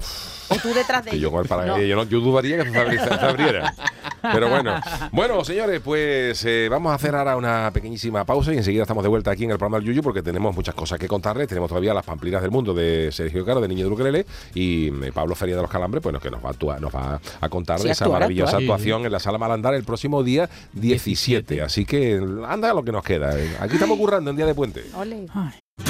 O 0.49 0.55
tú 0.57 0.73
detrás 0.75 1.05
de 1.05 1.13
ella. 1.13 1.21
yo 1.21 1.31
con 1.31 1.43
el 1.43 1.49
paracaídas, 1.49 1.79
No. 1.81 1.85
yo, 1.85 1.97
no- 1.97 2.05
yo 2.05 2.21
dudaría 2.21 2.63
que 2.63 2.71
se 2.71 2.79
abri- 2.79 3.05
se 3.19 3.25
abriera. 3.27 3.75
Pero 4.23 4.49
bueno. 4.49 4.81
Bueno, 5.13 5.45
señores, 5.45 5.81
pues 5.83 6.45
eh, 6.45 6.69
vamos 6.71 6.93
a 6.93 6.95
hacer 6.97 7.15
ahora 7.15 7.37
una 7.37 7.71
pequeñísima 7.73 8.25
pausa 8.25 8.53
y 8.53 8.59
enseguida 8.59 8.83
estamos 8.83 9.03
de 9.03 9.09
vuelta 9.09 9.31
aquí 9.31 9.45
en 9.45 9.51
el 9.53 9.59
programa 9.59 9.79
del 9.79 9.87
Yuyu 9.89 10.03
porque 10.03 10.23
tenemos 10.23 10.55
muchas 10.55 10.75
cosas 10.75 10.99
que 10.99 11.09
contarles. 11.09 11.49
Tenemos 11.49 11.69
todavía 11.69 11.95
las 11.95 12.05
pamplinas 12.05 12.43
del 12.43 12.51
mundo 12.51 12.75
de 12.75 13.11
Sergio 13.13 13.45
Caro, 13.45 13.61
de 13.61 13.69
Niño 13.69 13.87
de 13.87 13.93
Ukelele, 13.93 14.27
y 14.55 14.89
eh, 15.05 15.13
Pablo 15.13 15.35
Feria 15.35 15.57
de 15.57 15.63
los 15.63 15.71
Calambres, 15.71 16.03
pues 16.03 16.21
que 16.21 16.31
nos 16.31 16.45
va 16.45 16.51
a, 16.51 16.53
actuar- 16.61 16.81
nos 16.81 16.94
va 16.94 17.20
a 17.40 17.49
contar 17.49 17.79
Sí, 17.79 17.87
de 17.87 17.92
esa 17.92 18.05
actuar, 18.05 18.20
maravillosa 18.20 18.57
actuar. 18.57 18.62
actuación 18.62 19.07
en 19.07 19.12
la 19.12 19.20
Sala 19.20 19.38
Malandar 19.38 19.75
el 19.75 19.85
próximo 19.85 20.23
día 20.23 20.49
17. 20.75 21.62
Así 21.62 21.85
que 21.85 22.20
anda 22.46 22.73
lo 22.75 22.85
que 22.85 22.92
nos 22.92 23.03
queda. 23.05 23.35
Aquí 23.61 23.75
estamos 23.75 23.96
currando 23.99 24.31
en 24.31 24.37
Día 24.37 24.46
de 24.46 24.55
Puente. 24.55 24.85
Ole. 24.94 25.27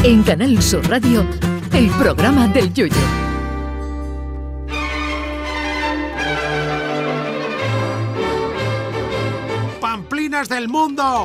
En 0.04 0.22
Canal 0.22 0.62
Sur 0.62 0.88
Radio, 0.88 1.24
el 1.72 1.88
programa 1.90 2.48
del 2.48 2.72
Yoyo. 2.72 2.94
¡Pamplinas 9.80 10.48
del 10.48 10.68
mundo! 10.68 11.24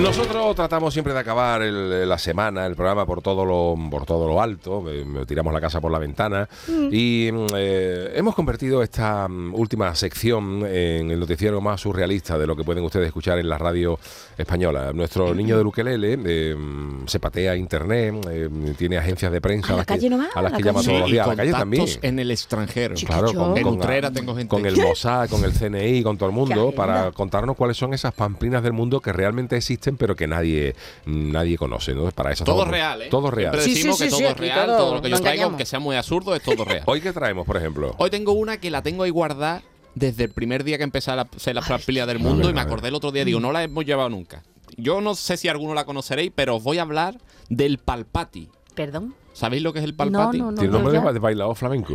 Nosotros 0.00 0.56
tratamos 0.56 0.92
siempre 0.92 1.12
de 1.12 1.20
acabar 1.20 1.62
el- 1.62 2.08
la 2.08 2.18
semana, 2.18 2.66
el 2.66 2.74
programa 2.74 3.06
por 3.06 3.22
todo 3.22 3.44
lo 3.44 3.76
por 3.90 4.04
todo 4.04 4.26
lo 4.26 4.40
alto, 4.42 4.84
eh, 4.90 5.04
tiramos 5.28 5.52
la 5.52 5.60
casa 5.60 5.80
por 5.80 5.92
la 5.92 5.98
ventana 5.98 6.48
y 6.90 7.30
mm, 7.32 7.46
eh, 7.56 8.12
hemos 8.16 8.34
convertido 8.34 8.82
esta 8.82 9.28
mm, 9.28 9.54
última 9.54 9.94
sección 9.94 10.64
en 10.66 11.10
el 11.10 11.20
noticiero 11.20 11.60
más 11.60 11.82
surrealista 11.82 12.36
de 12.36 12.46
lo 12.46 12.56
que 12.56 12.64
pueden 12.64 12.82
ustedes 12.84 13.06
escuchar 13.06 13.38
en 13.38 13.48
la 13.48 13.58
radio 13.58 13.98
española. 14.36 14.92
Nuestro 14.92 15.34
niño 15.34 15.56
de 15.56 15.62
Luquelele 15.62 16.18
eh, 16.24 16.54
mm, 16.56 17.06
se 17.06 17.20
patea 17.20 17.54
internet, 17.54 18.14
eh, 18.30 18.48
tiene 18.76 18.96
agencias 18.98 19.30
de 19.30 19.40
prensa 19.40 19.74
¿A 19.74 19.76
la 19.76 19.84
las 19.86 19.98
que, 20.00 20.10
nomás? 20.10 20.30
a 20.34 20.42
las 20.42 20.52
¿A 20.52 20.56
que 20.56 20.62
la 20.64 20.70
llama 20.72 20.80
calle? 20.80 20.88
todos 20.88 21.00
los 21.02 21.10
días, 21.12 21.26
a 21.26 21.30
la 21.30 21.36
calle 21.36 21.52
también. 21.52 21.86
en 22.02 22.18
el 22.18 22.30
extranjero. 22.30 22.94
Claro, 23.06 23.32
con, 23.34 23.60
con- 23.62 23.74
Utrera 23.74 24.10
tengo 24.10 24.34
gente. 24.34 24.48
con 24.48 24.66
el 24.66 24.76
Mossad, 24.78 25.28
con 25.28 25.44
el 25.44 25.52
CNI, 25.52 26.02
con 26.02 26.16
todo 26.18 26.28
el 26.30 26.34
mundo, 26.34 26.72
para 26.74 27.12
contarnos 27.12 27.56
cuáles 27.56 27.76
son 27.76 27.94
esas 27.94 28.12
pamplinas 28.14 28.62
del 28.62 28.72
mundo 28.72 28.98
que 29.00 29.12
realmente 29.12 29.56
existen, 29.56 29.81
pero 29.98 30.14
que 30.16 30.26
nadie 30.26 30.74
nadie 31.06 31.56
conoce. 31.58 31.94
¿no? 31.94 32.10
Para 32.10 32.32
eso 32.32 32.44
Todo 32.44 32.56
estamos- 32.60 32.72
real, 32.72 33.02
¿eh? 33.02 33.08
Todo 33.10 33.30
real. 33.30 33.52
Siempre 33.54 33.62
Sí, 33.64 33.74
decimos 33.74 33.98
sí, 33.98 34.04
que 34.04 34.10
sí, 34.10 34.16
todo 34.16 34.28
sí, 34.28 34.32
es 34.32 34.36
real, 34.38 34.66
todo 34.66 34.76
todo, 34.76 34.94
lo 34.96 35.02
que 35.02 35.10
yo 35.10 35.20
traigo, 35.20 35.44
aunque 35.44 35.66
sea 35.66 35.78
muy 35.80 35.96
absurdo, 35.96 36.34
es 36.34 36.42
todo 36.42 36.64
real. 36.64 36.82
Hoy 36.86 37.00
qué 37.00 37.12
traemos, 37.12 37.46
por 37.46 37.56
ejemplo. 37.56 37.94
Hoy 37.98 38.10
tengo 38.10 38.32
una 38.32 38.58
que 38.58 38.70
la 38.70 38.82
tengo 38.82 39.02
ahí 39.02 39.10
guardada 39.10 39.62
desde 39.94 40.24
el 40.24 40.30
primer 40.30 40.64
día 40.64 40.78
que 40.78 40.84
empecé 40.84 41.10
a 41.10 41.16
la- 41.16 41.28
hacer 41.36 41.54
las 41.54 41.68
pamplinas 41.68 42.06
del 42.06 42.18
mundo 42.18 42.44
ver, 42.46 42.50
y 42.50 42.54
me 42.54 42.60
acordé 42.60 42.88
el 42.88 42.94
otro 42.94 43.12
día, 43.12 43.24
digo, 43.24 43.40
no 43.40 43.52
la 43.52 43.62
hemos 43.62 43.84
llevado 43.84 44.08
nunca. 44.08 44.42
Yo 44.76 45.00
no 45.02 45.14
sé 45.14 45.36
si 45.36 45.48
alguno 45.48 45.74
la 45.74 45.84
conoceréis, 45.84 46.32
pero 46.34 46.56
os 46.56 46.62
voy 46.62 46.78
a 46.78 46.82
hablar 46.82 47.18
del 47.50 47.78
palpati. 47.78 48.48
Perdón. 48.74 49.14
¿Sabéis 49.34 49.62
lo 49.62 49.72
que 49.72 49.78
es 49.80 49.84
el 49.84 49.94
palpati? 49.94 50.38
No, 50.38 50.44
no, 50.46 50.50
no. 50.52 50.58
Tiene 50.58 50.72
nombre 50.72 50.92
ya. 50.94 51.00
de, 51.06 51.12
de 51.14 51.18
bailador 51.18 51.56
flamenco. 51.56 51.94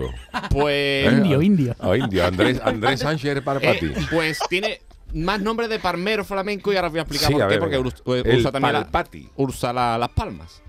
Pues, 0.52 1.12
Indio, 1.14 1.42
indio. 1.42 1.76
Oh, 1.80 1.96
indio. 1.96 2.26
Andrés, 2.26 2.60
Andrés 2.64 3.00
Sánchez 3.00 3.42
Parpati. 3.42 3.86
eh, 3.88 3.96
pues 4.12 4.40
tiene 4.50 4.82
más 5.24 5.42
nombre 5.42 5.68
de 5.68 5.80
parmero 5.80 6.24
flamenco 6.26 6.72
y 6.72 6.76
ahora 6.76 6.88
os 6.88 6.92
voy 6.94 7.00
a 7.00 7.04
explicar 7.04 7.28
Sí, 7.28 7.34
por 7.34 7.42
a 7.44 7.48
qué, 7.48 7.50
ver, 7.54 7.60
porque 7.60 7.78
venga. 7.78 7.90
ur- 7.90 8.26
El 8.28 8.40
usa 8.40 8.52
también 8.52 8.74
la- 8.74 8.80
palpati. 8.84 9.30
usa 9.36 9.74
la- 9.74 9.98
las 9.98 10.10
palmas. 10.10 10.62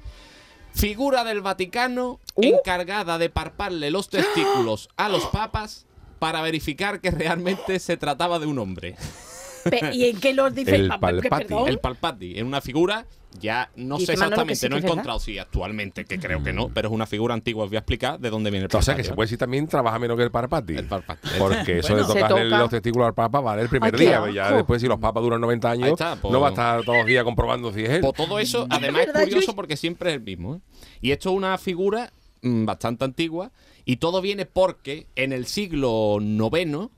Figura 0.74 1.24
del 1.24 1.40
Vaticano 1.40 2.20
Uh. 2.34 2.44
encargada 2.44 3.18
de 3.18 3.30
parparle 3.30 3.90
los 3.90 4.08
testículos 4.08 4.88
a 4.96 5.08
los 5.08 5.24
papas 5.32 5.86
para 6.18 6.40
verificar 6.42 7.00
que 7.00 7.10
realmente 7.10 7.78
se 7.80 7.96
trataba 7.96 8.38
de 8.38 8.46
un 8.46 8.58
hombre. 8.58 8.96
¿Y 9.92 10.06
en 10.08 10.20
qué 10.20 10.34
los 10.34 10.54
dice 10.54 10.76
El 10.76 10.88
palpati. 10.88 11.54
El 11.66 11.78
Palpati 11.78 12.38
es 12.38 12.42
una 12.42 12.60
figura, 12.60 13.06
ya 13.40 13.70
no 13.76 13.98
sé 13.98 14.12
exactamente, 14.14 14.56
sí 14.56 14.68
no 14.68 14.76
he 14.76 14.80
encontrado 14.80 15.18
si 15.20 15.38
actualmente, 15.38 16.04
que 16.04 16.18
creo 16.18 16.42
que 16.42 16.52
no, 16.52 16.68
pero 16.70 16.88
es 16.88 16.94
una 16.94 17.06
figura 17.06 17.34
antigua, 17.34 17.64
os 17.64 17.70
voy 17.70 17.76
a 17.76 17.80
explicar 17.80 18.18
de 18.18 18.30
dónde 18.30 18.50
viene 18.50 18.66
el 18.70 18.76
O 18.76 18.82
sea 18.82 18.96
que 18.96 19.04
se 19.04 19.12
puede 19.14 19.26
decir 19.26 19.38
también 19.38 19.66
trabaja 19.68 19.98
menos 19.98 20.16
que 20.16 20.22
el 20.24 20.30
Parpati. 20.30 20.74
El 20.76 20.86
Palpati. 20.86 21.28
Porque 21.38 21.78
eso 21.78 21.92
Bueno, 21.94 22.08
de 22.08 22.14
tocarle 22.14 22.44
toca. 22.44 22.58
los 22.58 22.70
testículos 22.70 23.06
al 23.08 23.14
Papa 23.14 23.40
vale 23.40 23.62
el 23.62 23.68
primer 23.68 23.94
Ay, 23.94 24.00
día. 24.00 24.30
Ya 24.32 24.50
después, 24.52 24.80
si 24.80 24.88
los 24.88 24.98
papas 24.98 25.22
duran 25.22 25.40
90 25.40 25.70
Ahí 25.70 25.78
años, 25.82 25.92
está, 25.92 26.16
pues- 26.16 26.32
no 26.32 26.40
va 26.40 26.48
a 26.48 26.50
estar 26.50 26.82
todos 26.84 26.98
los 26.98 27.06
días 27.06 27.22
comprobando 27.24 27.72
si 27.72 27.84
es 27.84 27.90
él. 27.90 28.00
Por 28.00 28.14
todo 28.14 28.38
eso, 28.38 28.66
además 28.70 29.06
es 29.06 29.12
curioso 29.24 29.54
porque 29.54 29.76
siempre 29.76 30.10
es 30.10 30.16
el 30.16 30.22
mismo. 30.22 30.56
¿eh? 30.56 30.60
Y 31.00 31.10
esto 31.12 31.30
es 31.30 31.36
una 31.36 31.56
figura 31.58 32.12
mm, 32.42 32.64
bastante 32.64 33.04
antigua 33.04 33.52
y 33.84 33.96
todo 33.96 34.20
viene 34.20 34.46
porque 34.46 35.06
en 35.16 35.32
el 35.32 35.46
siglo 35.46 36.18
IX 36.20 36.88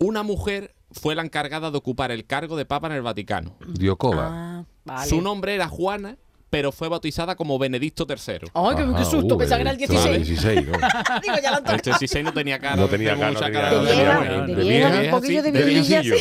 una 0.00 0.22
mujer 0.22 0.74
fue 0.90 1.14
la 1.14 1.22
encargada 1.22 1.70
de 1.70 1.78
ocupar 1.78 2.10
el 2.10 2.26
cargo 2.26 2.56
de 2.56 2.64
papa 2.64 2.88
en 2.88 2.94
el 2.94 3.02
Vaticano. 3.02 3.54
Diocoba. 3.66 4.28
Ah, 4.30 4.64
vale. 4.84 5.08
Su 5.08 5.20
nombre 5.20 5.54
era 5.54 5.68
Juana, 5.68 6.16
pero 6.50 6.70
fue 6.70 6.88
bautizada 6.90 7.34
como 7.34 7.58
Benedicto 7.58 8.06
III. 8.06 8.50
Ay, 8.52 8.76
qué, 8.76 8.86
qué 8.98 9.04
susto, 9.06 9.36
uh, 9.36 9.38
pensaba 9.38 9.56
que 9.56 9.62
era 9.62 9.70
el 9.70 9.78
claro, 9.78 10.12
16. 10.12 10.28
16, 10.28 10.66
¿no? 10.68 10.72
Digo, 11.22 11.34
ya 11.42 11.50
lo 11.50 11.56
han 11.56 11.66
El 11.66 11.80
tocado. 11.80 11.98
16 11.98 12.24
no 12.26 12.32
tenía 12.34 12.58
cara. 12.58 12.76
No 12.76 12.88
tenía 12.88 13.14
cara, 13.14 13.26
no 13.28 13.32
mucha 13.32 13.46
tenía 13.46 13.60
cara 13.62 13.72
no 13.72 13.84
tenía 13.86 13.94
vieja, 14.04 14.18
cara. 14.18 14.46
de 14.46 14.54
De 14.54 14.62
vieja, 14.64 14.90
vieja, 14.90 15.04
un 15.04 15.10
poquillo 15.20 15.42
de 15.42 15.50
visillo. 15.64 16.16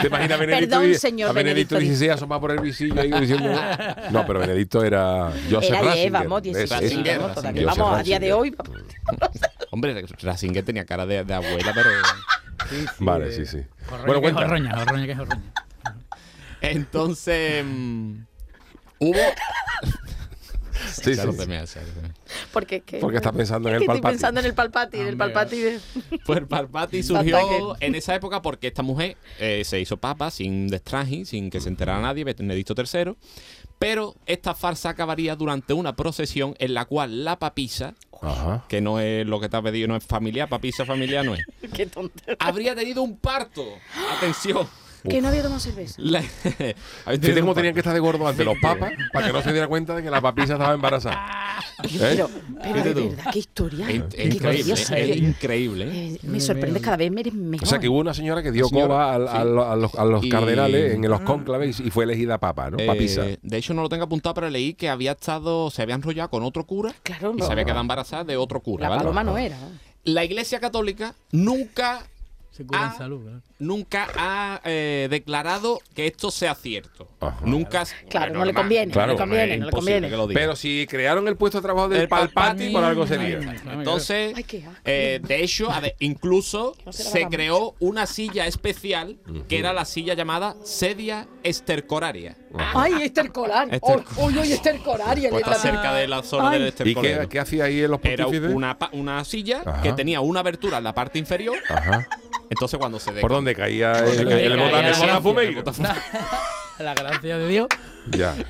¿Te 0.00 0.06
imaginas 0.06 0.30
a 0.32 0.36
Benedicto, 0.38 0.78
Perdón, 0.80 0.94
señor 0.94 1.28
a 1.28 1.32
Benedicto 1.34 1.74
Benedicto. 1.74 2.04
XVI 2.04 2.08
asoma 2.14 2.40
por 2.40 2.52
el 2.52 2.60
visillo 2.60 2.98
ahí 2.98 3.10
diciendo... 3.12 3.50
No, 4.10 4.26
pero 4.26 4.40
Benedicto 4.40 4.82
era 4.82 5.30
Joseph 5.50 5.68
Era 5.70 5.82
Ratzinger. 5.82 6.00
10, 6.00 6.12
vamos, 6.12 6.40
Ese, 6.40 6.48
16. 6.48 6.62
ese. 6.64 6.74
Ratzinger, 6.80 7.18
vamos, 7.18 7.34
todavía. 7.34 7.62
Ratzinger. 7.66 7.78
Vamos, 7.84 7.98
a 7.98 8.02
día 8.02 8.18
de 8.20 8.32
hoy. 8.32 8.56
Hombre, 9.70 10.06
Ratzinger 10.22 10.64
tenía 10.64 10.86
cara 10.86 11.04
de, 11.04 11.24
de 11.24 11.34
abuela, 11.34 11.72
pero. 11.74 11.90
Vale, 13.00 13.32
sí, 13.32 13.44
sí. 13.44 13.58
Jorroña 13.86 14.06
Bueno, 14.06 14.20
cuenta. 14.22 14.40
jorroña, 14.42 14.78
jorroña 14.78 15.04
que 15.06 15.12
es 15.12 15.18
jorroña. 15.18 15.52
Entonces. 16.76 17.64
mm, 17.64 18.14
hubo. 19.00 19.16
Sí, 20.92 21.14
sí. 21.14 21.46
me 21.48 21.58
hace. 21.58 21.80
Porque, 22.52 22.80
que, 22.82 22.98
Porque 22.98 23.16
está 23.16 23.32
pensando 23.32 23.68
en 23.68 23.74
el 23.76 23.80
que 23.80 23.84
Estoy 23.86 23.96
palpati. 24.00 24.12
pensando 24.14 24.40
en 24.40 24.46
el 24.46 24.54
palpati, 24.54 24.96
en 24.98 25.06
el 25.08 25.12
Hombre. 25.14 25.28
palpati 25.30 25.56
de... 25.58 25.80
Pues 26.24 26.40
Parpati 26.48 27.00
Ataque. 27.00 27.02
surgió 27.02 27.76
en 27.80 27.94
esa 27.96 28.14
época 28.14 28.42
porque 28.42 28.68
esta 28.68 28.82
mujer 28.82 29.16
eh, 29.40 29.62
se 29.64 29.80
hizo 29.80 29.96
papa 29.96 30.30
sin 30.30 30.68
destraje, 30.68 31.24
sin 31.24 31.50
que 31.50 31.60
se 31.60 31.68
enterara 31.68 32.00
nadie, 32.00 32.22
Benedicto 32.24 32.74
III. 32.76 33.14
Pero 33.80 34.14
esta 34.26 34.54
farsa 34.54 34.90
acabaría 34.90 35.34
durante 35.36 35.72
una 35.72 35.96
procesión 35.96 36.54
en 36.58 36.74
la 36.74 36.84
cual 36.84 37.24
la 37.24 37.38
papisa, 37.40 37.94
Ajá. 38.22 38.64
que 38.68 38.80
no 38.80 39.00
es 39.00 39.26
lo 39.26 39.40
que 39.40 39.48
te 39.48 39.56
ha 39.56 39.62
pedido, 39.62 39.88
no 39.88 39.96
es 39.96 40.04
familiar, 40.04 40.48
papisa 40.48 40.84
familiar 40.84 41.24
no 41.24 41.34
es, 41.34 41.44
Qué 41.74 41.86
tonto. 41.86 42.22
habría 42.38 42.74
tenido 42.76 43.02
un 43.02 43.16
parto. 43.18 43.64
Atención. 44.16 44.68
Que 45.08 45.20
no 45.20 45.28
había 45.28 45.42
tomado 45.42 45.60
cerveza. 45.60 45.94
La- 45.98 46.22
cómo 47.40 47.54
tenían 47.54 47.74
que 47.74 47.80
estar 47.80 47.94
de 47.94 48.00
gordo 48.00 48.26
ante 48.26 48.44
los 48.44 48.56
papas 48.60 48.92
para 49.12 49.26
que 49.26 49.32
no 49.32 49.42
se 49.42 49.52
diera 49.52 49.66
cuenta 49.68 49.94
de 49.94 50.02
que 50.02 50.10
la 50.10 50.20
papisa 50.20 50.54
estaba 50.54 50.74
embarazada. 50.74 51.26
¿Eh? 51.84 51.88
Pero, 51.98 52.30
pero 52.62 52.82
de 52.82 52.94
verdad, 52.94 53.24
qué 53.32 53.38
historia. 53.38 53.88
Es, 53.90 54.02
Qué 54.14 54.22
es 54.28 54.34
increíble, 54.34 54.72
es 54.72 54.90
¿eh? 54.90 55.16
increíble. 55.16 55.84
¿eh? 55.84 56.14
Eh, 56.14 56.18
me 56.24 56.40
sorprende 56.40 56.80
cada 56.80 56.96
vez 56.96 57.10
me 57.12 57.20
eres 57.20 57.34
mejor. 57.34 57.66
O 57.66 57.70
sea, 57.70 57.78
que 57.78 57.88
hubo 57.88 57.98
una 57.98 58.14
señora 58.14 58.42
que 58.42 58.50
dio 58.50 58.68
coba 58.68 59.14
al- 59.14 59.28
sí. 59.28 59.36
al- 59.36 59.58
a, 59.58 59.76
los, 59.76 59.94
a 59.94 60.04
los 60.04 60.24
Y- 60.24 60.28
cardenales 60.28 60.94
en 60.94 61.04
Ah. 61.04 61.08
los 61.08 61.20
cónclaves 61.20 61.78
y 61.80 61.90
fue 61.90 62.04
elegida 62.04 62.38
papa, 62.38 62.70
¿no? 62.70 62.78
Eh, 62.78 62.86
Papisa. 62.86 63.24
de 63.40 63.56
hecho, 63.56 63.74
no 63.74 63.82
lo 63.82 63.88
tengo 63.88 64.04
apuntado, 64.04 64.34
pero 64.34 64.50
leí 64.50 64.74
que 64.74 64.88
había 64.88 65.12
estado, 65.12 65.70
se 65.70 65.82
había 65.82 65.94
enrollado 65.94 66.30
con 66.30 66.42
otro 66.42 66.64
cura 66.64 66.92
Claro, 67.02 67.32
y 67.34 67.40
no. 67.40 67.46
se 67.46 67.52
había 67.52 67.64
quedado 67.64 67.80
embarazada 67.80 68.24
de 68.24 68.36
otro 68.36 68.60
cura. 68.60 68.82
La 68.84 68.88
¿vale? 68.90 69.00
paloma 69.02 69.22
no 69.24 69.38
era. 69.38 69.56
La 70.04 70.24
Iglesia 70.24 70.58
Católica 70.58 71.14
nunca 71.32 72.02
Se 72.58 72.66
cura 72.66 72.80
en 72.80 72.86
Ah. 72.86 72.94
salud, 72.98 73.20
nunca 73.60 74.08
ha 74.16 74.60
eh, 74.64 75.06
declarado 75.08 75.80
que 75.94 76.08
esto 76.08 76.32
sea 76.32 76.56
cierto. 76.56 77.06
Ajá. 77.20 77.38
Nunca. 77.44 77.84
Claro, 78.10 78.34
no 78.34 78.44
le 78.44 78.52
conviene, 78.52 78.92
Claro, 78.92 79.06
no 79.06 79.12
le 79.12 79.18
conviene, 79.20 79.56
no 79.58 79.66
le 79.66 79.70
conviene. 79.72 80.10
que 80.10 80.16
lo 80.16 80.26
diga. 80.26 80.40
Pero 80.40 80.56
si 80.56 80.84
crearon 80.90 81.28
el 81.28 81.36
puesto 81.36 81.58
de 81.58 81.62
trabajo 81.62 81.88
del 81.88 82.00
El 82.02 82.08
Palpati, 82.08 82.70
por 82.70 82.82
algo 82.82 83.06
sería. 83.06 83.38
ay, 83.38 83.58
Entonces, 83.74 84.32
Ay, 84.36 84.42
qué 84.42 84.58
asco. 84.66 84.80
eh, 84.84 85.20
de 85.22 85.44
hecho, 85.44 85.68
incluso 86.00 86.76
No 86.84 86.92
se 86.92 87.26
creó 87.28 87.76
una 87.78 88.06
silla 88.06 88.46
especial 88.48 89.18
que 89.48 89.60
era 89.60 89.72
la 89.72 89.84
silla 89.84 90.14
llamada 90.14 90.56
sedia 90.64 91.28
estercoraria. 91.44 92.36
Ay, 92.74 93.02
estercolar. 93.02 93.68
Ester- 93.70 94.02
Uy, 94.16 94.36
uy, 94.38 94.50
estercolaria. 94.52 95.30
Pues 95.30 95.42
está 95.44 95.54
cerca 95.60 95.94
de 95.94 96.08
la 96.08 96.24
zona 96.24 96.50
Ay. 96.50 96.72
del 96.72 96.88
¿Y 96.88 96.94
qué, 96.96 97.26
qué 97.30 97.38
hacía 97.38 97.64
ahí 97.64 97.82
en 97.82 97.90
los 97.92 98.00
Era 98.02 98.26
una, 98.26 98.78
pa- 98.78 98.90
una 98.92 99.24
silla 99.24 99.62
Ajá. 99.64 99.82
que 99.82 99.92
tenía 99.92 100.20
una 100.22 100.40
abertura 100.40 100.78
en 100.78 100.84
la 100.84 100.94
parte 100.94 101.18
inferior. 101.20 101.56
Ajá. 101.68 102.08
Entonces, 102.50 102.78
cuando 102.78 102.98
se 102.98 103.12
¿Por 103.12 103.30
dónde 103.30 103.54
caía 103.54 103.92
el, 103.92 104.04
Donde 104.04 104.22
el, 104.22 104.28
caía 104.28 104.46
el 104.46 104.52
el. 105.38 105.64
La 106.84 106.94
gracia 106.94 107.38
de 107.38 107.48
Dios. 107.48 107.68
Ya. 108.10 108.34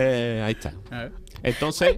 Eh, 0.00 0.42
ahí 0.44 0.52
está. 0.52 0.74
A 0.92 1.04
ver. 1.04 1.12
Entonces, 1.42 1.96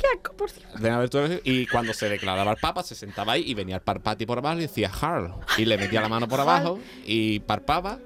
y 1.44 1.66
cuando 1.66 1.92
se 1.92 2.08
declaraba 2.08 2.52
el 2.52 2.56
Papa, 2.56 2.82
se 2.82 2.94
sentaba 2.94 3.32
ahí 3.34 3.44
y 3.46 3.54
venía 3.54 3.76
el 3.76 3.82
Parpati 3.82 4.26
por 4.26 4.38
abajo 4.38 4.58
y 4.58 4.62
decía 4.62 4.90
Harl. 5.00 5.34
Y 5.58 5.64
le 5.64 5.76
metía 5.76 6.00
la 6.00 6.08
mano 6.08 6.28
por 6.28 6.40
abajo 6.40 6.78
y 7.04 7.40
parpaba. 7.40 7.98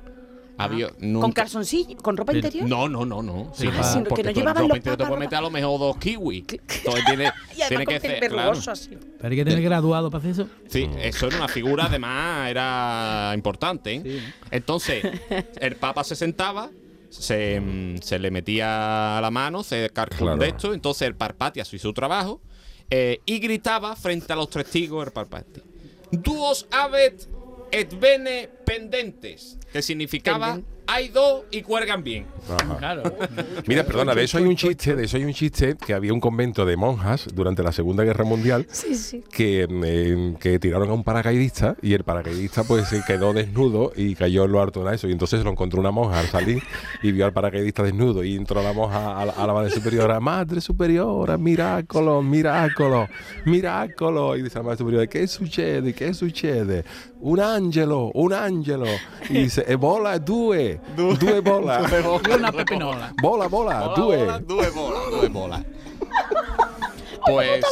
Había, 0.57 0.89
Con 0.91 1.33
calzoncillo, 1.33 1.97
con 1.97 2.17
ropa 2.17 2.33
interior. 2.33 2.69
No, 2.69 2.89
no, 2.89 3.05
no, 3.05 3.23
no. 3.23 3.51
Sí, 3.55 3.67
Ah, 3.73 4.03
que 4.15 4.23
no 4.23 4.31
llevaban 4.31 4.63
ropa 4.63 4.69
los 4.69 4.77
interior 4.77 4.97
te 4.99 5.05
puedes 5.05 5.19
meter 5.19 5.39
a 5.39 5.41
lo 5.41 5.51
mejor 5.51 5.81
dos 5.81 5.97
kiwis. 6.01 6.45
Entonces 6.49 7.05
tiene, 7.07 7.25
Y 7.57 7.63
además 7.63 7.69
tiene 7.69 7.87
que 7.87 8.01
ser. 8.01 8.21
verrugoso 8.21 8.53
claro. 8.61 8.73
así. 8.73 8.91
Pero 9.19 9.31
hay 9.31 9.37
que 9.37 9.45
tener 9.45 9.63
graduado 9.63 10.11
para 10.11 10.21
hacer 10.21 10.31
eso. 10.31 10.49
Sí, 10.69 10.89
eso 10.99 11.27
era 11.27 11.37
una 11.39 11.49
figura, 11.49 11.87
además, 11.87 12.51
era 12.51 13.33
importante. 13.35 13.95
¿eh? 13.97 14.03
Sí. 14.05 14.19
Entonces, 14.53 15.05
el 15.61 15.77
Papa 15.77 16.05
se 16.05 16.15
sentaba, 16.15 16.71
se, 17.11 17.61
mm, 17.61 17.99
se 18.03 18.19
le 18.21 18.31
metía 18.31 19.19
la 19.21 19.31
mano, 19.33 19.65
se 19.65 19.91
cargó 19.91 20.19
Claro. 20.19 20.37
de 20.37 20.49
esto, 20.49 20.73
entonces 20.73 21.07
el 21.09 21.17
Parpati 21.17 21.61
hacía 21.61 21.79
su 21.81 21.93
trabajo 21.93 22.41
eh, 22.91 23.21
y 23.27 23.39
gritaba 23.41 23.97
frente 23.97 24.33
a 24.33 24.37
los 24.37 24.51
testigos 24.51 25.05
el 25.07 25.13
Parpati. 25.13 25.63
Duos 26.13 26.67
avet 26.71 27.29
et 27.73 27.99
bene 27.99 28.49
pendentes, 28.65 29.59
que 29.75 29.83
significaba. 29.83 30.61
Hay 30.87 31.09
dos 31.09 31.45
y 31.51 31.63
cuelgan 31.63 32.05
bien. 32.05 32.27
Ajá. 32.49 32.77
Claro. 32.79 33.03
Mira, 33.67 33.85
perdona, 33.85 34.15
de 34.15 34.25
eso 34.25 34.39
hay 34.39 34.45
un 34.45 34.57
chiste, 34.57 34.95
de 34.95 35.05
eso 35.05 35.17
hay 35.17 35.25
un 35.25 35.33
chiste 35.33 35.77
que 35.85 35.95
había 35.95 36.13
un 36.13 36.21
convento 36.21 36.67
de 36.67 36.77
monjas 36.77 37.27
durante 37.35 37.63
la 37.63 37.73
Segunda 37.73 38.05
Guerra 38.05 38.25
Mundial 38.25 38.67
Sí, 38.71 38.95
sí. 38.95 39.25
que, 39.33 39.67
eh, 39.71 40.35
que 40.39 40.59
tiraron 40.59 40.91
a 40.91 40.93
un 40.93 41.03
paracaidista 41.05 41.77
y 41.81 41.95
el 41.95 42.05
paracaidista 42.05 42.65
pues 42.65 42.89
se 42.89 43.03
quedó 43.07 43.33
desnudo 43.33 43.93
y 43.97 44.15
cayó 44.15 44.45
en 44.45 44.53
lo 44.53 44.61
harto 44.61 44.85
de 44.85 44.95
eso 44.95 45.09
y 45.09 45.13
entonces 45.13 45.43
lo 45.43 45.51
encontró 45.51 45.81
una 45.81 45.91
monja 45.91 46.21
al 46.21 46.27
salir 46.27 46.63
y 47.03 47.13
vio 47.13 47.25
al 47.25 47.33
paracaidista 47.33 47.83
desnudo 47.83 48.23
y 48.23 48.37
entró 48.37 48.63
la 48.63 48.73
monja 48.75 49.19
a 49.19 49.25
la, 49.25 49.33
a 49.33 49.47
la 49.47 49.53
madre 49.55 49.71
superiora 49.71 50.21
madre 50.21 50.61
superiora 50.61 51.39
miracolo 51.39 52.21
miracolo 52.23 53.09
miracolo 53.47 54.37
y 54.37 54.43
dice 54.43 54.59
la 54.59 54.65
madre 54.65 54.79
superiora 54.79 55.07
¿qué 55.07 55.27
sucede? 55.27 55.95
¿qué 55.95 56.13
sucede? 56.13 56.85
un 57.21 57.41
angelo 57.41 58.11
un 58.15 58.33
angelo 58.35 58.87
y 59.31 59.35
dice 59.45 59.65
e 59.67 59.77
bola 59.77 60.19
due 60.97 61.17
due 61.17 61.41
bola 61.41 61.83
Y 62.27 62.31
una 62.33 62.53
pepinola. 62.53 63.13
bola 63.21 63.47
bola 63.49 63.93
due 63.97 64.41
due 64.47 64.71
bola, 64.71 64.99
due 65.11 65.29
bola. 65.29 65.65
Pues. 67.27 67.65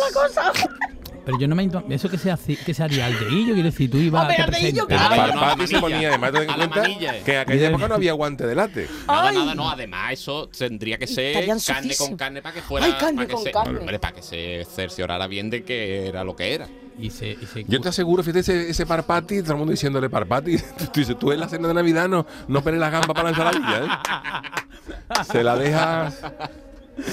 Pero 1.25 1.39
yo 1.39 1.47
no 1.47 1.55
me 1.55 1.69
Eso 1.91 2.09
que 2.09 2.19
se, 2.19 2.31
hace, 2.31 2.57
que 2.57 2.75
se 2.75 2.83
haría 2.83 3.07
aldeillo, 3.07 3.55
quiero 3.55 3.71
decir, 3.71 3.91
tú 3.91 3.99
ibas 3.99 4.23
Hombre, 4.23 4.43
a 4.43 4.47
manilla. 4.49 5.81
ponía 5.81 6.09
además 6.09 6.33
ten 6.33 6.43
en 6.43 6.55
cuenta 6.55 6.81
manilla. 6.81 7.25
que 7.25 7.35
en 7.35 7.41
aquella 7.41 7.69
época 7.69 7.89
no 7.89 7.95
había 7.95 8.13
guante 8.13 8.47
de 8.47 8.55
late 8.55 8.89
Nada, 9.07 9.33
nada, 9.33 9.55
no. 9.55 9.71
Además, 9.71 10.13
eso 10.13 10.49
tendría 10.49 10.99
que 10.99 11.07
ser 11.07 11.47
carne 11.65 11.95
con 11.97 12.17
carne 12.17 12.43
para 12.43 12.55
que 12.55 12.63
fuera. 12.63 12.87
Ay, 12.87 12.93
carne 12.99 13.15
para 13.17 13.27
que 13.29 13.35
con 13.35 13.43
se, 13.45 13.53
carne. 13.53 13.79
hombre, 13.79 13.99
para 13.99 14.15
que 14.15 14.23
se 14.23 14.67
cerciorara 14.75 15.27
bien 15.29 15.49
de 15.51 15.63
que 15.63 16.09
era 16.09 16.25
lo 16.25 16.35
que 16.35 16.55
era. 16.55 16.67
Y 16.99 17.11
se, 17.11 17.31
y 17.31 17.47
se 17.47 17.65
Yo 17.65 17.81
te 17.81 17.89
aseguro, 17.89 18.23
fíjate, 18.23 18.41
ese, 18.41 18.71
ese 18.71 18.85
parpati, 18.85 19.43
todo 19.43 19.53
el 19.53 19.59
mundo 19.59 19.71
diciéndole 19.71 20.11
parpati. 20.11 20.59
Tú 20.93 21.01
dices, 21.01 21.19
tú 21.19 21.33
en 21.33 21.41
la 21.41 21.49
cena 21.49 21.69
de 21.69 21.75
Navidad 21.75 22.09
no, 22.09 22.27
no 22.49 22.59
esperes 22.59 22.81
la 22.81 22.91
gamba 22.91 23.15
para 23.15 23.25
la 23.25 23.31
ensaladilla, 23.31 23.79
¿eh? 23.85 25.25
Se 25.31 25.43
la 25.43 25.57
dejas. 25.57 26.21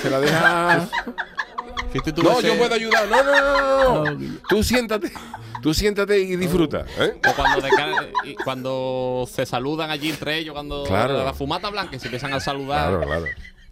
Se 0.01 0.09
la 0.09 0.19
dejas. 0.19 0.89
Tú 2.13 2.23
No, 2.23 2.41
yo 2.41 2.57
puedo 2.57 2.75
ayudar. 2.75 3.07
No, 3.09 3.23
no, 3.23 4.03
no. 4.15 4.37
Tú 4.49 4.63
siéntate. 4.63 5.11
Tú 5.61 5.73
siéntate 5.73 6.19
y 6.19 6.35
disfruta, 6.37 6.85
¿eh? 6.97 7.19
O 7.27 7.35
cuando, 7.35 7.61
de 7.61 7.69
se 9.29 9.45
saludan 9.45 9.89
allí 9.89 10.09
entre 10.09 10.37
ellos, 10.37 10.53
cuando 10.53 10.83
Claro. 10.85 11.23
la 11.23 11.33
fumata 11.33 11.69
blanca 11.69 11.99
se 11.99 12.07
empiezan 12.07 12.33
a 12.33 12.39
saludar. 12.39 12.89
Claro, 12.89 13.05
claro. 13.05 13.25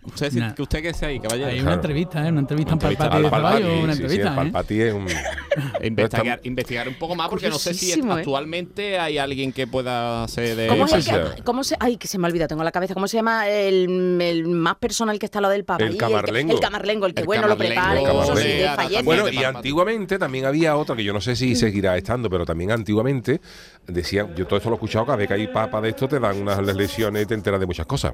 Usted, 0.07 0.31
si- 0.31 0.39
Nah. 0.39 0.53
que 0.53 0.61
usted 0.61 0.81
que 0.81 0.93
sea 0.93 1.09
ahí, 1.09 1.19
caballero. 1.19 1.47
Hay 1.47 1.55
Claro. 1.55 1.67
una 1.67 1.75
entrevista, 1.75 2.25
¿eh? 2.25 2.29
Una 2.29 2.39
entrevista 2.41 2.73
en 2.73 2.79
Palpati 2.79 3.17
de 3.17 3.19
una 3.19 3.93
sí, 3.93 3.97
sí, 3.99 4.03
entrevista, 4.03 4.41
el 4.41 4.81
¿eh? 4.81 4.87
Es 4.87 4.93
un. 4.93 5.07
Investigar, 5.83 6.39
investigar 6.43 6.87
un 6.87 6.93
poco 6.95 7.15
más, 7.15 7.29
porque 7.29 7.49
no 7.49 7.57
sé 7.57 7.73
si 7.73 7.91
¿eh? 7.91 7.99
actualmente 8.09 8.99
hay 8.99 9.17
alguien 9.17 9.51
que 9.51 9.65
pueda 9.67 10.27
ser 10.27 10.55
de. 10.55 10.67
¿Cómo 10.67 10.85
es 10.85 10.93
el 10.93 11.03
sí, 11.03 11.11
que, 11.11 11.17
sí. 11.17 11.41
cómo 11.43 11.63
se, 11.63 11.75
ay, 11.79 11.97
que 11.97 12.07
se 12.07 12.17
me 12.17 12.27
ha 12.27 12.29
olvidado, 12.29 12.49
tengo 12.49 12.61
en 12.61 12.65
la 12.65 12.71
cabeza. 12.71 12.93
¿Cómo 12.93 13.07
se 13.07 13.17
llama 13.17 13.47
el, 13.49 14.19
el 14.21 14.47
más 14.47 14.75
personal 14.75 15.17
que 15.19 15.25
está 15.25 15.41
lo 15.41 15.49
del 15.49 15.65
Papa? 15.65 15.83
El 15.83 15.97
camarlengo. 15.97 16.53
El, 16.53 16.59
camarlengo, 16.59 17.05
el 17.07 17.13
que 17.13 17.21
El 17.21 17.25
bueno 17.27 17.47
lo 17.47 17.57
prepara, 17.57 17.93
desfallece. 17.95 19.03
Bueno, 19.03 19.29
y 19.29 19.43
antiguamente 19.43 20.19
también 20.19 20.45
había 20.45 20.75
otro 20.75 20.95
que 20.95 21.03
yo 21.03 21.13
no 21.13 21.21
sé 21.21 21.35
si 21.35 21.55
seguirá 21.55 21.97
estando, 21.97 22.29
pero 22.29 22.45
también 22.45 22.71
antiguamente 22.71 23.41
decían, 23.87 24.35
yo 24.35 24.45
todo 24.45 24.57
esto 24.57 24.69
lo 24.69 24.75
he 24.75 24.77
escuchado, 24.77 25.05
cada 25.05 25.17
vez 25.17 25.27
que 25.27 25.33
hay 25.33 25.47
papa 25.47 25.81
de 25.81 25.89
esto 25.89 26.07
te 26.07 26.19
dan 26.19 26.39
unas 26.41 26.59
lesiones 26.75 27.23
y 27.23 27.25
te 27.25 27.33
enteras 27.33 27.59
de 27.59 27.65
muchas 27.65 27.85
cosas. 27.85 28.13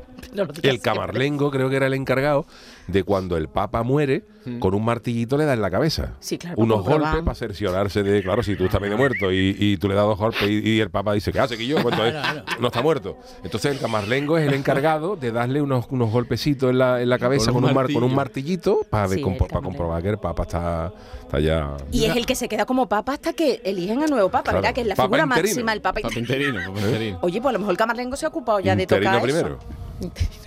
El 0.62 0.80
camarlengo 0.80 1.52
creo 1.52 1.70
que 1.70 1.76
era 1.76 1.83
el 1.88 1.94
encargado 1.94 2.46
de 2.88 3.04
cuando 3.04 3.38
el 3.38 3.48
papa 3.48 3.84
muere, 3.84 4.26
con 4.60 4.74
un 4.74 4.84
martillito 4.84 5.38
le 5.38 5.46
da 5.46 5.54
en 5.54 5.62
la 5.62 5.72
cabeza. 5.72 6.16
Sí, 6.20 6.38
claro, 6.38 6.56
Unos 6.58 6.84
para 6.84 6.98
golpes 6.98 7.22
para 7.24 7.34
cerciorarse 7.36 8.04
de, 8.04 8.22
claro, 8.22 8.44
si 8.44 8.58
tú 8.58 8.66
estás 8.66 8.82
medio 8.82 8.98
muerto 8.98 9.32
y, 9.32 9.56
y 9.58 9.78
tú 9.78 9.88
le 9.88 9.96
das 9.96 10.04
dos 10.04 10.18
golpes 10.20 10.44
y, 10.50 10.70
y 10.70 10.80
el 10.82 10.90
papa 10.90 11.14
dice, 11.14 11.32
¿qué 11.32 11.40
hace 11.40 11.58
que 11.58 11.66
yo? 11.66 11.78
Entonces, 11.78 12.14
no 12.60 12.68
está 12.68 12.82
muerto. 12.82 13.18
Entonces 13.44 13.72
el 13.72 13.80
camarlengo 13.80 14.38
es 14.38 14.46
el 14.46 14.54
encargado 14.54 15.16
de 15.16 15.32
darle 15.32 15.62
unos, 15.62 15.86
unos 15.92 16.12
golpecitos 16.12 16.72
en 16.72 16.78
la, 16.80 17.02
en 17.02 17.08
la 17.10 17.20
cabeza 17.20 17.52
Con 17.54 17.62
con 17.62 17.70
un 17.70 17.76
mar- 17.76 17.94
con 17.94 18.04
un 18.04 18.14
martillito 18.14 18.82
para, 18.90 19.08
Sí, 19.08 19.22
camarlengo. 19.22 19.62
comprobar 19.62 20.04
que 20.04 20.10
el 20.10 20.18
papa 20.18 20.44
está, 20.44 20.92
está 21.22 21.40
ya... 21.40 21.78
Y 21.94 22.04
es 22.04 22.16
el 22.18 22.26
que 22.26 22.36
se 22.36 22.50
queda 22.50 22.66
como 22.66 22.90
papa 22.90 23.14
hasta 23.14 23.32
que 23.32 23.62
eligen 23.64 24.04
a 24.04 24.08
nuevo 24.08 24.28
papa, 24.28 24.44
Claro. 24.44 24.58
¿verdad? 24.58 24.76
Que 24.76 24.82
es 24.82 24.88
la 24.88 24.96
Papa 24.96 25.08
figura 25.08 25.24
interino. 25.24 25.48
máxima, 25.56 25.72
el 25.74 25.82
papa. 25.82 26.02
Papa 26.02 26.20
interino, 26.20 26.60
papa 26.68 26.80
interino. 26.82 27.20
Oye, 27.22 27.40
pues 27.42 27.50
a 27.50 27.54
lo 27.54 27.60
mejor 27.60 27.72
el 27.72 27.78
camarlengo 27.78 28.18
se 28.18 28.26
ha 28.26 28.30
ocupado 28.30 28.60
ya 28.60 28.76
de 28.76 28.86
tocar 28.88 29.22
primero. 29.22 29.58
eso. 30.02 30.12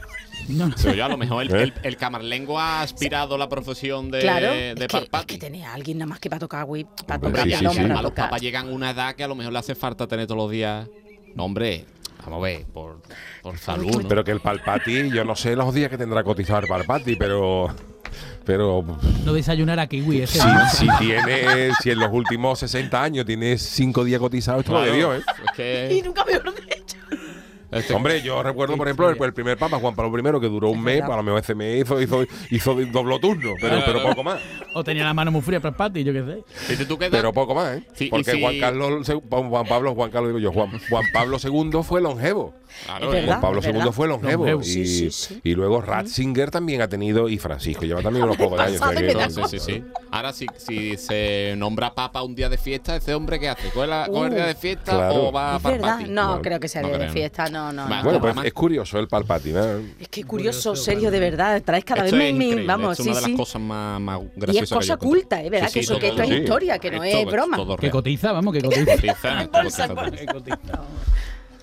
No, 0.49 0.69
no. 0.69 0.75
Pero 0.83 0.95
yo 0.95 1.05
a 1.05 1.09
lo 1.09 1.17
mejor 1.17 1.43
el, 1.43 1.55
¿Eh? 1.55 1.63
el, 1.63 1.73
el 1.83 1.97
camarlengo 1.97 2.59
ha 2.59 2.83
aspirado 2.83 3.37
la 3.37 3.49
profesión 3.49 4.11
de, 4.11 4.21
Claro, 4.21 4.47
de 4.49 4.71
es 4.73 4.87
que, 4.87 5.09
es 5.13 5.27
que 5.27 5.39
tenía 5.39 5.71
a 5.71 5.75
alguien 5.75 5.99
nada 5.99 6.09
más 6.09 6.21
que 6.21 6.31
para 6.31 6.41
tocar 6.41 6.65
whip, 6.69 6.87
para 7.07 7.17
Hombre, 7.17 7.43
tocar 7.43 7.59
sí, 7.59 7.67
sí, 7.69 7.75
sí. 7.87 7.91
A 7.91 8.03
los 8.03 8.13
papas 8.13 8.41
llegan 8.41 8.69
a 8.69 8.71
una 8.71 8.91
edad 8.91 9.15
que 9.15 9.25
a 9.25 9.29
lo 9.29 9.35
mejor 9.35 9.53
le 9.53 9.59
hace 9.59 9.75
falta 9.75 10.07
tener 10.07 10.27
todos 10.27 10.39
los 10.39 10.51
días. 10.51 10.89
No, 11.35 11.45
hombre, 11.45 11.85
vamos 12.25 12.39
a 12.39 12.43
ver, 12.43 12.65
por, 12.67 13.01
por 13.43 13.59
salud. 13.59 14.03
¿no? 14.03 14.09
Pero 14.09 14.25
que 14.25 14.31
el 14.33 14.41
palpati, 14.41 15.11
yo 15.11 15.25
no 15.25 15.35
sé 15.37 15.57
los 15.57 15.75
días 15.75 15.91
que 15.91 15.99
tendrá 15.99 16.23
cotizado 16.25 16.61
el 16.61 16.67
palpati, 16.67 17.17
pero... 17.17 17.75
Pero 18.45 18.85
No 19.25 19.33
desayunar 19.33 19.81
a 19.81 19.89
kiwi 19.89 20.23
ese. 20.23 20.39
si, 20.41 20.47
¿no? 20.47 20.71
si 20.71 20.87
tiene, 21.01 21.73
si 21.83 21.91
en 21.91 21.99
los 21.99 22.11
últimos 22.13 22.61
60 22.61 23.03
años 23.03 23.27
tiene 23.27 23.59
5 23.59 24.05
días 24.05 24.21
cotizados, 24.21 24.61
esto 24.61 24.73
lo 24.73 24.79
Claro, 24.79 24.93
de 24.93 24.99
Dios, 24.99 25.19
¿eh? 25.19 25.25
es 25.45 25.51
que 25.57 25.97
Y 25.97 26.03
nunca 26.03 26.25
dicho. 26.25 26.43
Este- 27.70 27.94
Hombre, 27.94 28.22
yo 28.22 28.42
recuerdo, 28.42 28.76
por 28.76 28.87
ejemplo, 28.87 29.09
el, 29.11 29.16
el 29.22 29.33
primer 29.35 29.59
papa, 29.59 29.79
Juan 29.79 29.94
Pablo 29.94 30.18
I, 30.18 30.40
que 30.40 30.48
duró 30.48 30.70
un 30.70 30.83
mes, 30.83 31.02
a 31.02 31.16
lo 31.16 31.22
mejor 31.22 31.40
ese 31.40 31.55
mes 31.55 31.83
hizo, 31.85 32.00
hizo, 32.00 32.22
hizo 32.50 32.74
turno, 33.20 33.52
pero, 33.61 33.83
pero 33.85 34.02
poco 34.02 34.22
más. 34.24 34.40
O 34.74 34.85
tenía 34.85 35.05
la 35.05 35.14
mano 35.14 35.31
muy 35.33 35.40
fría 35.42 35.61
para 35.61 35.70
el 35.70 35.76
yo 36.05 36.12
qué 36.12 36.44
sé. 36.76 36.85
Tú 36.87 36.98
que 36.98 37.11
Pero 37.11 37.33
poco 37.33 37.55
más, 37.55 37.79
¿eh? 37.79 37.83
Sí, 37.94 38.09
Porque 38.09 38.40
Juan 38.40 38.59
Carlos, 38.61 39.07
Juan 39.29 39.66
Pablo, 39.66 39.94
Juan 39.94 40.11
Carlos 40.11 40.29
digo 40.31 40.38
yo, 40.38 40.52
Juan, 40.52 40.70
Juan 40.88 41.05
Pablo 41.12 41.38
II 41.42 41.83
fue 41.83 42.00
longevo. 42.00 42.55
Claro, 42.85 43.07
Es 43.07 43.12
verdad. 43.12 43.40
Juan 43.40 43.40
Pablo. 43.40 43.61
II 43.87 43.92
fue 43.92 44.07
longevo. 44.09 44.44
Longevo. 44.44 44.61
Y, 44.61 44.64
Sí, 44.64 44.87
sí, 44.87 45.11
sí. 45.11 45.40
y 45.42 45.55
luego 45.55 45.81
Ratzinger 45.81 46.50
también 46.50 46.83
ha 46.83 46.88
tenido, 46.88 47.29
y 47.29 47.38
Francisco 47.38 47.85
lleva 47.85 48.02
también 48.02 48.24
unos 48.24 48.37
pocos 48.37 48.61
años. 48.61 48.74
o 48.74 48.79
sea 48.79 48.88
Pasado 48.88 49.05
y 49.05 49.09
que- 49.09 49.14
me 49.14 49.20
da 49.20 49.31
Sí, 49.31 49.42
sí, 49.48 49.59
sí. 49.59 49.85
Ahora, 50.11 50.33
si, 50.33 50.46
si 50.59 50.96
se 50.96 51.55
nombra 51.57 51.94
papa 51.94 52.22
un 52.22 52.35
día 52.35 52.48
de 52.48 52.59
fiesta, 52.59 52.96
¿ese 52.96 53.14
hombre 53.14 53.40
qué 53.40 53.48
hace? 53.48 53.70
¿Coge, 53.70 53.87
la- 53.87 54.05
el 54.07 54.35
día 54.35 54.46
de 54.46 54.55
fiesta 54.55 54.92
Claro. 54.92 55.29
o 55.29 55.33
va 55.33 55.55
a 55.55 55.57
Es 55.57 55.62
verdad, 55.62 55.81
Parpati? 55.88 56.11
no, 56.11 56.42
creo 56.42 56.61
que 56.61 56.68
sea 56.68 56.83
No 56.83 56.88
día 56.88 56.98
de 56.98 57.09
fiesta, 57.11 57.48
no, 57.73 57.88
no. 57.88 58.03
Bueno, 58.03 58.21
pues 58.21 58.35
es 58.45 58.53
curioso 58.53 58.99
el 58.99 59.09
palpati, 59.09 59.53
¿no? 59.53 59.64
Es 60.01 60.09
que 60.11 60.25
curioso, 60.25 60.75
serio, 60.77 61.11
de 61.11 61.21
verdad. 61.21 61.62
Traes 61.64 61.85
cada 61.85 62.05
Esto 62.05 62.16
vez 62.16 62.31
increíble, 62.33 62.66
Vamos, 62.66 62.92
es 62.99 63.05
sí, 63.05 63.11
una 63.11 63.14
de 63.16 63.21
las 63.23 63.31
sí. 63.31 63.37
cosas 63.37 63.62
más, 63.62 64.01
más 64.01 64.21
Y 64.21 64.40
graciosas 64.40 64.62
es 64.62 64.71
cosa 64.75 64.87
yo 64.87 64.95
encuentro. 64.95 65.09
culta, 65.21 65.42
¿eh? 65.42 65.51
¿Verdad? 65.51 65.69
Sí, 65.69 65.75
que 65.75 65.81
eso 65.81 65.99
que 65.99 66.09
esto 66.09 66.23
es 66.23 66.31
historia, 66.31 66.79
que 66.79 66.90
no 66.90 67.03
Esto- 67.05 67.19
es 67.19 67.27
broma. 67.27 67.57
todo 67.57 67.77
Que 67.77 67.90
cotiza, 67.90 68.33
vamos, 68.33 68.53
que 68.55 68.61
cotiza. 68.62 69.49
Bolsa. 69.53 69.88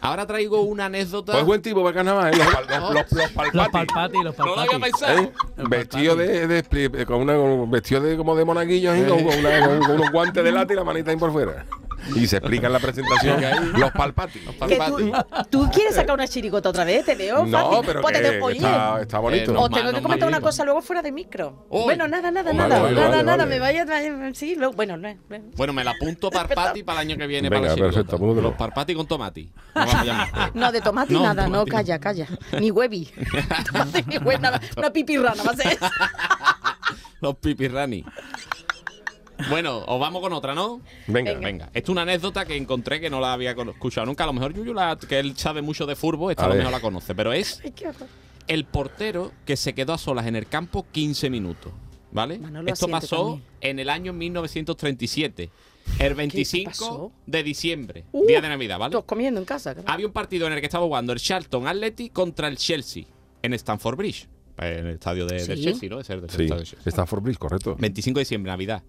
Ahora 0.01 0.27
traigo 0.27 0.62
una 0.63 0.86
anécdota. 0.88 1.32
Pues 1.32 1.45
buen 1.45 1.62
tipo 1.62 1.82
para 1.82 1.95
carnaval, 1.95 2.34
¿eh? 2.34 2.38
los, 2.38 2.93
los, 2.93 2.93
los, 2.93 3.12
los 3.13 3.32
palpati. 3.32 3.58
Los 3.58 3.67
palpati, 3.69 4.17
los 4.23 4.38
no 4.38 4.45
lo 4.47 4.60
había 4.60 4.71
palpati. 4.71 4.91
pensado. 4.91 5.19
¿Eh? 5.21 5.32
Vestido 5.69 6.15
de, 6.17 6.47
de, 6.47 6.89
de- 6.89 7.06
con 7.06 7.21
una 7.21 7.36
con- 7.38 7.71
vestido 7.71 8.01
de 8.01 8.17
como 8.17 8.36
de 8.36 8.43
monaguillo 8.43 8.91
con, 8.91 9.23
una- 9.39 9.65
con- 9.65 9.79
con 9.79 9.91
unos 9.91 10.12
guantes 10.12 10.43
de 10.43 10.51
lata 10.51 10.73
y 10.73 10.75
la 10.75 10.84
manita 10.84 11.12
ahí 11.12 11.15
por 11.17 11.32
fuera. 11.32 11.65
Y 12.15 12.27
se 12.27 12.37
explica 12.37 12.67
en 12.67 12.73
la 12.73 12.79
presentación 12.79 13.41
los 13.79 13.91
palpati. 13.91 14.39
Que 14.67 14.77
tú, 14.87 15.11
tú 15.49 15.69
quieres 15.71 15.95
sacar 15.95 16.13
una 16.15 16.27
chirigota 16.27 16.69
otra 16.69 16.83
vez, 16.83 17.05
te 17.05 17.15
veo 17.15 17.45
No, 17.45 17.57
fácil. 17.57 17.83
pero 17.85 18.01
Pues 18.01 18.13
te 18.15 18.21
que, 18.21 18.37
está, 18.57 19.01
está 19.01 19.19
bonito. 19.19 19.51
Eh, 19.51 19.69
tengo 19.73 19.91
que 19.93 20.01
comentar 20.01 20.27
una 20.27 20.41
cosa 20.41 20.63
luego 20.65 20.81
fuera 20.81 21.01
de 21.01 21.11
micro. 21.11 21.65
Bueno, 21.69 22.07
nada, 22.07 22.31
nada, 22.31 22.51
Vale, 22.51 22.57
nada. 22.57 22.81
vale, 22.81 22.95
nada, 22.95 23.09
vale, 23.09 23.23
nada. 23.23 23.37
vale. 23.37 23.49
Me 23.49 23.59
vaya. 23.59 23.85
vaya- 23.85 24.33
Sí, 24.33 24.55
luego- 24.55 24.73
bueno, 24.73 24.97
no, 24.97 25.13
no. 25.29 25.37
Bueno, 25.55 25.73
me 25.73 25.83
la 25.83 25.91
apunto 25.91 26.29
parpati 26.29 26.83
para 26.83 27.01
el 27.01 27.07
año 27.09 27.17
que 27.17 27.27
viene. 27.27 27.49
Venga, 27.49 27.69
para 27.69 27.75
la 27.87 27.91
perfecto. 27.91 28.17
Los 28.41 28.55
parpati 28.55 28.95
con 28.95 29.07
tomati. 29.07 29.49
No 30.53 30.65
a 30.65 30.71
de 30.71 30.81
tomate 30.81 31.13
No, 31.13 31.21
nada, 31.23 31.47
no, 31.47 31.65
calla, 31.65 31.99
calla. 31.99 32.27
Ni 32.59 32.71
huevi. 32.71 33.09
tomate 33.71 34.03
ni 34.07 34.17
huevi, 34.17 34.41
nada. 34.41 34.59
Una 34.77 34.89
pipirrana 34.91 35.43
va 35.43 35.51
a 35.51 35.55
ser. 35.55 35.77
Los 37.21 37.35
pipirrani. 37.37 38.03
Bueno, 39.49 39.84
os 39.88 39.99
vamos 39.99 40.21
con 40.21 40.34
otra, 40.34 40.53
¿no? 40.56 40.82
Venga. 41.08 41.34
Venga, 41.36 41.65
esto 41.73 41.79
es 41.79 41.89
una 41.89 42.01
anécdota 42.03 42.45
que 42.45 42.56
encontré 42.56 42.99
que 43.01 43.10
no 43.10 43.19
la 43.19 43.34
había 43.34 43.51
escuchado 43.51 44.06
nunca. 44.06 44.23
A 44.23 44.27
lo 44.27 44.34
mejor 44.34 44.53
Yuyu, 44.53 44.73
la, 44.73 44.97
que 44.97 45.19
él 45.19 45.36
sabe 45.38 45.62
mucho 45.62 45.86
de 45.86 45.95
fútbol, 45.95 46.32
esta 46.32 46.43
A 46.43 46.45
a 46.45 46.49
lo 46.49 46.56
mejor 46.56 46.71
la 46.71 46.79
conoce. 46.79 47.13
Pero 47.15 47.34
es 47.34 47.62
el 48.48 48.65
portero 48.65 49.31
que 49.46 49.56
se 49.58 49.73
quedó 49.73 49.94
a 49.94 49.98
solas 49.98 50.27
en 50.27 50.35
el 50.35 50.48
campo 50.48 50.85
15 50.91 51.29
minutos. 51.29 51.71
¿Vale? 52.12 52.37
Manolo 52.37 52.71
Esto 52.71 52.87
pasó 52.87 53.17
también. 53.25 53.44
en 53.62 53.79
el 53.79 53.89
año 53.89 54.13
1937. 54.13 55.50
El 56.00 56.13
25 56.13 56.69
pasó? 56.71 57.12
de 57.25 57.44
diciembre, 57.44 58.06
Uh, 58.13 58.25
día 58.25 58.39
de 58.39 58.48
Navidad, 58.48 58.79
¿vale? 58.79 58.91
Todos 58.94 59.04
comiendo 59.06 59.39
en 59.39 59.46
casa. 59.46 59.73
claro. 59.73 59.89
Había 59.89 60.06
un 60.08 60.13
partido 60.13 60.48
en 60.48 60.54
el 60.54 60.60
que 60.60 60.67
estaba 60.67 60.85
jugando 60.85 61.12
el 61.12 61.19
Charlton 61.19 61.67
Athletic 61.67 62.13
contra 62.13 62.48
el 62.48 62.56
Chelsea 62.58 63.04
en 63.41 63.54
Stamford 63.54 63.98
Bridge. 63.98 64.27
En 64.60 64.85
el 64.87 64.94
estadio 64.94 65.25
de, 65.25 65.44
del. 65.46 65.62
Chelsea, 65.62 65.89
¿no? 65.89 66.00
Es 66.00 66.10
el 66.12 66.19
Sí, 66.29 66.44
estadio 66.44 66.63
Chelsea. 66.63 66.79
Stanford 66.85 67.21
Bridge, 67.23 67.37
correcto. 67.39 67.75
25 67.77 68.19
de 68.19 68.21
diciembre, 68.21 68.52
Navidad. 68.52 68.83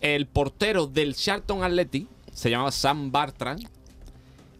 El 0.00 0.26
portero 0.26 0.86
del 0.86 1.14
Charlton 1.14 1.62
Athletic 1.62 2.08
se 2.32 2.50
llamaba 2.50 2.72
Sam 2.72 3.12
Bartran. 3.12 3.58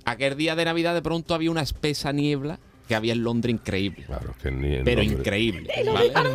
Aquel 0.05 0.37
día 0.37 0.55
de 0.55 0.65
Navidad 0.65 0.95
de 0.95 1.03
pronto 1.03 1.35
había 1.35 1.51
una 1.51 1.63
espesa 1.63 2.13
niebla 2.13 2.59
que 2.89 2.95
había 2.95 3.13
en 3.13 3.25
Londres 3.25 3.53
increíble. 3.53 4.05
Claro, 4.05 4.35
que 4.41 4.51
ni 4.51 4.83
Pero 4.85 5.03
increíble. 5.03 5.69
Increíble. 5.77 5.79
Y 5.79 5.85
lo 5.85 5.93
dejaron 5.93 6.33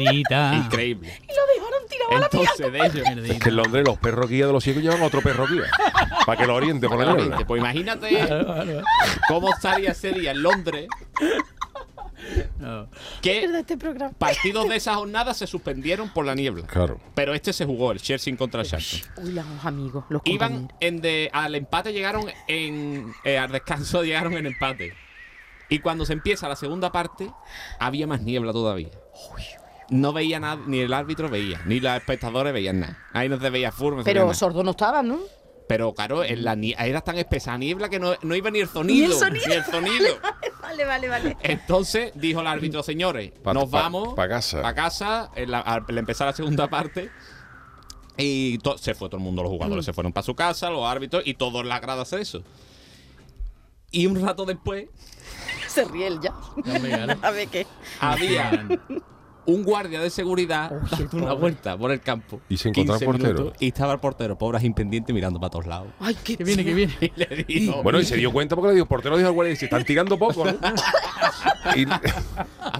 tirado 1.89 2.11
a 2.11 2.19
la 2.19 2.25
Entonces, 2.25 2.71
de 2.71 2.79
ellos. 2.79 3.29
Es 3.29 3.39
que 3.39 3.49
en 3.49 3.55
Londres 3.55 3.83
los 3.87 3.97
perros 3.97 4.29
guía 4.29 4.47
de 4.47 4.53
los 4.53 4.63
ciegos 4.63 4.83
llevan 4.83 5.01
otro 5.01 5.21
perro 5.21 5.47
guía. 5.47 5.63
para 6.25 6.39
que 6.39 6.45
lo 6.45 6.55
oriente 6.55 6.89
por. 6.89 7.45
Pues 7.45 7.59
imagínate 7.59 8.27
cómo 9.27 9.53
estaría 9.53 9.91
ese 9.91 10.11
día 10.11 10.31
en 10.31 10.43
Londres 10.43 10.87
No. 12.59 12.87
este 13.23 13.77
programa. 13.77 14.13
partidos 14.17 14.69
de 14.69 14.75
esa 14.75 14.95
jornada 14.95 15.33
se 15.33 15.47
suspendieron 15.47 16.09
por 16.09 16.25
la 16.25 16.35
niebla. 16.35 16.65
Claro. 16.67 16.99
Pero 17.15 17.33
este 17.33 17.53
se 17.53 17.65
jugó, 17.65 17.91
el 17.91 18.01
Chelsea 18.01 18.35
contra 18.37 18.61
el 18.61 18.67
Charlton. 18.67 18.99
Uy, 19.23 19.31
los 19.31 19.45
amigos, 19.63 20.05
los 20.09 20.21
Iban 20.25 20.71
en 20.79 21.01
de, 21.01 21.29
al 21.33 21.55
empate 21.55 21.93
llegaron 21.93 22.25
en 22.47 23.13
eh, 23.23 23.37
al 23.37 23.51
descanso 23.51 24.03
llegaron 24.03 24.33
en 24.33 24.45
empate. 24.45 24.93
Y 25.69 25.79
cuando 25.79 26.05
se 26.05 26.13
empieza 26.13 26.49
la 26.49 26.55
segunda 26.55 26.91
parte, 26.91 27.31
había 27.79 28.05
más 28.05 28.21
niebla 28.21 28.51
todavía. 28.51 28.89
No 29.89 30.13
veía 30.13 30.39
nada, 30.39 30.61
ni 30.67 30.79
el 30.79 30.93
árbitro 30.93 31.29
veía, 31.29 31.61
ni 31.65 31.79
los 31.79 31.95
espectadores 31.95 32.53
veían 32.53 32.81
nada. 32.81 32.97
Ahí 33.13 33.29
no 33.29 33.39
se 33.39 33.49
veía 33.49 33.71
fútbol, 33.71 34.03
Pero 34.03 34.33
sordo 34.33 34.63
no 34.63 34.71
estaban, 34.71 35.07
¿no? 35.07 35.19
Pero 35.71 35.93
claro, 35.93 36.23
en 36.23 36.43
la 36.43 36.55
nie- 36.55 36.75
era 36.77 36.99
tan 37.01 37.17
espesa 37.17 37.57
niebla 37.57 37.87
que 37.89 37.99
no, 37.99 38.13
no 38.21 38.35
iba 38.35 38.51
ni 38.51 38.59
el 38.59 38.67
sonido. 38.67 39.17
sonido. 39.17 39.45
Ni 39.47 39.53
el 39.53 39.63
sonido. 39.65 40.19
Vale, 40.61 40.85
vale, 40.85 41.07
vale. 41.09 41.37
Entonces 41.43 42.11
dijo 42.15 42.39
el 42.41 42.47
árbitro, 42.47 42.81
señores, 42.83 43.31
Pa- 43.43 43.53
nos 43.53 43.65
pa- 43.69 43.81
vamos 43.83 44.13
pa 44.13 44.29
casa. 44.29 44.65
a 44.65 44.73
casa 44.73 45.29
en 45.35 45.51
la- 45.51 45.59
al 45.59 45.97
empezar 45.97 46.27
la 46.27 46.33
segunda 46.33 46.69
parte. 46.69 47.09
Y 48.17 48.57
to- 48.59 48.77
se 48.77 48.93
fue 48.93 49.09
todo 49.09 49.17
el 49.17 49.23
mundo, 49.23 49.43
los 49.43 49.51
jugadores 49.51 49.83
se 49.85 49.91
fueron 49.93 50.13
para 50.13 50.23
su 50.23 50.33
casa, 50.35 50.69
los 50.69 50.85
árbitros 50.85 51.23
y 51.25 51.33
todos 51.33 51.65
la 51.65 51.79
grada 51.79 52.03
hacer 52.03 52.19
eso. 52.21 52.41
Y 53.91 54.05
un 54.05 54.21
rato 54.25 54.45
después 54.45 54.87
Se 55.67 55.83
ríe 55.85 56.07
él 56.07 56.19
ya. 56.21 56.33
A 57.21 57.31
ver 57.31 57.47
qué. 57.49 57.65
había 57.99 58.65
un 59.45 59.63
guardia 59.63 59.99
de 60.01 60.09
seguridad 60.09 60.71
dando 60.91 61.17
una 61.17 61.33
vuelta 61.33 61.77
por 61.77 61.91
el 61.91 62.01
campo. 62.01 62.41
Y 62.49 62.57
se 62.57 62.69
encontraba 62.69 62.97
el 62.99 63.05
15 63.05 63.05
portero. 63.05 63.39
minutos, 63.39 63.61
Y 63.61 63.67
estaba 63.67 63.93
el 63.93 63.99
portero, 63.99 64.37
pobres 64.37 64.63
impendiente, 64.63 65.13
mirando 65.13 65.39
para 65.39 65.49
todos 65.49 65.67
lados. 65.67 65.87
Ay, 65.99 66.15
qué 66.23 66.37
Que 66.37 66.43
viene, 66.43 66.63
que 66.63 66.73
viene. 66.73 66.93
Y 67.01 67.11
le 67.15 67.45
dijo, 67.47 67.83
Bueno, 67.83 67.99
y 67.99 68.05
se 68.05 68.15
dio 68.17 68.31
cuenta 68.31 68.55
porque 68.55 68.69
le 68.69 68.75
dijo, 68.75 68.85
portero 68.87 69.17
dijo 69.17 69.29
al 69.29 69.33
guardia, 69.33 69.55
se 69.55 69.65
están 69.65 69.83
tirando 69.83 70.17
poco, 70.17 70.45
¿no? 70.45 70.51
y 71.75 71.85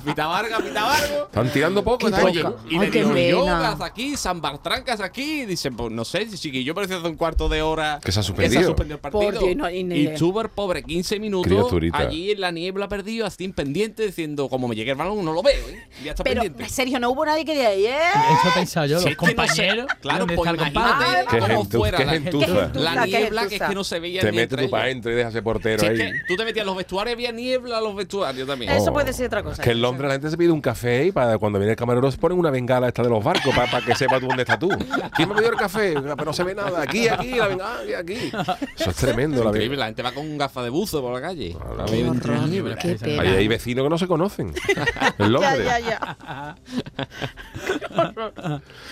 Pita 0.04 0.28
Vargas, 0.28 0.62
Pita 0.62 0.84
Vargas. 0.84 1.12
están 1.26 1.50
tirando 1.52 1.84
poco. 1.84 2.08
Esta 2.08 2.24
Oye, 2.24 2.44
y 2.70 2.78
Ay, 2.78 2.90
le 2.92 3.02
digo, 3.28 3.46
yogas 3.46 3.82
aquí, 3.82 4.16
San 4.18 4.42
Bartrancas 4.42 5.00
aquí. 5.02 5.46
Dicen, 5.46 5.76
pues 5.76 5.92
no 5.92 6.04
sé, 6.06 6.28
chiquillo, 6.30 6.74
parece 6.76 6.96
hace 6.96 7.08
un 7.08 7.16
cuarto 7.16 7.50
de 7.50 7.62
hora 7.62 8.00
Que 8.04 8.12
se 8.12 8.20
ha 8.20 8.24
suspendido. 8.24 8.76
el 8.80 8.98
partido. 9.00 9.22
Por 9.22 9.40
Dios, 9.40 9.56
no, 9.56 9.70
y 9.70 9.84
ni 9.84 9.96
y 10.02 10.18
súper 10.18 10.50
pobre, 10.50 10.84
15 10.84 11.20
minutos 11.20 11.52
Criaturita. 11.52 11.98
allí 11.98 12.32
en 12.32 12.42
la 12.42 12.52
niebla 12.52 12.88
perdido, 12.88 13.26
así 13.26 13.48
pendiente, 13.50 14.06
diciendo, 14.06 14.50
como 14.50 14.68
me 14.68 14.76
llegue 14.76 14.92
el 14.92 14.98
balón, 14.98 15.24
no 15.24 15.34
lo 15.34 15.42
veo, 15.44 15.68
¿eh? 15.70 15.88
Ya 16.04 16.12
está 16.12 16.24
Pero, 16.24 16.42
pendiente. 16.44 16.74
Sergio, 16.74 17.00
no 17.00 17.10
hubo 17.12 17.26
nadie 17.26 17.46
que 17.46 17.54
diga, 17.54 17.72
¡eh! 17.74 17.88
Eso 17.90 18.50
he 18.50 18.52
pensado 18.54 18.86
yo, 18.88 19.00
Si 19.00 19.10
los 19.10 19.18
que 19.18 19.22
no 19.26 19.28
sé- 19.28 19.36
compañeros. 19.36 19.88
claro, 20.02 20.20
¿dónde 20.20 20.36
pues 20.36 20.50
el 20.50 20.56
imagínate? 20.56 21.06
Qué 21.32 21.40
cómo 21.40 21.64
gentu- 21.66 21.78
fuera 21.78 21.98
qué 21.98 22.06
la, 22.06 22.12
gentuza. 22.14 22.72
la 22.74 23.06
niebla, 23.06 23.48
que 23.48 23.56
es 23.56 23.62
que 23.62 23.76
no 23.76 23.84
se 23.84 24.00
veía 24.00 24.22
Te 24.22 24.32
ni 24.32 24.38
metes 24.38 24.60
tú 24.60 24.70
para 24.70 24.84
adentro 24.86 25.12
y 25.12 25.16
dejas 25.16 25.34
ese 25.34 25.42
portero 25.42 25.88
ahí. 25.88 25.98
que 25.98 26.12
tú 26.28 26.36
te 26.36 26.46
metías 26.46 26.64
en 26.64 26.68
los 26.68 26.76
vestuarios, 26.78 27.14
había 27.14 27.32
niebla 27.32 27.78
en 27.78 27.84
los 27.84 27.96
vestuarios 27.96 28.48
también. 28.48 28.72
Eso 28.72 28.90
Oh. 28.90 28.94
puede 28.94 29.14
ser 29.14 29.28
otra 29.28 29.44
cosa. 29.44 29.62
Que 29.62 29.72
en 29.72 29.82
Londres 29.92 30.08
la 30.08 30.14
gente 30.16 30.30
se 30.30 30.38
pide 30.38 30.52
un 30.52 30.62
café 30.62 31.06
y 31.06 31.12
para 31.12 31.38
cuando 31.38 31.60
viene 31.60 31.72
el 31.72 31.78
camarero 31.78 32.12
se 32.12 32.18
ponen 32.18 32.38
una 32.40 32.50
bengala 32.52 32.88
esta 32.88 33.04
de 33.04 33.10
los 33.10 33.24
barcos 33.24 33.54
para, 33.56 33.82
que 33.86 33.96
sepa 33.96 34.20
tú 34.20 34.28
dónde 34.28 34.44
estás 34.44 34.60
tú. 34.60 34.70
¿Quién 35.16 35.30
me 35.30 35.36
pidió 35.36 35.50
el 35.50 35.56
café? 35.58 35.94
Pero 35.94 36.16
no 36.16 36.34
se 36.34 36.44
ve 36.44 36.56
nada. 36.56 36.82
Aquí, 36.82 37.08
aquí, 37.08 37.36
la 37.36 37.48
bengala, 37.48 37.80
aquí, 37.82 37.94
aquí. 37.94 38.32
Eso 38.78 38.90
es 38.90 38.96
tremendo. 38.96 39.44
La 39.44 39.52
la 39.52 39.86
gente 39.86 40.02
va 40.02 40.12
con 40.12 40.38
gafas 40.38 40.64
de 40.64 40.70
buzo 40.70 41.02
por 41.02 41.14
la 41.14 41.22
calle. 41.22 41.56
Claro. 41.58 41.82
A 41.82 41.86
ver, 41.86 42.06
entre 42.06 42.36
la 42.36 42.48
niebla. 42.48 42.76
Qué 42.76 42.96
pena. 42.96 43.22
Ahí 43.22 43.30
hay 43.30 43.48
vecinos 43.48 43.84
que 43.84 43.90
no 43.90 43.98
se 43.98 44.08
conocen. 44.08 44.54
En 44.68 44.86
Ya, 45.18 45.28
Londres. 45.28 45.66
ya, 45.66 45.80
ya. 45.80 46.56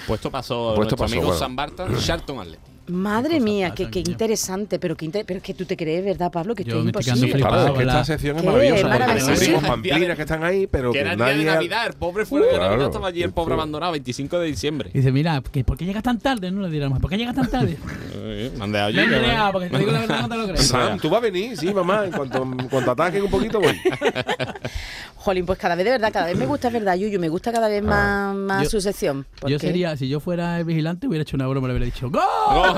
Pues 0.08 0.18
esto 0.20 0.32
pasó 0.32 0.74
Pues 0.76 0.88
esto 0.88 0.96
nuestro 0.96 0.98
pasó, 0.98 1.14
amigo 1.14 1.26
bueno. 1.28 1.40
San 1.40 1.56
Barton, 1.56 1.98
Charlton 1.98 2.40
Athletic. 2.40 2.79
Madre 2.90 3.40
mía, 3.40 3.72
qué, 3.76 3.88
interesante. 4.00 4.80
Pero, 4.80 4.96
qué 4.96 5.06
inte- 5.06 5.24
pero 5.26 5.38
es 5.38 5.44
que 5.44 5.54
tú 5.54 5.66
te 5.66 5.78
crees, 5.78 6.04
¿verdad, 6.04 6.32
Pablo? 6.32 6.56
Que 6.56 6.64
Yo 6.64 6.78
esto 6.84 7.00
es 7.00 7.08
imposible. 7.08 7.40
Claro, 7.40 7.68
es 7.68 7.74
que 7.74 7.82
esta 7.84 8.04
sección 8.06 8.38
es 8.38 8.44
maravillosa 8.44 8.90
porque 8.90 9.36
Sí. 9.46 9.54
pamplinas 9.66 10.16
que 10.16 10.22
están 10.24 10.44
ahí, 10.44 10.68
pero 10.68 10.92
Que 10.92 11.00
que 11.00 11.02
era 11.02 11.12
el 11.14 11.18
día 11.18 11.28
de. 11.28 11.46
Navidad, 11.46 11.88
el 11.88 11.94
pobre 11.94 12.26
fue 12.26 12.40
el 12.40 12.44
día 12.46 12.52
de 12.54 12.58
Claro. 12.58 12.72
Navidad, 12.72 12.88
estaba 12.90 13.08
allí 13.08 13.24
el 13.24 13.32
pobre 13.32 13.54
abandonado, 13.54 13.92
25 13.92 14.40
de 14.40 14.48
diciembre. 14.48 14.90
Dice, 14.94 15.12
mira, 15.12 15.42
¿por 15.42 15.78
qué 15.78 15.86
llegas 15.86 16.04
tan 16.04 16.20
tarde? 16.20 16.52
No 16.52 16.62
le 16.62 16.70
dirás, 16.70 16.92
¿por 17.00 17.10
qué 17.10 17.18
llegas 17.18 17.36
tan 17.36 17.50
tarde? 17.50 17.78
Eh, 18.32 18.52
Mandé 18.58 18.80
allí. 18.80 18.98
No, 18.98 19.08
que- 19.10 19.16
Andrea, 19.16 19.50
porque 19.52 19.70
te 19.70 19.78
digo 19.80 19.92
la 19.92 20.00
verdad, 20.02 20.22
no 20.22 20.30
te 20.30 20.38
lo 20.38 20.44
crees. 20.48 20.68
Sam, 20.68 21.00
tú 21.00 21.10
vas 21.10 21.18
a 21.18 21.22
venir, 21.22 21.58
sí, 21.58 21.74
mamá. 21.74 22.06
En 22.06 22.12
cuanto, 22.12 22.44
en 22.44 22.68
cuanto 22.70 22.92
ataquen 22.92 23.24
un 23.24 23.30
poquito, 23.30 23.60
voy. 23.60 23.74
Jolín, 25.16 25.46
pues 25.46 25.60
cada 25.60 25.76
vez 25.76 25.84
de 25.86 25.92
verdad, 25.92 26.12
cada 26.14 26.28
vez 26.28 26.38
me 26.38 26.46
gusta, 26.46 26.68
es 26.68 26.74
verdad, 26.74 26.96
Yuyu, 26.96 27.20
me 27.20 27.28
gusta 27.30 27.52
cada 27.52 27.68
vez 27.68 27.84
más, 27.84 28.36
más 28.36 28.64
Yo- 28.64 28.70
su 28.70 28.82
sección. 28.82 29.26
Yo 29.48 29.60
sería, 29.60 29.96
si 29.98 30.08
yo 30.08 30.20
fuera 30.20 30.58
el 30.60 30.66
vigilante, 30.66 31.08
hubiera 31.08 31.24
hecho 31.24 31.36
una 31.36 31.48
broma, 31.48 31.68
le 31.68 31.74
hubiera 31.74 31.86
dicho 31.86 32.10
¡Gol! 32.10 32.22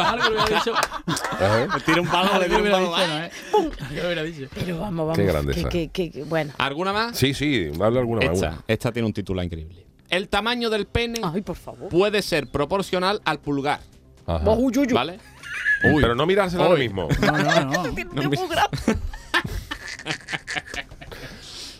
Algo 0.01 0.29
le 0.29 0.35
hubiera 0.41 0.57
dicho. 0.59 0.73
Me 1.73 1.79
tira 1.81 2.01
un 2.01 2.11
balón, 2.11 2.39
le 2.39 2.45
tira 2.45 2.55
un 2.57 2.61
hubiera 2.61 2.79
balón. 2.79 2.95
dicho, 2.95 3.07
¿no, 3.07 3.17
eh? 3.23 3.31
Algo 3.53 3.93
le 3.93 4.01
hubiera 4.05 4.23
dicho. 4.23 4.47
Pero 4.53 4.79
vamos, 4.79 5.07
vamos. 5.07 5.17
Qué 5.17 5.25
grandeza. 5.25 5.69
que, 5.69 5.89
que- 5.89 6.11
que- 6.11 6.23
bueno. 6.23 6.53
¿Alguna 6.57 6.93
más? 6.93 7.17
Sí, 7.17 7.33
sí, 7.33 7.69
dale 7.77 7.99
alguna 7.99 8.25
más. 8.25 8.35
Esta, 8.35 8.49
una. 8.49 8.63
esta 8.67 8.91
tiene 8.91 9.05
un 9.07 9.13
titular 9.13 9.45
increíble. 9.45 9.85
El 10.09 10.27
tamaño 10.27 10.69
del 10.69 10.87
pene 10.87 11.21
Ay, 11.23 11.41
por 11.41 11.55
favor. 11.55 11.89
puede 11.89 12.21
ser 12.21 12.47
proporcional 12.47 13.21
al 13.23 13.39
pulgar, 13.39 13.79
Ajá. 14.27 14.41
Oh, 14.45 14.55
uy, 14.55 14.73
uy, 14.77 14.87
uy. 14.87 14.93
¿vale? 14.93 15.19
Pero 15.81 16.13
no 16.15 16.25
mirárselo 16.25 16.63
ahora 16.63 16.77
mismo. 16.79 17.07
No, 17.21 17.31
no, 17.31 17.43
no. 17.65 17.83
No 18.13 18.29
me- 18.29 18.37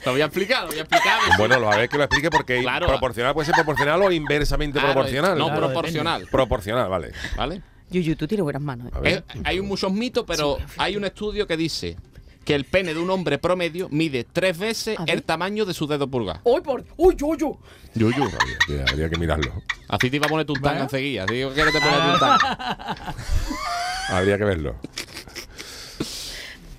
Lo 0.06 0.14
voy 0.14 0.22
a 0.22 0.26
explicar, 0.26 0.62
lo 0.64 0.70
voy 0.70 0.80
a 0.80 0.82
explicar. 0.82 1.20
Bueno, 1.38 1.60
lo 1.60 1.72
a 1.72 1.76
ver 1.78 1.88
que 1.88 1.96
lo 1.98 2.04
explique 2.06 2.32
porque 2.32 2.60
Claro. 2.62 2.88
proporcional 2.88 3.34
puede 3.36 3.46
ser 3.46 3.54
proporcional 3.56 4.02
o 4.02 4.12
inversamente 4.12 4.80
Claro, 4.80 4.94
proporcional. 4.96 5.38
No, 5.38 5.46
Claro, 5.48 5.68
proporcional, 5.68 6.26
Proporcional, 6.32 6.90
vale. 6.90 7.12
¿vale? 7.38 7.62
Yuyu, 7.92 8.16
tú 8.16 8.28
tienes 8.28 8.44
buenas 8.44 8.62
manos. 8.62 8.92
¿eh? 9.04 9.22
Eh, 9.34 9.42
hay 9.44 9.62
muchos 9.62 9.92
mitos, 9.92 10.24
pero 10.28 10.58
hay 10.78 10.96
un 10.96 11.04
estudio 11.06 11.46
que 11.46 11.58
dice 11.58 11.98
que 12.46 12.56
el 12.56 12.66
pene 12.66 12.94
de 12.94 13.00
un 13.00 13.10
hombre 13.10 13.38
promedio 13.38 13.88
mide 13.92 14.24
tres 14.24 14.58
veces 14.58 14.98
el 15.08 15.22
tamaño 15.24 15.66
de 15.66 15.74
su 15.74 15.86
dedo 15.88 16.08
pulgar. 16.08 16.40
Uy, 16.44 16.62
por. 16.62 16.84
Uy, 16.98 17.16
Yuyu. 17.16 17.60
Yuyu. 17.94 18.24
Habría 18.24 18.58
que, 18.66 18.92
habría 18.92 19.10
que 19.10 19.18
mirarlo. 19.18 19.54
Así 19.90 20.10
te 20.10 20.16
iba 20.16 20.26
a 20.26 20.30
poner 20.30 20.46
tu 20.46 20.54
tanga 20.54 20.84
enseguida. 20.84 21.26
Digo 21.26 21.54
que 21.54 21.64
no 21.66 21.72
te 21.72 21.80
pones 21.82 22.14
tu 22.14 22.20
tanga. 22.20 22.96
Habría 24.10 24.38
que 24.38 24.44
verlo. 24.46 24.76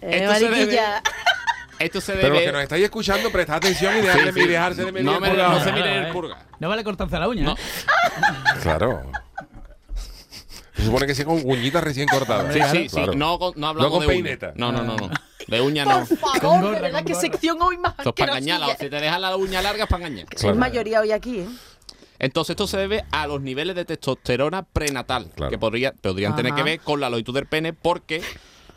Eh, 0.01 0.25
Esto 0.25 0.35
se 0.35 0.51
mariquilla. 0.51 1.03
Esto 1.79 2.01
se 2.01 2.13
Pero 2.15 2.29
los 2.29 2.33
debe. 2.39 2.47
que 2.47 2.53
nos 2.53 2.63
estáis 2.63 2.85
escuchando, 2.85 3.31
prestad 3.31 3.57
atención 3.57 3.97
y 3.99 4.01
dejad 4.03 4.19
de 4.25 4.33
Sí, 4.33 4.41
sí. 4.41 4.47
dejarse 4.49 4.85
de 4.85 4.93
medir 4.93 5.05
No 5.07 5.15
el 5.17 5.31
pulgar. 5.31 5.51
no 5.51 5.65
se 5.65 5.73
mire 5.73 5.99
el 6.07 6.13
pulgar. 6.13 6.39
No 6.61 6.69
vale 6.69 6.85
cortarse 6.85 7.19
la 7.19 7.29
uña, 7.29 7.43
No. 7.45 7.53
¿eh? 7.53 7.57
Claro. 8.63 9.03
Se 10.83 10.87
supone 10.89 11.07
que 11.07 11.15
sea 11.15 11.25
con 11.25 11.41
uñitas 11.45 11.83
recién 11.85 12.09
cortadas. 12.09 12.53
Sí, 12.53 12.61
sí, 12.73 12.89
sí. 12.89 12.97
Claro. 12.97 13.15
No, 13.15 13.39
no 13.57 13.67
hablamos 13.69 13.77
No 13.83 13.91
con 13.91 14.01
de 14.01 14.07
uña. 14.07 14.15
peineta. 14.15 14.53
No, 14.57 14.73
no, 14.73 14.83
no, 14.83 14.97
no. 14.97 15.11
De 15.47 15.61
uña 15.61 15.85
no. 15.85 16.05
Por 16.07 16.19
favor, 16.19 16.41
Con 16.41 16.61
gorra, 16.61 16.75
de 16.77 16.81
verdad, 16.83 17.05
qué 17.05 17.15
sección 17.15 17.61
hoy 17.63 17.79
más 17.79 17.95
Esto 17.99 18.11
es 18.11 18.15
para 18.17 18.33
engañar. 18.39 18.57
asquerosilla. 18.63 18.85
Si 18.85 18.91
te 18.91 19.01
dejas 19.01 19.21
la 19.21 19.37
uña 19.37 19.63
larga 19.63 19.85
es 19.85 19.91
para 19.91 20.07
engañar. 20.07 20.27
Soy 20.37 20.55
mayoría 20.55 21.01
hoy 21.01 21.13
aquí, 21.13 21.41
¿eh? 21.41 21.49
Entonces 22.19 22.51
esto 22.51 22.67
se 22.67 22.77
debe 22.77 23.05
a 23.11 23.27
los 23.27 23.41
niveles 23.43 23.75
de 23.75 23.85
testosterona 23.85 24.63
prenatal, 24.65 25.31
Claro. 25.35 25.51
que 25.51 25.59
podría, 25.59 25.93
podrían 25.93 26.37
tener 26.37 26.55
que 26.55 26.63
ver 26.63 26.81
con 26.81 27.01
la 27.01 27.11
longitud 27.11 27.35
del 27.35 27.47
pene, 27.47 27.73
porque 27.73 28.23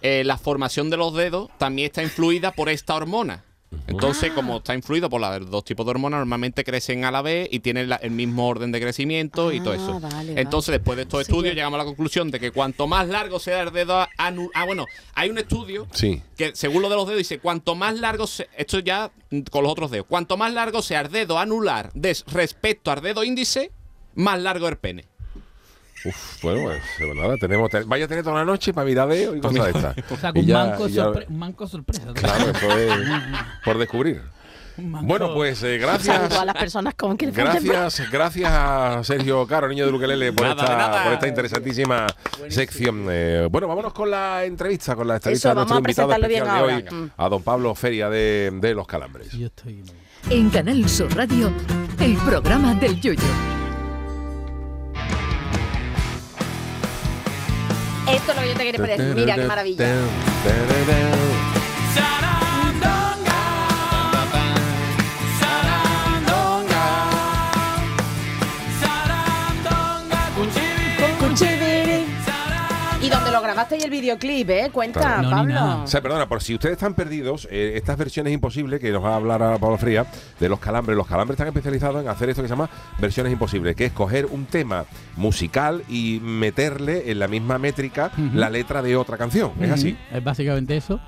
eh, 0.02 0.24
la 0.24 0.38
formación 0.38 0.90
de 0.90 0.98
los 0.98 1.14
dedos 1.14 1.50
también 1.60 1.88
está 1.88 2.02
influida 2.04 2.52
por 2.52 2.70
esta 2.70 2.96
hormona. 2.96 3.44
Entonces, 3.88 4.32
como 4.32 4.58
está 4.58 4.74
influido 4.76 5.10
por 5.10 5.22
los 5.22 5.50
dos 5.50 5.64
tipos 5.66 5.86
de 5.86 5.92
hormonas, 5.92 6.20
normalmente 6.20 6.64
crecen 6.64 7.06
a 7.06 7.12
la 7.12 7.22
vez 7.22 7.48
y 7.52 7.60
tienen 7.60 7.90
la- 7.90 7.96
el 7.98 8.12
mismo 8.12 8.48
orden 8.48 8.72
de 8.72 8.82
crecimiento 8.82 9.52
y 9.52 9.60
todo 9.60 9.74
Ah, 9.74 9.76
eso. 9.76 10.00
vale, 10.00 10.34
Entonces, 10.40 10.72
después 10.74 10.96
de 10.98 11.04
estos 11.04 11.26
Sí, 11.26 11.32
estudios, 11.32 11.52
ya. 11.54 11.56
llegamos 11.56 11.76
a 11.76 11.84
la 11.84 11.86
conclusión 11.86 12.32
de 12.32 12.40
que 12.40 12.52
cuanto 12.52 12.88
más 12.88 13.08
largo 13.08 13.40
sea 13.40 13.62
el 13.62 13.72
dedo 13.72 14.08
anu- 14.18 14.50
Ah, 14.54 14.66
bueno, 14.66 14.86
hay 15.14 15.30
un 15.30 15.38
estudio 15.38 15.88
Sí. 15.92 16.22
que 16.38 16.56
según 16.56 16.82
lo 16.82 16.90
de 16.90 16.96
los 16.96 17.06
dedos 17.08 17.18
dice, 17.20 17.40
cuanto 17.40 17.76
más 17.76 17.96
largo, 18.00 18.28
se- 18.28 18.48
esto 18.58 18.80
ya 18.80 19.12
mm, 19.32 19.42
con 19.52 19.64
los 19.64 19.72
otros 19.72 19.92
dedos, 19.92 20.06
cuanto 20.08 20.38
más 20.38 20.54
largo 20.54 20.82
sea 20.82 21.02
el 21.02 21.12
dedo 21.12 21.38
anular 21.40 21.92
des- 21.94 22.24
respecto 22.28 22.92
al 22.92 23.02
dedo 23.02 23.24
índice, 23.24 23.72
más 24.16 24.40
largo 24.40 24.68
el 24.68 24.78
pene. 24.78 25.06
Uf, 26.06 26.42
bueno, 26.44 26.70
pues 27.00 27.16
nada, 27.16 27.36
tenemos, 27.38 27.70
te- 27.70 27.84
vaya 27.84 28.06
a 28.06 28.08
tener 28.08 28.24
toda 28.24 28.36
la 28.38 28.46
noche 28.46 28.74
para 28.74 28.86
miradeo 28.86 29.36
y 29.36 29.40
cosas 29.42 29.64
de 29.66 29.72
estas. 29.72 30.12
O 30.12 30.16
sea, 30.18 30.32
un, 30.36 30.46
ya- 30.46 30.66
manco 30.66 30.88
y 30.88 30.92
ya- 30.92 31.04
sorpre- 31.06 31.26
un 31.28 31.40
manco 31.40 31.68
sorpresa. 31.68 32.04
Claro, 32.14 32.52
eso 32.52 32.78
es 32.78 32.92
por 33.66 33.78
descubrir. 33.78 34.22
Un 34.78 34.92
manco- 34.92 35.08
Bueno, 35.08 35.34
pues 35.34 35.64
eh, 35.64 35.80
Saludo 35.80 35.86
a 35.88 35.92
gracias. 35.94 36.46
las 36.46 36.56
personas 36.58 36.94
con 36.96 37.16
que 37.18 37.32
Gracias, 37.32 38.12
gracias 38.12 38.52
a 38.54 39.02
Sergio 39.06 39.48
Caro, 39.48 39.70
niño 39.70 39.86
de 39.86 39.92
Luquelele, 39.92 40.34
por, 40.34 40.46
Nada, 40.46 40.64
esta, 40.64 40.78
nada. 40.78 41.04
por 41.06 41.14
esta 41.14 41.28
interesantísima 41.30 42.06
sección. 42.50 43.08
Eh, 43.10 43.48
bueno, 43.50 43.68
vámonos 43.70 43.94
con 43.94 44.12
la 44.12 44.44
entrevista, 44.44 44.94
con 44.96 45.08
la 45.08 45.16
entrevista 45.16 45.50
Eso, 45.50 45.56
de 45.56 45.56
nuestro 45.56 45.78
invitado 45.78 46.12
especial 46.12 46.46
de 46.58 46.62
hoy. 46.62 46.84
Mm. 46.92 47.12
a 47.16 47.30
don 47.30 47.42
Pablo 47.42 47.74
Feria 47.74 48.10
de, 48.10 48.52
de 48.54 48.74
Los 48.76 48.86
Calambres. 48.86 49.32
Yo 49.32 49.48
estoy... 49.48 49.82
En 50.30 50.50
Canal 50.50 50.90
Sur 50.90 51.16
Radio, 51.16 51.52
el 52.00 52.16
programa 52.18 52.74
del 52.74 53.00
Yoyo. 53.00 53.22
Te 58.56 58.64
quería 58.64 58.98
decir. 58.98 59.16
Mira 59.16 59.36
qué 59.36 59.46
maravilla. 59.46 59.86
Y 73.78 73.84
el 73.84 73.90
videoclip, 73.90 74.50
¿eh? 74.50 74.70
Cuenta, 74.72 75.00
Claro. 75.00 75.22
No. 75.24 75.30
Pablo. 75.32 75.84
O 75.84 75.88
sea, 75.88 76.02
perdona, 76.02 76.28
por 76.28 76.42
si 76.42 76.54
ustedes 76.54 76.74
están 76.74 76.94
perdidos, 76.94 77.48
eh, 77.52 77.74
estas 77.76 77.98
versiones 77.98 78.34
imposibles, 78.34 78.80
que 78.80 78.92
nos 78.92 79.04
va 79.04 79.14
a 79.14 79.16
hablar 79.16 79.42
a 79.44 79.58
Pablo 79.58 79.78
Fría, 79.78 80.06
de 80.40 80.50
los 80.50 80.60
calambres. 80.60 80.96
Los 80.98 81.08
calambres 81.08 81.36
están 81.36 81.48
especializados 81.48 82.02
en 82.02 82.10
hacer 82.10 82.30
esto 82.30 82.42
que 82.42 82.48
se 82.48 82.54
llama 82.54 82.70
versiones 83.00 83.34
imposibles, 83.34 83.76
que 83.76 83.86
es 83.86 83.92
coger 83.92 84.26
un 84.28 84.46
tema 84.46 84.86
musical 85.18 85.84
y 85.90 86.20
meterle 86.22 87.12
en 87.12 87.20
la 87.20 87.28
misma 87.28 87.58
métrica 87.58 88.12
la 88.34 88.50
letra 88.50 88.82
de 88.82 88.96
otra 88.96 89.18
canción. 89.18 89.52
Es 89.60 89.72
así. 89.72 89.98
Es 90.12 90.24
básicamente 90.24 90.78
eso. 90.78 91.00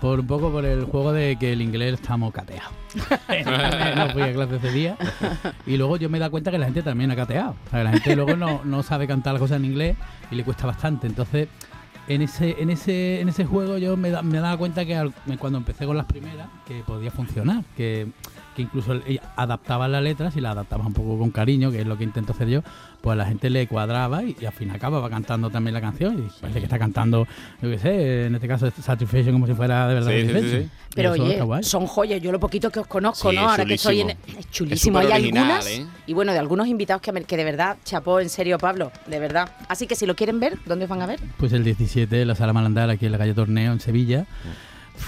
Por 0.00 0.20
un 0.20 0.26
poco 0.26 0.50
por 0.50 0.64
el 0.66 0.84
juego 0.84 1.12
de 1.12 1.36
que 1.36 1.52
el 1.52 1.62
inglés 1.62 1.94
está 1.94 2.16
mocateado. 2.18 2.70
no 3.96 4.10
fui 4.10 4.22
a 4.22 4.32
clase 4.32 4.56
ese 4.56 4.70
día. 4.70 4.96
Y 5.66 5.76
luego 5.76 5.96
yo 5.96 6.10
me 6.10 6.18
he 6.18 6.20
dado 6.20 6.30
cuenta 6.30 6.50
que 6.50 6.58
la 6.58 6.66
gente 6.66 6.82
también 6.82 7.10
ha 7.10 7.16
cateado. 7.16 7.54
O 7.66 7.70
sea, 7.70 7.78
que 7.80 7.84
la 7.84 7.90
gente 7.92 8.16
luego 8.16 8.36
no, 8.36 8.60
no 8.64 8.82
sabe 8.82 9.06
cantar 9.06 9.32
las 9.32 9.40
cosas 9.40 9.56
en 9.58 9.64
inglés 9.64 9.96
y 10.30 10.34
le 10.34 10.44
cuesta 10.44 10.66
bastante. 10.66 11.06
Entonces, 11.06 11.48
en 12.08 12.22
ese, 12.22 12.60
en 12.62 12.70
ese, 12.70 13.20
en 13.20 13.28
ese 13.28 13.44
juego 13.44 13.78
yo 13.78 13.96
me, 13.96 14.10
da- 14.10 14.22
me 14.22 14.38
daba 14.40 14.56
cuenta 14.56 14.84
que 14.84 15.10
cuando 15.38 15.58
empecé 15.58 15.86
con 15.86 15.96
las 15.96 16.06
primeras, 16.06 16.48
que 16.66 16.80
podía 16.86 17.10
funcionar. 17.10 17.64
Que, 17.76 18.08
que 18.54 18.62
incluso 18.62 18.94
adaptaba 19.34 19.88
las 19.88 20.00
letras 20.02 20.36
y 20.36 20.40
las 20.40 20.52
adaptaba 20.52 20.86
un 20.86 20.92
poco 20.92 21.18
con 21.18 21.30
cariño, 21.32 21.72
que 21.72 21.80
es 21.80 21.86
lo 21.88 21.98
que 21.98 22.04
intento 22.04 22.32
hacer 22.32 22.46
yo, 22.48 22.62
pues 23.04 23.12
a 23.12 23.16
la 23.16 23.26
gente 23.26 23.50
le 23.50 23.66
cuadraba 23.66 24.22
y, 24.24 24.34
y 24.40 24.46
al 24.46 24.52
fin 24.54 24.70
acababa 24.70 25.10
cantando 25.10 25.50
también 25.50 25.74
la 25.74 25.80
canción. 25.82 26.18
Y 26.26 26.40
parece 26.40 26.58
que 26.60 26.64
está 26.64 26.78
cantando, 26.78 27.26
yo 27.60 27.70
qué 27.70 27.78
sé, 27.78 28.24
en 28.26 28.34
este 28.34 28.48
caso 28.48 28.70
Satisfaction 28.70 29.34
como 29.34 29.46
si 29.46 29.52
fuera 29.52 29.86
de 29.88 29.94
verdad. 29.94 30.10
Sí, 30.10 30.26
sí, 30.26 30.50
sí, 30.62 30.70
Pero 30.94 31.12
oye, 31.12 31.62
son 31.62 31.86
joyas. 31.86 32.22
Yo 32.22 32.32
lo 32.32 32.40
poquito 32.40 32.70
que 32.70 32.80
os 32.80 32.86
conozco, 32.86 33.28
Sí, 33.30 33.36
¿no? 33.36 33.50
Ahora 33.50 33.66
que 33.66 33.74
estoy 33.74 34.00
en. 34.00 34.08
chulísimo. 34.08 34.38
Es 34.40 34.50
chulísimo. 34.50 35.00
Es 35.00 35.06
Hay 35.06 35.12
algunas. 35.24 35.66
¿eh? 35.66 35.86
Y 36.06 36.14
bueno, 36.14 36.32
de 36.32 36.38
algunos 36.38 36.66
invitados 36.66 37.02
que, 37.02 37.12
me- 37.12 37.24
que 37.24 37.36
de 37.36 37.44
verdad, 37.44 37.76
chapó, 37.84 38.20
en 38.20 38.30
serio, 38.30 38.56
Pablo. 38.56 38.90
De 39.06 39.18
verdad. 39.18 39.52
Así 39.68 39.86
que 39.86 39.96
si 39.96 40.06
lo 40.06 40.16
quieren 40.16 40.40
ver, 40.40 40.56
¿dónde 40.64 40.86
os 40.86 40.88
van 40.88 41.02
a 41.02 41.06
ver? 41.06 41.20
Pues 41.36 41.52
el 41.52 41.62
17 41.62 42.22
en 42.22 42.28
la 42.28 42.34
Sala 42.34 42.54
Malandar, 42.54 42.88
aquí 42.88 43.04
en 43.04 43.12
la 43.12 43.18
calle 43.18 43.34
Torneo, 43.34 43.70
en 43.74 43.80
Sevilla, 43.80 44.24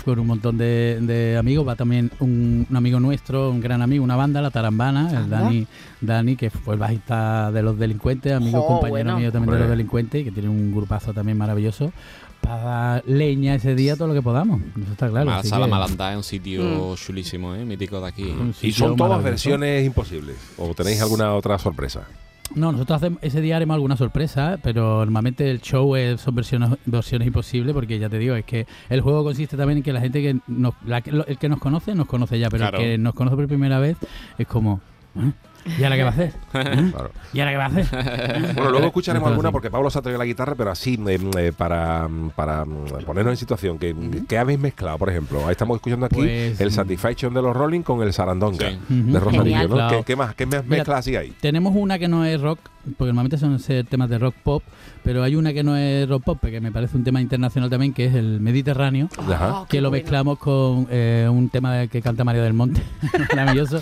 con 0.04 0.18
un 0.18 0.26
montón 0.26 0.56
de, 0.58 0.98
de 1.02 1.36
amigos. 1.36 1.66
Va 1.66 1.76
también 1.76 2.10
un, 2.20 2.66
un 2.68 2.76
amigo 2.76 3.00
nuestro, 3.00 3.50
un 3.50 3.60
gran 3.60 3.82
amigo, 3.82 4.02
una 4.04 4.16
banda, 4.16 4.40
La 4.42 4.50
Tarambana, 4.50 5.08
el. 5.22 5.30
Dani, 5.30 5.66
Dani, 6.00 6.36
que 6.36 6.50
fue 6.50 6.74
el 6.74 6.80
bajista 6.80 7.50
de 7.52 7.62
Los 7.62 7.78
Delincuentes, 7.78 8.32
amigo 8.32 8.66
compañero 8.66 8.90
bueno. 9.12 9.18
mío 9.18 9.32
también 9.32 9.48
Hombre. 9.50 9.56
de 9.56 9.60
Los 9.64 9.70
Delincuentes, 9.70 10.24
que 10.24 10.30
tiene 10.30 10.48
un 10.48 10.72
grupazo 10.74 11.12
también 11.12 11.38
maravilloso, 11.38 11.92
para 12.40 12.62
dar 12.62 13.04
leña 13.06 13.54
ese 13.56 13.74
día 13.74 13.96
todo 13.96 14.08
lo 14.08 14.14
que 14.14 14.22
podamos. 14.22 14.60
Eso 14.80 14.92
está 14.92 15.08
claro. 15.08 15.26
La 15.30 15.42
sala 15.42 15.64
que- 15.66 15.70
Malandá 15.70 16.12
es 16.12 16.16
un 16.18 16.22
sitio 16.24 16.94
chulísimo, 16.96 17.54
¿eh? 17.54 17.64
mítico 17.64 18.00
de 18.00 18.06
aquí. 18.08 18.34
Y 18.62 18.72
son 18.72 18.96
todas 18.96 19.22
versiones 19.22 19.84
imposibles. 19.84 20.36
¿O 20.56 20.72
tenéis 20.74 21.00
alguna 21.00 21.34
otra 21.34 21.58
sorpresa? 21.58 22.06
No, 22.54 22.72
nosotros 22.72 22.96
hacemos, 22.96 23.18
ese 23.22 23.40
día 23.40 23.56
haremos 23.56 23.74
alguna 23.74 23.96
sorpresa, 23.96 24.58
pero 24.62 24.98
normalmente 24.98 25.50
el 25.50 25.60
show 25.60 25.94
es- 25.96 26.20
son 26.20 26.34
versiones, 26.34 26.70
versiones 26.86 27.26
imposibles 27.26 27.74
porque 27.74 27.98
ya 27.98 28.08
te 28.08 28.18
digo, 28.18 28.34
es 28.36 28.44
que 28.44 28.66
el 28.88 29.00
juego 29.00 29.24
consiste 29.24 29.56
también 29.56 29.78
en 29.78 29.82
que 29.82 29.92
la 29.92 30.00
gente 30.00 30.22
que 30.22 30.38
nos, 30.46 30.74
la 30.86 30.98
el 30.98 31.38
que 31.38 31.48
nos 31.48 31.58
conoce, 31.58 31.94
nos 31.94 32.06
conoce 32.06 32.38
ya, 32.38 32.48
pero 32.48 32.62
Claro. 32.62 32.78
el 32.78 32.82
que 32.84 32.98
nos 32.98 33.14
conoce 33.14 33.36
por 33.36 33.46
primera 33.48 33.78
vez 33.78 33.96
es 34.38 34.46
como, 34.46 34.80
¿eh? 35.16 35.32
¿Y 35.78 35.82
ahora 35.84 35.96
qué 35.96 36.02
va 36.02 36.08
a 36.08 36.12
hacer? 36.12 36.32
Claro. 36.96 37.10
¿Y 37.32 37.40
ahora 37.40 37.50
qué 37.52 37.56
va 37.56 37.64
a 37.64 37.66
hacer? 37.68 38.54
Bueno, 38.54 38.70
luego 38.70 38.86
escucharemos 38.86 39.28
alguna 39.28 39.52
porque 39.52 39.70
Pablo 39.70 39.90
se 39.90 39.98
ha 39.98 40.02
traído 40.02 40.18
la 40.18 40.24
guitarra, 40.24 40.54
pero 40.54 40.70
así 40.70 40.98
eh, 41.06 41.18
eh, 41.38 41.52
para, 41.56 42.08
para 42.34 42.64
mm, 42.64 43.04
ponernos 43.04 43.32
en 43.32 43.36
situación. 43.36 43.78
que 43.78 43.94
¿Qué 44.28 44.38
habéis 44.38 44.58
mezclado, 44.58 44.98
por 44.98 45.10
ejemplo? 45.10 45.44
Ahí 45.44 45.52
estamos 45.52 45.76
escuchando 45.76 46.06
aquí 46.06 46.16
Pues, 46.16 46.60
el 46.60 46.68
mm. 46.68 46.72
Satisfaction 46.72 47.34
de 47.34 47.42
los 47.42 47.56
Rolling 47.56 47.82
con 47.82 48.02
el 48.02 48.12
Sarandonga 48.12 48.70
Sí. 48.70 48.78
De. 48.88 49.20
Genial. 49.20 49.68
¿no? 49.68 49.74
Claro. 49.74 49.98
¿Qué, 49.98 50.04
qué 50.04 50.16
más? 50.16 50.34
¿Qué 50.34 50.46
Mira, 50.46 50.62
mezclas 50.62 51.00
así 51.00 51.16
hay? 51.16 51.30
Tenemos 51.40 51.74
una 51.76 51.98
que 51.98 52.08
no 52.08 52.24
es 52.24 52.40
rock, 52.40 52.58
porque 52.96 53.12
normalmente 53.12 53.38
son 53.38 53.58
temas 53.86 54.08
de 54.08 54.18
rock 54.18 54.34
pop, 54.42 54.62
pero 55.06 55.22
hay 55.22 55.36
una 55.36 55.52
que 55.52 55.62
no 55.62 55.76
es 55.76 56.08
rock 56.08 56.24
pop, 56.24 56.44
que 56.44 56.60
me 56.60 56.72
parece 56.72 56.96
un 56.96 57.04
tema 57.04 57.20
internacional 57.20 57.70
también, 57.70 57.92
que 57.94 58.06
es 58.06 58.14
el 58.16 58.40
Mediterráneo. 58.40 59.08
Ajá. 59.16 59.60
Oh, 59.60 59.66
que 59.68 59.80
lo 59.80 59.90
bueno. 59.90 60.02
mezclamos 60.02 60.36
con 60.36 60.88
eh, 60.90 61.28
un 61.30 61.48
tema 61.48 61.86
que 61.86 62.02
canta 62.02 62.24
María 62.24 62.42
del 62.42 62.54
Monte, 62.54 62.82
maravilloso, 63.36 63.78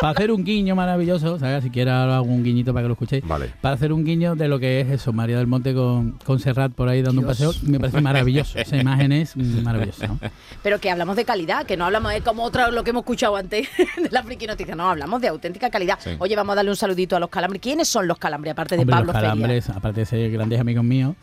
para 0.00 0.12
hacer 0.12 0.30
un 0.30 0.44
guiño 0.44 0.76
maravilloso, 0.76 1.40
¿sabes? 1.40 1.64
Si 1.64 1.70
quieres 1.70 1.92
hago 1.92 2.22
un 2.22 2.44
guiñito 2.44 2.72
para 2.72 2.84
que 2.84 2.88
lo 2.88 2.92
escuchéis, 2.92 3.26
Vale. 3.26 3.50
para 3.60 3.74
hacer 3.74 3.92
un 3.92 4.04
guiño 4.04 4.36
de 4.36 4.46
lo 4.46 4.60
que 4.60 4.80
es 4.80 4.90
eso, 4.90 5.12
María 5.12 5.38
del 5.38 5.48
Monte 5.48 5.74
con, 5.74 6.12
con 6.24 6.38
Serrat 6.38 6.70
por 6.70 6.88
ahí 6.88 7.02
dando 7.02 7.20
un 7.20 7.26
paseo, 7.26 7.52
me 7.62 7.80
parece 7.80 8.00
maravilloso, 8.00 8.56
esa 8.56 8.76
imagen 8.80 9.10
es 9.10 9.36
maravillosa. 9.36 10.06
¿no? 10.06 10.20
Pero 10.62 10.78
que 10.78 10.88
hablamos 10.88 11.16
de 11.16 11.24
calidad, 11.24 11.66
que 11.66 11.76
no 11.76 11.84
hablamos 11.84 12.12
de 12.12 12.20
como 12.20 12.44
otra 12.44 12.70
lo 12.70 12.84
que 12.84 12.90
hemos 12.90 13.00
escuchado 13.00 13.34
antes 13.34 13.68
de 13.96 14.08
la 14.10 14.22
friki 14.22 14.46
noticia. 14.46 14.76
No, 14.76 14.88
hablamos 14.88 15.20
de 15.20 15.26
auténtica 15.26 15.68
calidad. 15.68 15.98
Sí. 16.00 16.10
Oye, 16.20 16.36
vamos 16.36 16.52
a 16.52 16.56
darle 16.56 16.70
un 16.70 16.76
saludito 16.76 17.16
a 17.16 17.20
los 17.20 17.28
calambres. 17.28 17.60
¿Quiénes 17.60 17.88
son 17.88 18.06
los 18.06 18.18
calambres, 18.18 18.52
aparte 18.52 18.76
de 18.76 18.82
Hombre, 18.82 18.94
Pablo 18.94 19.06
los 19.12 19.16
Feria? 19.16 19.30
calambres, 19.30 19.68
aparte 19.68 20.00
de 20.00 20.06
ser 20.06 20.30
grandes 20.30 20.59
amigos 20.60 20.84
míos, 20.84 21.14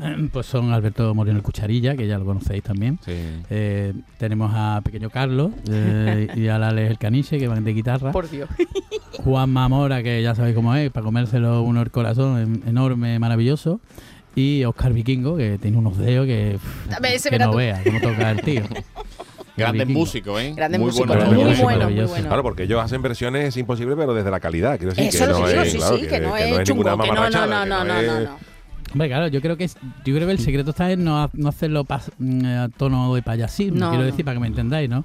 eh, 0.00 0.28
pues 0.32 0.46
son 0.46 0.72
Alberto 0.72 1.14
Moreno 1.14 1.36
el 1.38 1.42
Cucharilla, 1.42 1.96
que 1.96 2.06
ya 2.06 2.18
lo 2.18 2.24
conocéis 2.24 2.62
también. 2.62 2.98
Sí. 3.04 3.12
Eh, 3.50 3.92
tenemos 4.18 4.50
a 4.54 4.80
Pequeño 4.84 5.10
Carlos 5.10 5.50
eh, 5.70 6.28
y 6.34 6.48
a 6.48 6.56
Alex 6.56 6.90
el 6.90 6.98
Caniche, 6.98 7.38
que 7.38 7.48
van 7.48 7.64
de 7.64 7.72
guitarra. 7.72 8.12
Por 8.12 8.28
Dios. 8.30 8.48
Juan 9.24 9.50
Mamora, 9.50 10.02
que 10.02 10.22
ya 10.22 10.34
sabéis 10.34 10.54
cómo 10.54 10.74
es, 10.74 10.90
para 10.90 11.04
comérselo 11.04 11.62
uno 11.62 11.82
el 11.82 11.90
corazón, 11.90 12.38
en- 12.64 12.68
enorme, 12.68 13.18
maravilloso. 13.18 13.80
Y 14.34 14.64
Oscar 14.64 14.92
Vikingo, 14.92 15.36
que 15.36 15.56
tiene 15.58 15.78
unos 15.78 15.96
dedos 15.96 16.26
que, 16.26 16.58
pff, 16.60 17.28
que 17.30 17.38
no 17.38 17.50
tú. 17.52 17.56
vea 17.56 17.80
cómo 17.82 18.00
toca 18.00 18.30
el 18.30 18.42
tío. 18.42 18.62
Grandes 19.56 19.88
músicos, 19.88 20.38
¿eh? 20.42 20.52
Grandes 20.54 20.78
muy 20.78 20.88
músicos, 20.88 21.06
buenos 21.08 21.28
muy 21.28 21.36
bueno, 21.44 21.56
muy 21.56 21.64
maravilloso. 21.74 22.08
bueno. 22.10 22.26
Claro, 22.28 22.42
porque 22.42 22.64
ellos 22.64 22.84
hacen 22.84 23.00
versiones 23.00 23.56
imposibles, 23.56 23.96
pero 23.98 24.12
desde 24.12 24.30
la 24.30 24.38
calidad. 24.38 24.76
Quiero 24.76 24.92
decir 24.92 25.08
Eso 25.08 25.24
que 25.24 25.30
lo 25.32 25.38
no 25.38 25.48
es, 25.48 25.72
sí, 25.72 25.78
claro, 25.78 25.96
sí, 25.96 26.02
que, 26.02 26.08
que 26.08 26.20
no 26.20 26.34
que 26.34 26.50
no 26.50 26.60
es 26.60 26.68
ninguna 26.68 26.90
chungo, 26.92 27.02
que 27.02 27.08
no, 27.08 27.14
no, 27.14 27.14
mamarrachada, 27.14 27.46
no, 27.46 27.62
que 27.62 27.68
no, 27.70 27.84
no, 27.94 28.00
es- 28.00 28.06
no, 28.06 28.20
no. 28.32 28.55
Hombre, 28.92 29.08
claro, 29.08 29.26
yo 29.28 29.40
creo 29.40 29.56
que 29.56 29.64
es- 29.64 29.76
yo 30.04 30.14
creo 30.14 30.26
que 30.26 30.32
el 30.32 30.38
secreto 30.38 30.70
está 30.70 30.90
en 30.92 31.04
no, 31.04 31.28
no 31.34 31.48
hacerlo 31.48 31.84
pas- 31.84 32.10
mm, 32.18 32.44
a 32.46 32.68
tono 32.68 33.14
de 33.14 33.22
payasismo, 33.22 33.78
No, 33.78 33.88
quiero 33.90 34.04
no. 34.04 34.10
decir, 34.10 34.24
para 34.24 34.36
que 34.36 34.40
me 34.40 34.46
entendáis, 34.46 34.88
¿no? 34.88 35.04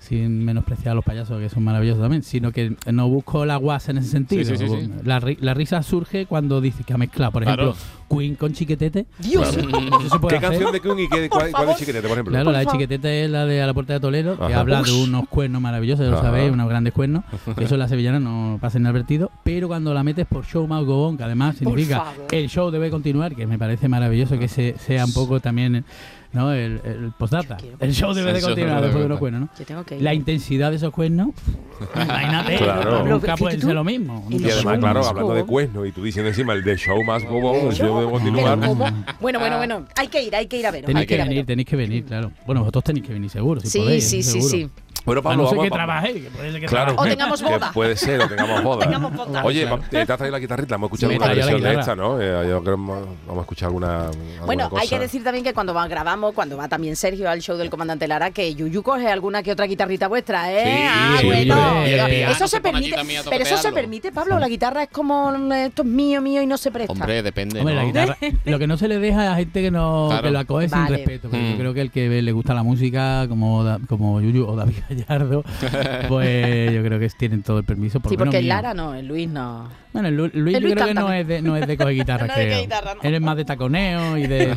Sin 0.00 0.44
menospreciar 0.46 0.92
a 0.92 0.94
los 0.94 1.04
payasos, 1.04 1.38
que 1.40 1.50
son 1.50 1.62
maravillosos 1.62 2.00
también, 2.02 2.22
sino 2.22 2.52
que 2.52 2.74
no 2.90 3.08
busco 3.10 3.44
la 3.44 3.56
guasa 3.56 3.90
en 3.90 3.98
ese 3.98 4.08
sentido. 4.08 4.44
Sí, 4.44 4.56
sí, 4.56 4.66
sí, 4.66 4.74
sí. 4.80 4.90
La, 5.04 5.20
ri- 5.20 5.36
la 5.40 5.52
risa 5.52 5.82
surge 5.82 6.24
cuando 6.24 6.62
dices 6.62 6.86
que 6.86 6.94
ha 6.94 6.96
mezclado, 6.96 7.32
por 7.32 7.42
Claro. 7.44 7.70
ejemplo, 7.74 7.84
Queen 8.18 8.34
con 8.34 8.52
Chiquetete. 8.54 9.04
Dios. 9.18 9.46
Eso 9.48 9.60
se 9.60 10.18
puede 10.18 10.38
¿Qué 10.40 10.46
hacer. 10.46 10.58
canción 10.58 10.72
de 10.72 10.80
Queen 10.80 10.98
y 11.00 11.08
qué, 11.08 11.28
cuál, 11.28 11.50
cuál 11.52 11.68
es 11.68 11.76
Chiquetete, 11.76 12.08
por 12.08 12.12
ejemplo? 12.16 12.32
Claro, 12.32 12.50
la 12.50 12.60
de. 12.60 12.66
Chiquetete 12.66 13.24
es 13.26 13.30
la 13.30 13.44
de 13.44 13.60
A 13.62 13.66
la 13.66 13.74
Puerta 13.74 13.92
de 13.92 14.00
Toledo, 14.00 14.38
que 14.38 14.44
Ajá. 14.44 14.60
habla 14.60 14.82
de 14.82 14.90
unos 14.92 15.28
cuernos 15.28 15.60
maravillosos, 15.60 16.06
ya 16.06 16.10
lo 16.12 16.20
sabéis, 16.22 16.50
unos 16.50 16.68
grandes 16.68 16.94
cuernos. 16.94 17.22
Eso 17.58 17.74
en 17.74 17.78
la 17.80 17.86
sevillana 17.88 18.18
no 18.18 18.56
pasa 18.60 18.78
inadvertido, 18.78 19.30
pero 19.44 19.68
cuando 19.68 19.92
la 19.92 20.02
metes 20.02 20.26
por 20.26 20.46
show 20.46 20.66
más 20.66 20.82
gobón, 20.82 21.18
que 21.18 21.24
además 21.24 21.56
significa 21.56 22.06
el 22.32 22.48
show 22.48 22.70
debe 22.70 22.88
continuar, 22.90 23.36
que 23.36 23.46
me 23.46 23.58
parece 23.58 23.86
maravilloso 23.86 24.38
que 24.38 24.48
se, 24.48 24.76
sea 24.78 25.04
un 25.04 25.12
poco 25.12 25.40
también 25.40 25.84
¿no? 26.32 26.52
el, 26.52 26.80
el 26.84 27.12
postdata. 27.18 27.56
El 27.78 27.92
show 27.94 28.12
debe 28.14 28.32
de 28.32 28.40
continuar 28.40 28.80
después 28.82 29.00
de 29.00 29.06
unos 29.06 29.18
cuernos, 29.18 29.40
¿no? 29.42 29.48
Yo 29.58 29.64
tengo 29.64 29.80
Ok. 29.80 29.92
La 30.00 30.14
intensidad 30.14 30.70
de 30.70 30.76
esos 30.76 30.92
cuernos, 30.92 31.28
imagínate, 31.94 32.56
Claro. 32.58 33.04
nunca 33.06 33.36
puede 33.36 33.56
que 33.56 33.62
ser 33.62 33.74
lo 33.74 33.84
mismo. 33.84 34.26
Y 34.30 34.44
además, 34.50 34.78
claro, 34.78 35.04
hablando 35.06 35.34
de 35.34 35.40
on. 35.42 35.46
cuerno 35.46 35.86
y 35.86 35.92
tú 35.92 36.02
diciendo 36.04 36.28
encima 36.28 36.52
el 36.52 36.62
de 36.62 36.76
show 36.76 37.02
más 37.02 37.22
on, 37.24 37.68
el 37.68 37.72
show 37.74 37.98
debe 38.00 38.10
continuar. 38.10 38.58
Bueno, 39.20 39.38
bueno, 39.40 39.56
bueno. 39.56 39.86
Hay 39.96 40.08
que 40.08 40.22
ir, 40.22 40.34
hay 40.36 40.46
que 40.46 40.58
ir 40.58 40.66
a 40.66 40.70
ver. 40.70 40.84
Tenéis 40.84 41.06
que 41.06 41.14
ir 41.14 41.22
venir, 41.22 41.46
tenéis 41.46 41.66
que 41.68 41.76
venir, 41.76 42.04
claro. 42.04 42.32
Bueno, 42.46 42.60
vosotros 42.60 42.84
tenéis 42.84 43.06
que 43.06 43.12
venir 43.12 43.30
seguro, 43.30 43.60
si 43.60 43.68
Sí, 43.68 43.78
podéis, 43.78 44.08
sí, 44.08 44.22
sí, 44.22 44.42
sí. 44.42 44.68
Bueno, 45.04 45.20
A 45.20 45.22
Pablo, 45.22 45.42
no 45.44 45.48
ser 45.48 45.58
vamos, 45.58 45.64
que 45.64 45.70
vamos. 45.70 45.86
trabajéis, 45.86 46.24
que 46.24 46.30
puede 46.30 46.50
ser 46.52 46.60
que 46.60 46.66
Claro. 46.66 46.86
trabajéis. 46.94 47.14
O 47.14 47.16
tengamos 47.16 47.42
que 47.42 47.48
boda. 47.50 47.72
puede 47.72 47.96
ser, 47.96 48.20
o 48.20 48.28
tengamos 48.28 48.62
boda. 48.64 48.84
Tengamos 48.84 49.12
boda. 49.14 49.44
Oye, 49.44 49.62
Claro. 49.66 49.82
¿te 49.90 50.00
has 50.00 50.06
traído 50.06 50.30
la 50.30 50.38
guitarrita? 50.38 50.74
Hemos 50.74 50.88
escuchado 50.88 51.12
Sí, 51.12 51.18
la 51.18 51.26
versión 51.28 51.62
de 51.62 51.74
esta, 51.74 51.96
¿no? 51.96 52.20
Eh, 52.20 52.48
yo 52.48 52.62
creo 52.62 52.76
que 52.76 52.82
vamos 52.82 53.08
a 53.36 53.40
escuchar 53.40 53.66
alguna, 53.68 54.06
alguna 54.06 54.44
Bueno, 54.46 54.70
hay 54.78 54.88
que 54.88 54.98
decir 54.98 55.24
también 55.24 55.44
que 55.44 55.54
cuando 55.54 55.72
va, 55.74 55.86
grabamos, 55.88 56.34
cuando 56.34 56.56
va 56.56 56.68
también 56.68 56.96
Sergio 56.96 57.28
al 57.30 57.40
show 57.40 57.56
del 57.56 57.70
comandante 57.70 58.06
Lara, 58.06 58.30
que 58.30 58.54
Yuyu 58.54 58.82
coge 58.82 59.08
alguna 59.08 59.42
que 59.42 59.52
otra 59.52 59.66
guitarrita 59.66 60.08
vuestra, 60.08 60.52
¿eh? 60.52 60.64
Sí, 60.64 60.82
ah, 60.88 61.16
sí, 61.20 61.26
bueno. 61.26 61.86
y 61.86 61.90
el 61.92 62.06
piano 62.06 62.32
eso 62.32 62.48
se 62.48 62.60
permite. 62.60 62.96
Pero 63.30 63.44
eso 63.44 63.56
se 63.56 63.72
permite, 63.72 64.12
Pablo. 64.12 64.38
La 64.38 64.48
guitarra 64.48 64.82
es 64.84 64.88
como 64.90 65.30
mm, 65.32 65.52
esto 65.52 65.82
es 65.82 65.88
mío, 65.88 66.20
mío 66.20 66.42
y 66.42 66.46
no 66.46 66.58
se 66.58 66.70
presta. 66.70 66.92
Hombre, 66.92 67.22
depende. 67.22 67.60
Hombre, 67.60 67.74
la 67.74 67.84
guitarra, 67.84 68.16
lo 68.44 68.58
que 68.58 68.66
no 68.66 68.76
se 68.76 68.88
le 68.88 68.98
deja 68.98 69.32
a 69.32 69.36
gente 69.36 69.62
que 69.62 69.70
no 69.70 70.08
Claro. 70.08 70.22
que 70.24 70.30
lo 70.30 70.38
acoge 70.38 70.68
sin 70.68 70.86
respeto. 70.86 71.28
Pero 71.30 71.42
Mm. 71.42 71.50
yo 71.52 71.58
creo 71.58 71.74
que 71.74 71.80
el 71.80 71.90
que 71.90 72.22
le 72.22 72.32
gusta 72.32 72.54
la 72.54 72.62
música, 72.62 73.26
como, 73.28 73.64
como 73.88 74.20
Yuyu 74.20 74.46
o 74.46 74.56
David 74.56 74.74
Gallardo, 74.90 75.42
pues 76.08 76.72
yo 76.72 76.82
creo 76.82 76.98
que 76.98 77.08
tienen 77.10 77.42
todo 77.42 77.58
el 77.58 77.64
permiso. 77.64 78.00
Por 78.00 78.10
sí, 78.10 78.16
menos 78.16 78.32
porque 78.32 78.42
mío. 78.42 78.48
Lara 78.54 78.74
no, 78.74 78.94
el 78.94 79.06
Luis 79.06 79.28
no. 79.28 79.68
Bueno, 79.92 80.10
Luis 80.10 80.32
El 80.56 80.62
yo 80.62 80.70
creo 80.74 80.86
que 80.86 80.94
no 80.94 81.12
es, 81.12 81.26
de, 81.26 81.42
no 81.42 81.56
es 81.56 81.66
de 81.66 81.76
coger 81.76 81.94
guitarra, 81.96 82.26
No 82.26 82.32
es 82.32 82.38
de 82.38 82.44
creo. 82.46 82.60
guitarra, 82.62 82.94
no. 82.94 83.00
Él 83.02 83.14
es 83.14 83.20
más 83.20 83.36
de 83.36 83.44
taconeo 83.44 84.16
y 84.18 84.22
de... 84.28 84.54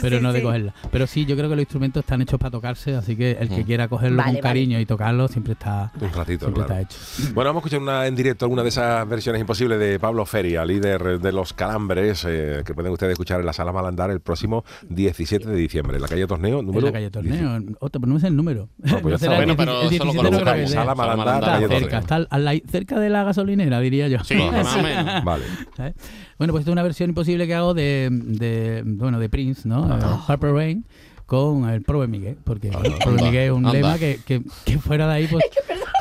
pero 0.00 0.16
Sí, 0.16 0.22
no 0.22 0.32
de 0.32 0.38
sí. 0.40 0.44
cogerla. 0.44 0.74
Pero 0.90 1.06
sí, 1.06 1.26
yo 1.26 1.36
creo 1.36 1.48
que 1.48 1.56
los 1.56 1.62
instrumentos 1.62 2.00
están 2.02 2.22
hechos 2.22 2.38
para 2.40 2.50
tocarse, 2.50 2.94
así 2.94 3.16
que 3.16 3.32
el 3.40 3.48
que 3.48 3.62
Mm. 3.62 3.66
quiera 3.66 3.88
cogerlo 3.88 4.16
Vale, 4.18 4.26
con 4.28 4.34
vale. 4.34 4.42
cariño 4.42 4.80
y 4.80 4.86
tocarlo 4.86 5.28
siempre 5.28 5.52
está, 5.54 5.90
Un 6.00 6.12
ratito, 6.12 6.46
siempre 6.46 6.64
claro. 6.64 6.80
está 6.80 6.80
hecho. 6.80 7.32
Bueno, 7.34 7.50
vamos 7.50 7.56
a 7.56 7.66
escuchar 7.66 7.80
una, 7.80 8.06
en 8.06 8.14
directo 8.16 8.44
alguna 8.46 8.62
de 8.62 8.68
esas 8.70 9.08
versiones 9.08 9.40
imposibles 9.40 9.78
de 9.78 9.98
Pablo 9.98 10.24
Feria, 10.26 10.64
líder 10.64 11.20
de 11.20 11.32
los 11.32 11.52
calambres, 11.52 12.24
eh, 12.28 12.62
que 12.64 12.74
pueden 12.74 12.92
ustedes 12.92 13.12
escuchar 13.12 13.40
en 13.40 13.46
la 13.46 13.52
sala 13.52 13.72
Malandar 13.72 14.10
el 14.10 14.20
próximo 14.20 14.64
17 14.88 15.48
de 15.48 15.56
diciembre, 15.56 15.96
en 15.96 16.02
la 16.02 16.08
calle 16.08 16.26
Torneo, 16.26 16.60
En 16.60 16.66
número 16.66 16.86
la 16.86 16.92
calle 16.92 17.10
Torneo. 17.10 17.58
Otro, 17.80 18.00
pero 18.00 18.10
no 18.12 18.18
es 18.18 18.24
el 18.24 18.34
número. 18.36 18.68
No, 18.78 19.00
pues 19.00 19.20
Bueno, 19.26 19.54
17, 19.54 19.56
pero 19.56 19.80
el 19.82 19.94
eso 19.94 20.04
lo 20.04 20.12
17 20.12 20.12
no 20.12 20.12
creo 20.12 20.22
que 20.22 20.38
colocamos. 20.38 20.70
sea. 20.70 20.80
Sala 20.80 20.94
Malandar, 20.94 21.34
Está 21.38 21.46
calle 21.52 21.64
Está 21.64 21.68
Torneo. 21.74 21.80
cerca, 21.80 21.98
está 21.98 22.14
al- 22.16 22.28
al 22.30 22.44
la- 22.44 22.60
cerca 22.70 23.00
de 23.00 23.10
la 23.10 23.24
gasolinera, 23.24 23.80
diría 23.80 24.08
yo. 24.08 24.18
Sí, 24.24 24.34
más 24.52 24.76
o 24.76 24.82
menos. 24.82 25.24
Vale. 25.24 25.44
¿Sabes? 25.76 25.94
Bueno, 26.38 26.52
pues 26.52 26.62
esta 26.62 26.70
es 26.70 26.72
una 26.72 26.82
versión 26.82 27.10
imposible 27.10 27.46
que 27.46 27.54
hago 27.54 27.74
de, 27.74 28.08
de 28.10 28.82
bueno, 28.84 29.18
de 29.18 29.28
Prince, 29.28 29.68
¿no? 29.68 29.86
Eh, 29.96 30.00
Harper 30.28 30.52
Rain 30.52 30.84
con 31.26 31.68
el 31.68 31.82
Prove 31.82 32.06
Miguel, 32.06 32.36
porque 32.44 32.70
bueno, 32.70 32.96
Prove 32.98 33.18
anda, 33.18 33.24
Miguel 33.30 33.44
es 33.44 33.50
un 33.50 33.66
anda. 33.66 33.72
lema 33.72 33.98
que, 33.98 34.20
que, 34.24 34.42
que 34.64 34.78
fuera 34.78 35.08
de 35.08 35.14
ahí, 35.14 35.26
pues... 35.26 35.44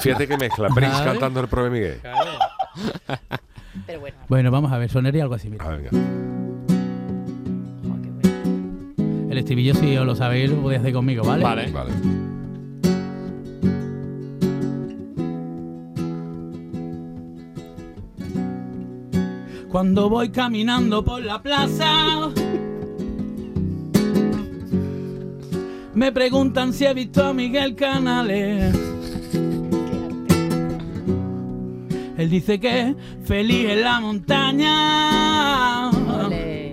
Fíjate 0.01 0.27
que 0.27 0.37
mezcla 0.37 0.67
Prince 0.69 0.93
¿Sabes? 0.97 1.11
cantando 1.13 1.39
el 1.39 1.47
Prove 1.47 1.69
Miguel. 1.71 1.99
Pero 3.87 3.99
bueno. 3.99 4.17
Bueno, 4.29 4.51
vamos 4.51 4.71
a 4.71 4.77
ver, 4.77 4.89
sonaría 4.89 5.23
algo 5.23 5.35
así, 5.35 5.49
mira. 5.49 5.65
Ah, 5.65 5.77
bueno. 5.81 5.89
El 9.31 9.37
estribillo, 9.39 9.73
si 9.73 9.97
os 9.97 10.05
lo 10.05 10.15
sabéis, 10.15 10.49
lo 10.51 10.61
podéis 10.61 10.81
hacer 10.81 10.93
conmigo, 10.93 11.23
¿vale? 11.25 11.43
Vale. 11.43 11.71
Vale. 11.71 11.91
Cuando 19.75 20.07
voy 20.09 20.29
caminando 20.29 21.03
por 21.03 21.21
la 21.21 21.41
plaza, 21.41 22.29
me 25.93 26.13
preguntan 26.13 26.71
si 26.71 26.85
he 26.85 26.93
visto 26.93 27.25
a 27.25 27.33
Miguel 27.33 27.75
Canales. 27.75 28.73
Él 32.17 32.29
dice 32.29 32.57
que 32.57 32.95
feliz 33.25 33.69
en 33.71 33.81
la 33.81 33.99
montaña. 33.99 35.89
Ole. 35.89 36.71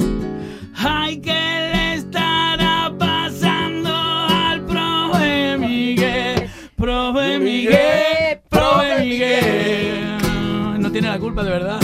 Ay, 0.76 1.20
¿qué 1.20 1.32
le 1.72 1.94
estará 1.94 2.94
pasando 2.96 3.90
al 3.92 4.64
profe 4.64 5.58
Miguel? 5.58 6.48
Profe 6.76 7.40
Miguel, 7.40 8.40
profe 8.48 9.00
Miguel. 9.00 10.78
No 10.78 10.92
tiene 10.92 11.08
la 11.08 11.18
culpa, 11.18 11.42
de 11.42 11.50
verdad. 11.50 11.81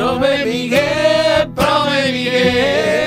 Profe 0.00 0.46
Miguel, 0.46 1.52
profe 1.54 2.10
Miguel. 2.10 2.99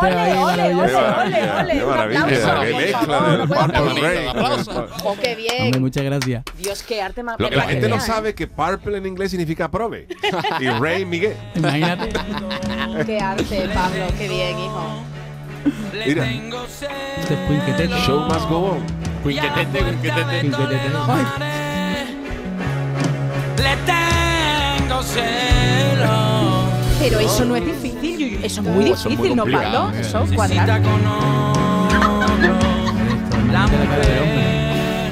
Ole, 0.00 0.34
ole, 0.38 0.74
ole, 0.74 0.96
ole, 0.96 1.84
maravilla, 1.84 2.26
qué 2.26 2.74
mezcla. 2.74 3.46
Oh, 5.04 5.16
qué 5.20 5.34
bien. 5.34 5.80
Muchas 5.80 6.04
gracias. 6.04 6.42
Dios, 6.58 6.82
qué 6.82 7.02
arte 7.02 7.22
más. 7.22 7.36
Lo 7.38 7.48
que 7.48 7.56
la 7.56 7.62
gente 7.64 7.88
no 7.88 8.00
sabe 8.00 8.34
que 8.34 8.46
Purple 8.46 8.98
en 8.98 9.06
inglés 9.06 9.30
significa 9.30 9.70
prove. 9.70 10.06
Y 10.60 10.68
Ray 10.68 11.04
Miguel. 11.04 11.36
Imagínate. 11.54 12.12
Qué 13.06 13.20
arte, 13.20 13.68
Pablo, 13.74 14.06
qué 14.18 14.28
bien, 14.28 14.58
hijo. 14.58 15.02
Mira, 16.06 16.26
Este 16.30 17.34
es 17.34 17.40
Quinquetete. 17.48 17.94
show 18.04 18.20
must 18.20 18.48
go 18.48 18.70
on. 18.72 18.84
Quinquetete, 19.24 19.78
quinquetete. 19.78 20.40
Quinquetete. 20.42 20.88
Le 23.62 23.76
tengo 23.86 25.02
celo. 25.02 26.66
Pero 27.00 27.18
eso 27.20 27.44
no 27.44 27.56
es 27.56 27.64
difícil. 27.64 28.05
Eso 28.46 28.60
es 28.60 28.66
muy 28.68 28.84
difícil, 28.84 29.34
¿no. 29.34 29.44
Pablo? 29.44 29.90
Eso, 29.98 30.24
cuadrar. 30.34 30.80
con 30.82 31.06
otro 31.06 32.26
la 33.52 33.66
mujer 33.66 35.10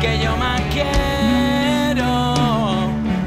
que 0.00 0.18
yo 0.22 0.34
más 0.36 0.60
quiero. 0.72 2.08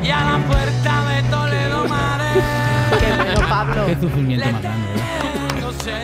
Y 0.04 0.10
a 0.10 0.24
la 0.24 0.38
puerta 0.48 1.06
de 1.10 1.22
Toledo 1.30 1.88
Maré. 1.88 2.42
Qué 3.00 3.16
bueno, 3.16 3.48
Pablo. 3.48 3.86
Qué 3.86 3.96
sufrimiento 4.02 4.46
más. 4.52 4.64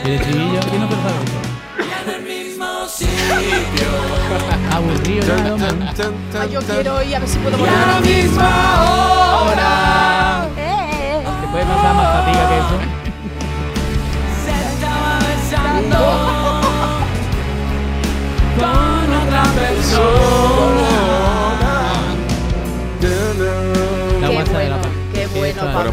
El 0.05 0.11
estribillo, 0.13 0.59
¿quién 0.69 0.81
no 0.81 0.87
pensaba 0.89 1.15
eso? 1.25 1.37
Aburrido, 4.75 5.25
yo 6.51 6.59
quiero 6.61 7.01
ir 7.03 7.15
a 7.15 7.19
ver 7.19 7.27
si 7.29 7.37
puedo 7.39 7.57
Y 7.57 7.61
a 7.61 7.65
la 7.65 7.71
volar. 7.71 8.01
misma 8.01 8.49
hora. 9.41 10.47
Eh, 10.57 11.23
¿Te 11.41 11.47
puede 11.47 11.65
pasar 11.65 11.95
más 11.95 12.07
fatiga 12.25 12.49
que 12.49 12.57
eso? 12.57 12.77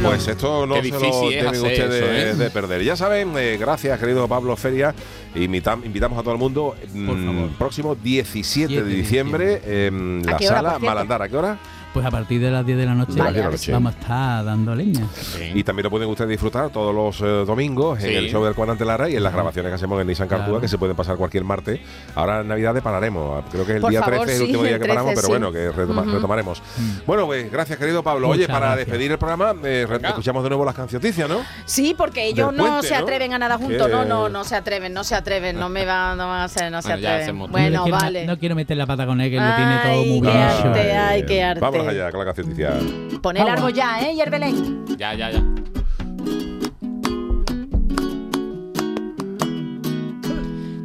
Bueno, 0.08 0.18
pues 0.24 0.28
esto 0.28 0.66
no 0.66 0.74
se 0.76 0.88
lo 0.88 0.98
deben 1.30 1.48
ustedes 1.62 2.02
eso, 2.02 2.12
¿eh? 2.12 2.34
de 2.34 2.50
perder. 2.50 2.82
Ya 2.84 2.96
saben, 2.96 3.32
eh, 3.36 3.56
gracias, 3.58 3.98
querido 3.98 4.26
Pablo 4.28 4.56
Feria. 4.56 4.94
Invitam- 5.34 5.84
invitamos 5.84 6.18
a 6.18 6.22
todo 6.22 6.32
el 6.32 6.38
mundo 6.38 6.74
mm, 6.92 7.06
Por 7.06 7.24
favor. 7.24 7.48
próximo 7.58 7.94
17 7.94 8.66
de 8.68 8.74
7 8.74 8.82
de 8.88 8.94
diciembre 8.94 9.86
en 9.86 10.22
¿A 10.28 10.32
la 10.32 10.38
sala? 10.38 10.78
Malandar. 10.78 11.22
¿A 11.22 11.28
qué 11.28 11.36
hora? 11.36 11.58
Pues 11.94 12.04
a 12.04 12.10
partir 12.10 12.40
de 12.40 12.50
las 12.50 12.66
10 12.66 12.76
de 12.76 12.86
la 12.86 12.94
noche, 12.94 13.12
De 13.12 13.18
las 13.18 13.26
10 13.32 13.36
de 13.36 13.42
la 13.42 13.50
noche. 13.52 13.72
vamos 13.72 13.94
a 13.94 13.98
estar 14.00 14.44
dando 14.44 14.74
leña. 14.74 15.06
Y 15.54 15.62
también 15.62 15.84
lo 15.84 15.90
pueden 15.90 16.08
ustedes 16.10 16.28
disfrutar 16.28 16.68
todos 16.70 16.92
los 16.94 17.20
eh, 17.20 17.44
domingos 17.46 18.02
en 18.02 18.16
el 18.16 18.28
show 18.28 18.44
del 18.44 18.54
Comandante 18.54 18.84
Lara 18.84 19.08
y 19.08 19.14
en 19.16 19.22
las 19.22 19.32
grabaciones 19.32 19.70
que 19.70 19.74
hacemos 19.76 20.00
en 20.00 20.08
Nissan 20.08 20.26
Cartuga, 20.28 20.44
Claro. 20.46 20.60
que 20.60 20.68
se 20.68 20.76
pueden 20.76 20.96
pasar 20.96 21.16
cualquier 21.16 21.44
martes. 21.44 21.78
Ahora 22.16 22.40
en 22.40 22.48
Navidades 22.48 22.82
pararemos. 22.82 23.44
Creo 23.50 23.64
que 23.64 23.70
es 23.72 23.76
el 23.76 23.80
Por 23.82 23.90
día 23.92 24.00
favor, 24.02 24.18
13 24.26 24.32
es 24.32 24.36
el 24.40 24.46
último 24.46 24.62
día 24.64 24.78
que 24.80 24.86
paramos, 24.88 25.12
13, 25.14 25.14
pero 25.14 25.26
sí. 25.26 25.30
bueno, 25.30 25.52
que 25.52 25.70
retoma- 25.72 26.12
retomaremos. 26.12 26.62
Bueno, 27.06 27.26
pues 27.26 27.50
gracias, 27.52 27.78
querido 27.78 28.02
Pablo. 28.02 28.28
Oye, 28.28 28.46
para 28.48 28.58
gracias. 28.66 28.86
despedir 28.88 29.12
el 29.12 29.18
programa, 29.18 29.54
eh, 29.64 29.86
escuchamos 30.02 30.42
de 30.42 30.48
nuevo 30.50 30.64
las 30.64 30.74
canciones, 30.74 31.16
¿no? 31.28 31.38
Sí, 31.64 31.94
porque 31.96 32.24
ellos 32.26 32.48
Del 32.48 32.56
no 32.56 32.64
puente, 32.66 32.88
se 32.88 32.94
¿no? 32.94 33.00
atreven 33.04 33.32
a 33.34 33.38
nada 33.38 33.56
juntos. 33.56 33.88
No, 33.88 34.04
no, 34.04 34.28
no 34.28 34.42
se 34.42 34.56
atreven, 34.56 34.92
no 34.92 35.04
se 35.04 35.14
atreven. 35.14 35.58
No 35.60 35.68
me 35.68 35.84
van, 35.86 36.18
no 36.18 36.26
van 36.26 36.40
a 36.40 36.44
hacer, 36.44 36.72
no 36.72 36.82
se 36.82 36.92
atreven. 36.92 37.38
Bueno, 37.50 37.86
vale. 37.88 38.26
No 38.26 38.36
quiero 38.36 38.56
meter 38.56 38.76
la 38.76 38.86
pata 38.86 39.06
con 39.06 39.20
él, 39.20 39.30
que 39.30 39.36
lo 39.38 39.54
tiene 39.54 39.76
todo 39.84 40.04
muy 40.04 40.14
Ay, 40.14 40.20
qué 40.20 40.30
bien. 40.30 40.36
arte, 40.42 40.92
ay, 40.96 41.26
qué 41.26 41.42
arte. 41.44 41.60
Allá 41.88 42.10
con 42.10 42.26
la 42.26 42.32
canción. 42.32 43.20
Pon 43.22 43.36
el 43.36 43.48
árbol 43.48 43.72
ya, 43.72 44.00
¿eh, 44.00 44.14
Yerbelén? 44.14 44.86
Ya, 44.96 45.14
ya, 45.14 45.30
ya. 45.30 45.42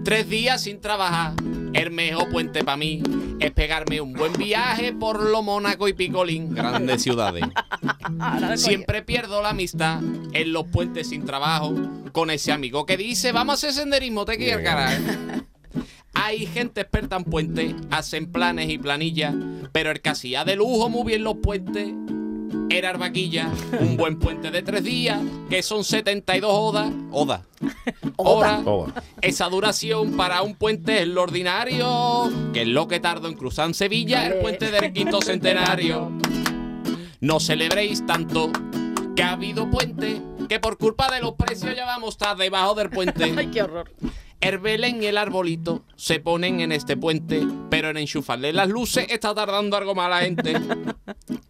Tres 0.03 0.27
días 0.27 0.61
sin 0.63 0.81
trabajar, 0.81 1.33
el 1.73 1.91
mejor 1.91 2.29
puente 2.29 2.63
para 2.63 2.77
mí 2.77 3.03
es 3.39 3.51
pegarme 3.51 4.01
un 4.01 4.13
buen 4.13 4.33
viaje 4.33 4.91
por 4.91 5.21
lo 5.21 5.41
Mónaco 5.43 5.87
y 5.87 5.93
Picolín, 5.93 6.53
grandes 6.53 7.03
ciudades. 7.03 7.45
Siempre 8.55 9.03
pierdo 9.03 9.41
la 9.41 9.49
amistad 9.49 10.01
en 10.33 10.51
los 10.51 10.65
puentes 10.67 11.09
sin 11.09 11.25
trabajo 11.25 11.73
con 12.11 12.31
ese 12.31 12.51
amigo 12.51 12.85
que 12.85 12.97
dice, 12.97 13.31
vamos 13.31 13.51
a 13.51 13.55
hacer 13.55 13.73
senderismo, 13.73 14.25
te 14.25 14.37
quiero 14.37 14.63
carajo. 14.63 15.03
Hay 16.13 16.45
gente 16.45 16.81
experta 16.81 17.15
en 17.15 17.23
puentes, 17.23 17.75
hacen 17.91 18.31
planes 18.31 18.69
y 18.69 18.77
planillas, 18.77 19.33
pero 19.71 19.91
el 19.91 20.01
que 20.01 20.09
hacía 20.09 20.43
de 20.43 20.55
lujo 20.55 20.89
muy 20.89 21.05
bien 21.05 21.23
los 21.23 21.37
puentes 21.37 21.93
era 22.69 22.91
Arbaquilla, 22.91 23.49
un 23.79 23.97
buen 23.97 24.19
puente 24.19 24.51
de 24.51 24.61
tres 24.61 24.83
días, 24.83 25.19
que 25.49 25.63
son 25.63 25.83
72 25.83 26.51
horas. 26.51 26.91
Oda. 27.11 27.43
Hora. 28.15 28.59
Oda. 28.65 29.03
Esa 29.21 29.49
duración 29.49 30.15
para 30.15 30.43
un 30.43 30.55
puente 30.55 31.01
es 31.01 31.07
lo 31.07 31.23
ordinario, 31.23 32.31
que 32.53 32.61
es 32.61 32.67
lo 32.67 32.87
que 32.87 32.99
tardó 32.99 33.27
en 33.27 33.35
cruzar 33.35 33.67
en 33.67 33.73
Sevilla 33.73 34.27
el 34.27 34.39
puente 34.39 34.71
del 34.71 34.93
quinto 34.93 35.21
centenario. 35.21 36.11
No 37.21 37.39
celebréis 37.39 38.05
tanto 38.05 38.51
que 39.15 39.23
ha 39.23 39.33
habido 39.33 39.69
puente, 39.69 40.21
que 40.47 40.59
por 40.59 40.77
culpa 40.77 41.11
de 41.11 41.21
los 41.21 41.33
precios 41.33 41.75
ya 41.75 41.85
vamos 41.85 42.09
a 42.09 42.11
estar 42.11 42.37
debajo 42.37 42.75
del 42.75 42.89
puente. 42.89 43.33
Ay, 43.37 43.47
qué 43.47 43.63
horror. 43.63 43.91
El 44.41 44.57
Belén 44.59 45.03
y 45.03 45.07
el 45.07 45.17
arbolito 45.17 45.83
se 45.97 46.21
ponen 46.21 46.61
en 46.61 46.71
este 46.71 46.95
puente, 46.95 47.45
pero 47.69 47.89
en 47.89 47.97
enchufarle 47.97 48.53
las 48.53 48.69
luces 48.69 49.05
está 49.09 49.35
tardando 49.35 49.75
algo 49.75 49.95
más 49.95 50.09
la 50.09 50.19
gente. 50.19 50.53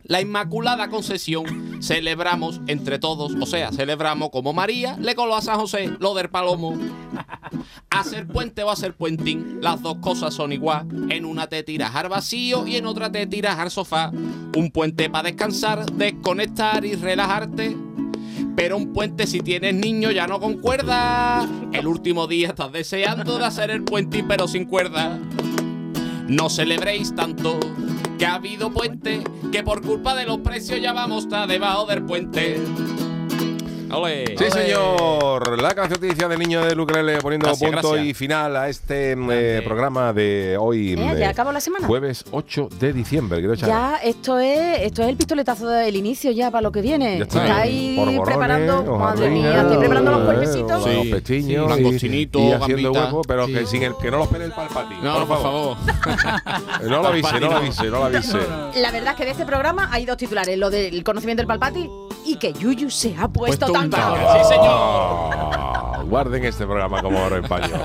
La 0.03 0.21
Inmaculada 0.21 0.89
Concesión 0.89 1.83
celebramos 1.83 2.61
entre 2.65 2.97
todos, 2.97 3.33
o 3.39 3.45
sea, 3.45 3.71
celebramos 3.71 4.31
como 4.31 4.53
María 4.53 4.97
le 4.99 5.13
coló 5.13 5.35
a 5.35 5.41
San 5.41 5.59
José 5.59 5.91
lo 5.99 6.15
del 6.15 6.29
palomo. 6.29 6.75
Hacer 7.91 8.27
puente 8.27 8.63
o 8.63 8.71
hacer 8.71 8.95
puentín, 8.95 9.59
las 9.61 9.83
dos 9.83 9.97
cosas 9.97 10.33
son 10.33 10.51
igual. 10.51 10.87
En 11.11 11.25
una 11.25 11.47
te 11.47 11.61
tiras 11.61 11.93
al 11.95 12.09
vacío 12.09 12.65
y 12.65 12.77
en 12.77 12.87
otra 12.87 13.11
te 13.11 13.27
tiras 13.27 13.59
al 13.59 13.69
sofá. 13.69 14.09
Un 14.09 14.71
puente 14.73 15.11
para 15.11 15.29
descansar, 15.29 15.85
desconectar 15.91 16.83
y 16.85 16.95
relajarte. 16.95 17.88
Pero 18.55 18.77
un 18.77 18.93
puente 18.93 19.27
si 19.27 19.39
tienes 19.39 19.73
niño 19.73 20.11
ya 20.11 20.27
no 20.27 20.39
concuerda. 20.39 21.47
El 21.73 21.87
último 21.87 22.27
día 22.27 22.49
estás 22.49 22.71
deseando 22.71 23.37
de 23.37 23.45
hacer 23.45 23.71
el 23.71 23.83
puente 23.83 24.23
pero 24.27 24.47
sin 24.47 24.65
cuerda. 24.65 25.19
No 26.27 26.49
celebréis 26.49 27.15
tanto 27.15 27.59
que 28.19 28.25
ha 28.25 28.35
habido 28.35 28.71
puente, 28.71 29.23
que 29.51 29.63
por 29.63 29.81
culpa 29.81 30.13
de 30.13 30.25
los 30.25 30.39
precios 30.39 30.81
ya 30.81 30.93
vamos 30.93 31.27
a 31.31 31.47
debajo 31.47 31.85
del 31.85 32.03
puente. 32.03 32.57
Ole. 33.91 34.35
Sí, 34.37 34.45
señor. 34.51 35.61
La 35.61 35.73
canción 35.73 35.99
noticia 36.01 36.27
del 36.27 36.39
niño 36.39 36.63
de 36.63 36.75
Lucrele 36.75 37.17
poniendo 37.19 37.47
Gracias, 37.47 37.69
punto 37.71 37.89
gracias. 37.91 38.07
y 38.09 38.13
final 38.13 38.55
a 38.55 38.69
este 38.69 39.13
eh, 39.13 39.61
programa 39.63 40.13
de 40.13 40.57
hoy. 40.59 40.93
Eh, 40.93 41.11
eh, 41.13 41.15
ya 41.19 41.29
acabó 41.29 41.51
la 41.51 41.59
semana. 41.61 41.87
Jueves 41.87 42.23
8 42.31 42.69
de 42.79 42.93
diciembre. 42.93 43.41
Charo. 43.57 43.67
Ya, 43.71 43.97
esto 44.03 44.39
es, 44.39 44.81
esto 44.81 45.01
es 45.03 45.09
el 45.09 45.17
pistoletazo 45.17 45.67
del 45.69 45.95
inicio 45.95 46.31
ya 46.31 46.51
para 46.51 46.61
lo 46.61 46.71
que 46.71 46.81
viene. 46.81 47.17
Ya 47.17 47.23
está. 47.23 47.41
Estáis 47.45 47.95
Polvorones, 47.97 48.21
preparando, 48.25 48.97
madre 48.97 49.29
mía, 49.29 49.61
estoy 49.61 49.77
preparando 49.77 50.11
los 50.11 50.21
eh, 50.21 50.25
cuerpecitos. 50.25 50.71
Los 50.71 50.83
Sí, 51.03 51.11
pechiños 51.11 51.73
sí, 51.75 51.81
y- 51.81 51.85
y, 52.37 52.51
haciendo 52.51 52.91
gambita. 52.93 53.05
huevo, 53.05 53.21
pero 53.27 53.45
Sí. 53.47 53.53
que 53.53 53.65
sin 53.65 53.83
el 53.83 53.93
que 54.01 54.11
no 54.11 54.17
los 54.19 54.27
pele 54.27 54.45
el 54.45 54.51
palpatín. 54.51 54.97
No, 55.03 55.25
por 55.25 55.41
favor. 55.41 55.77
Eh, 55.87 55.91
No 56.89 57.01
lo 57.01 57.07
avise, 57.07 57.39
no 57.39 57.49
lo 57.49 57.55
avise, 57.57 57.83
no 57.85 57.89
lo 57.99 58.05
avise. 58.05 58.37
La 58.75 58.91
verdad 58.91 59.11
es 59.13 59.15
que 59.17 59.25
de 59.25 59.31
este 59.31 59.45
programa 59.45 59.89
hay 59.91 60.05
dos 60.05 60.17
titulares, 60.17 60.57
lo 60.57 60.69
del 60.69 61.03
conocimiento 61.03 61.41
del 61.41 61.47
palpati 61.47 61.89
y 62.25 62.35
que 62.37 62.53
Yuyu 62.53 62.89
se 62.89 63.15
ha 63.17 63.27
puesto, 63.27 63.65
Puesto 63.67 63.78
cabrón. 63.87 64.37
Sí, 64.37 64.49
señor. 64.49 64.65
Ah, 64.65 66.03
guarden 66.05 66.43
este 66.43 66.65
programa 66.65 67.01
como 67.01 67.23
oro 67.23 67.37
en 67.37 67.43
paño. 67.43 67.75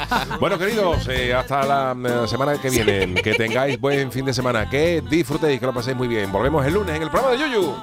Bueno, 0.41 0.59
queridos, 0.59 1.07
eh, 1.09 1.35
hasta 1.35 1.65
la 1.65 2.25
eh, 2.25 2.29
semana 2.29 2.61
que 2.61 2.71
viene. 2.71 3.15
Que 3.15 3.35
tengáis 3.35 3.81
buen 3.81 4.11
fin 4.11 4.25
de 4.25 4.33
semana. 4.33 4.69
Que 4.69 5.03
disfrutéis, 5.09 5.61
que 5.61 5.67
lo 5.67 5.73
paséis 5.73 5.97
muy 5.97 6.09
bien. 6.09 6.33
Volvemos 6.33 6.65
el 6.67 6.75
lunes 6.75 6.97
en 6.97 7.03
el 7.03 7.11
programa 7.11 7.37
de 7.37 7.41
Yuyu. 7.41 7.75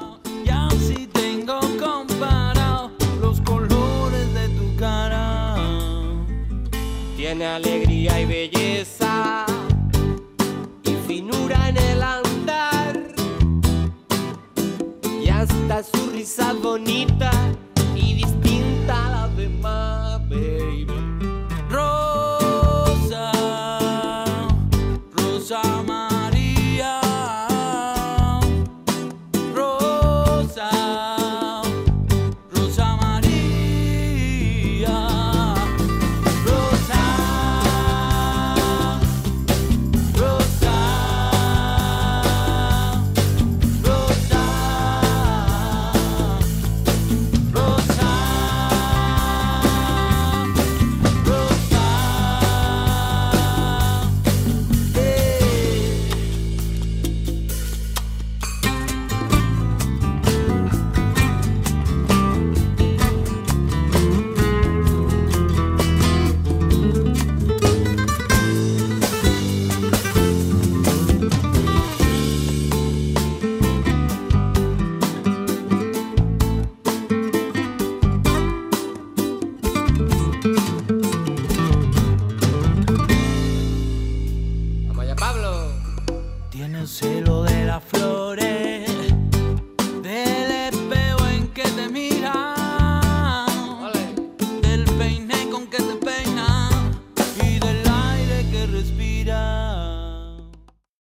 Y 0.46 0.50
así 0.50 1.08
tengo 1.08 1.60
comparado 1.80 2.92
los 3.22 3.40
colores 3.42 4.34
de 4.34 4.50
tu 4.50 4.76
cara. 4.78 5.56
Tiene 7.16 7.46
alegría 7.46 8.20
y 8.20 8.26
belleza 8.26 9.46
y 10.84 10.94
finura 11.08 11.70
en 11.70 11.78
el 11.78 12.04
andar. 12.04 13.00
Y 15.24 15.30
hasta 15.30 15.84
su 15.84 16.12
risa 16.12 16.54
bonita 16.54 17.32
las 19.62 20.01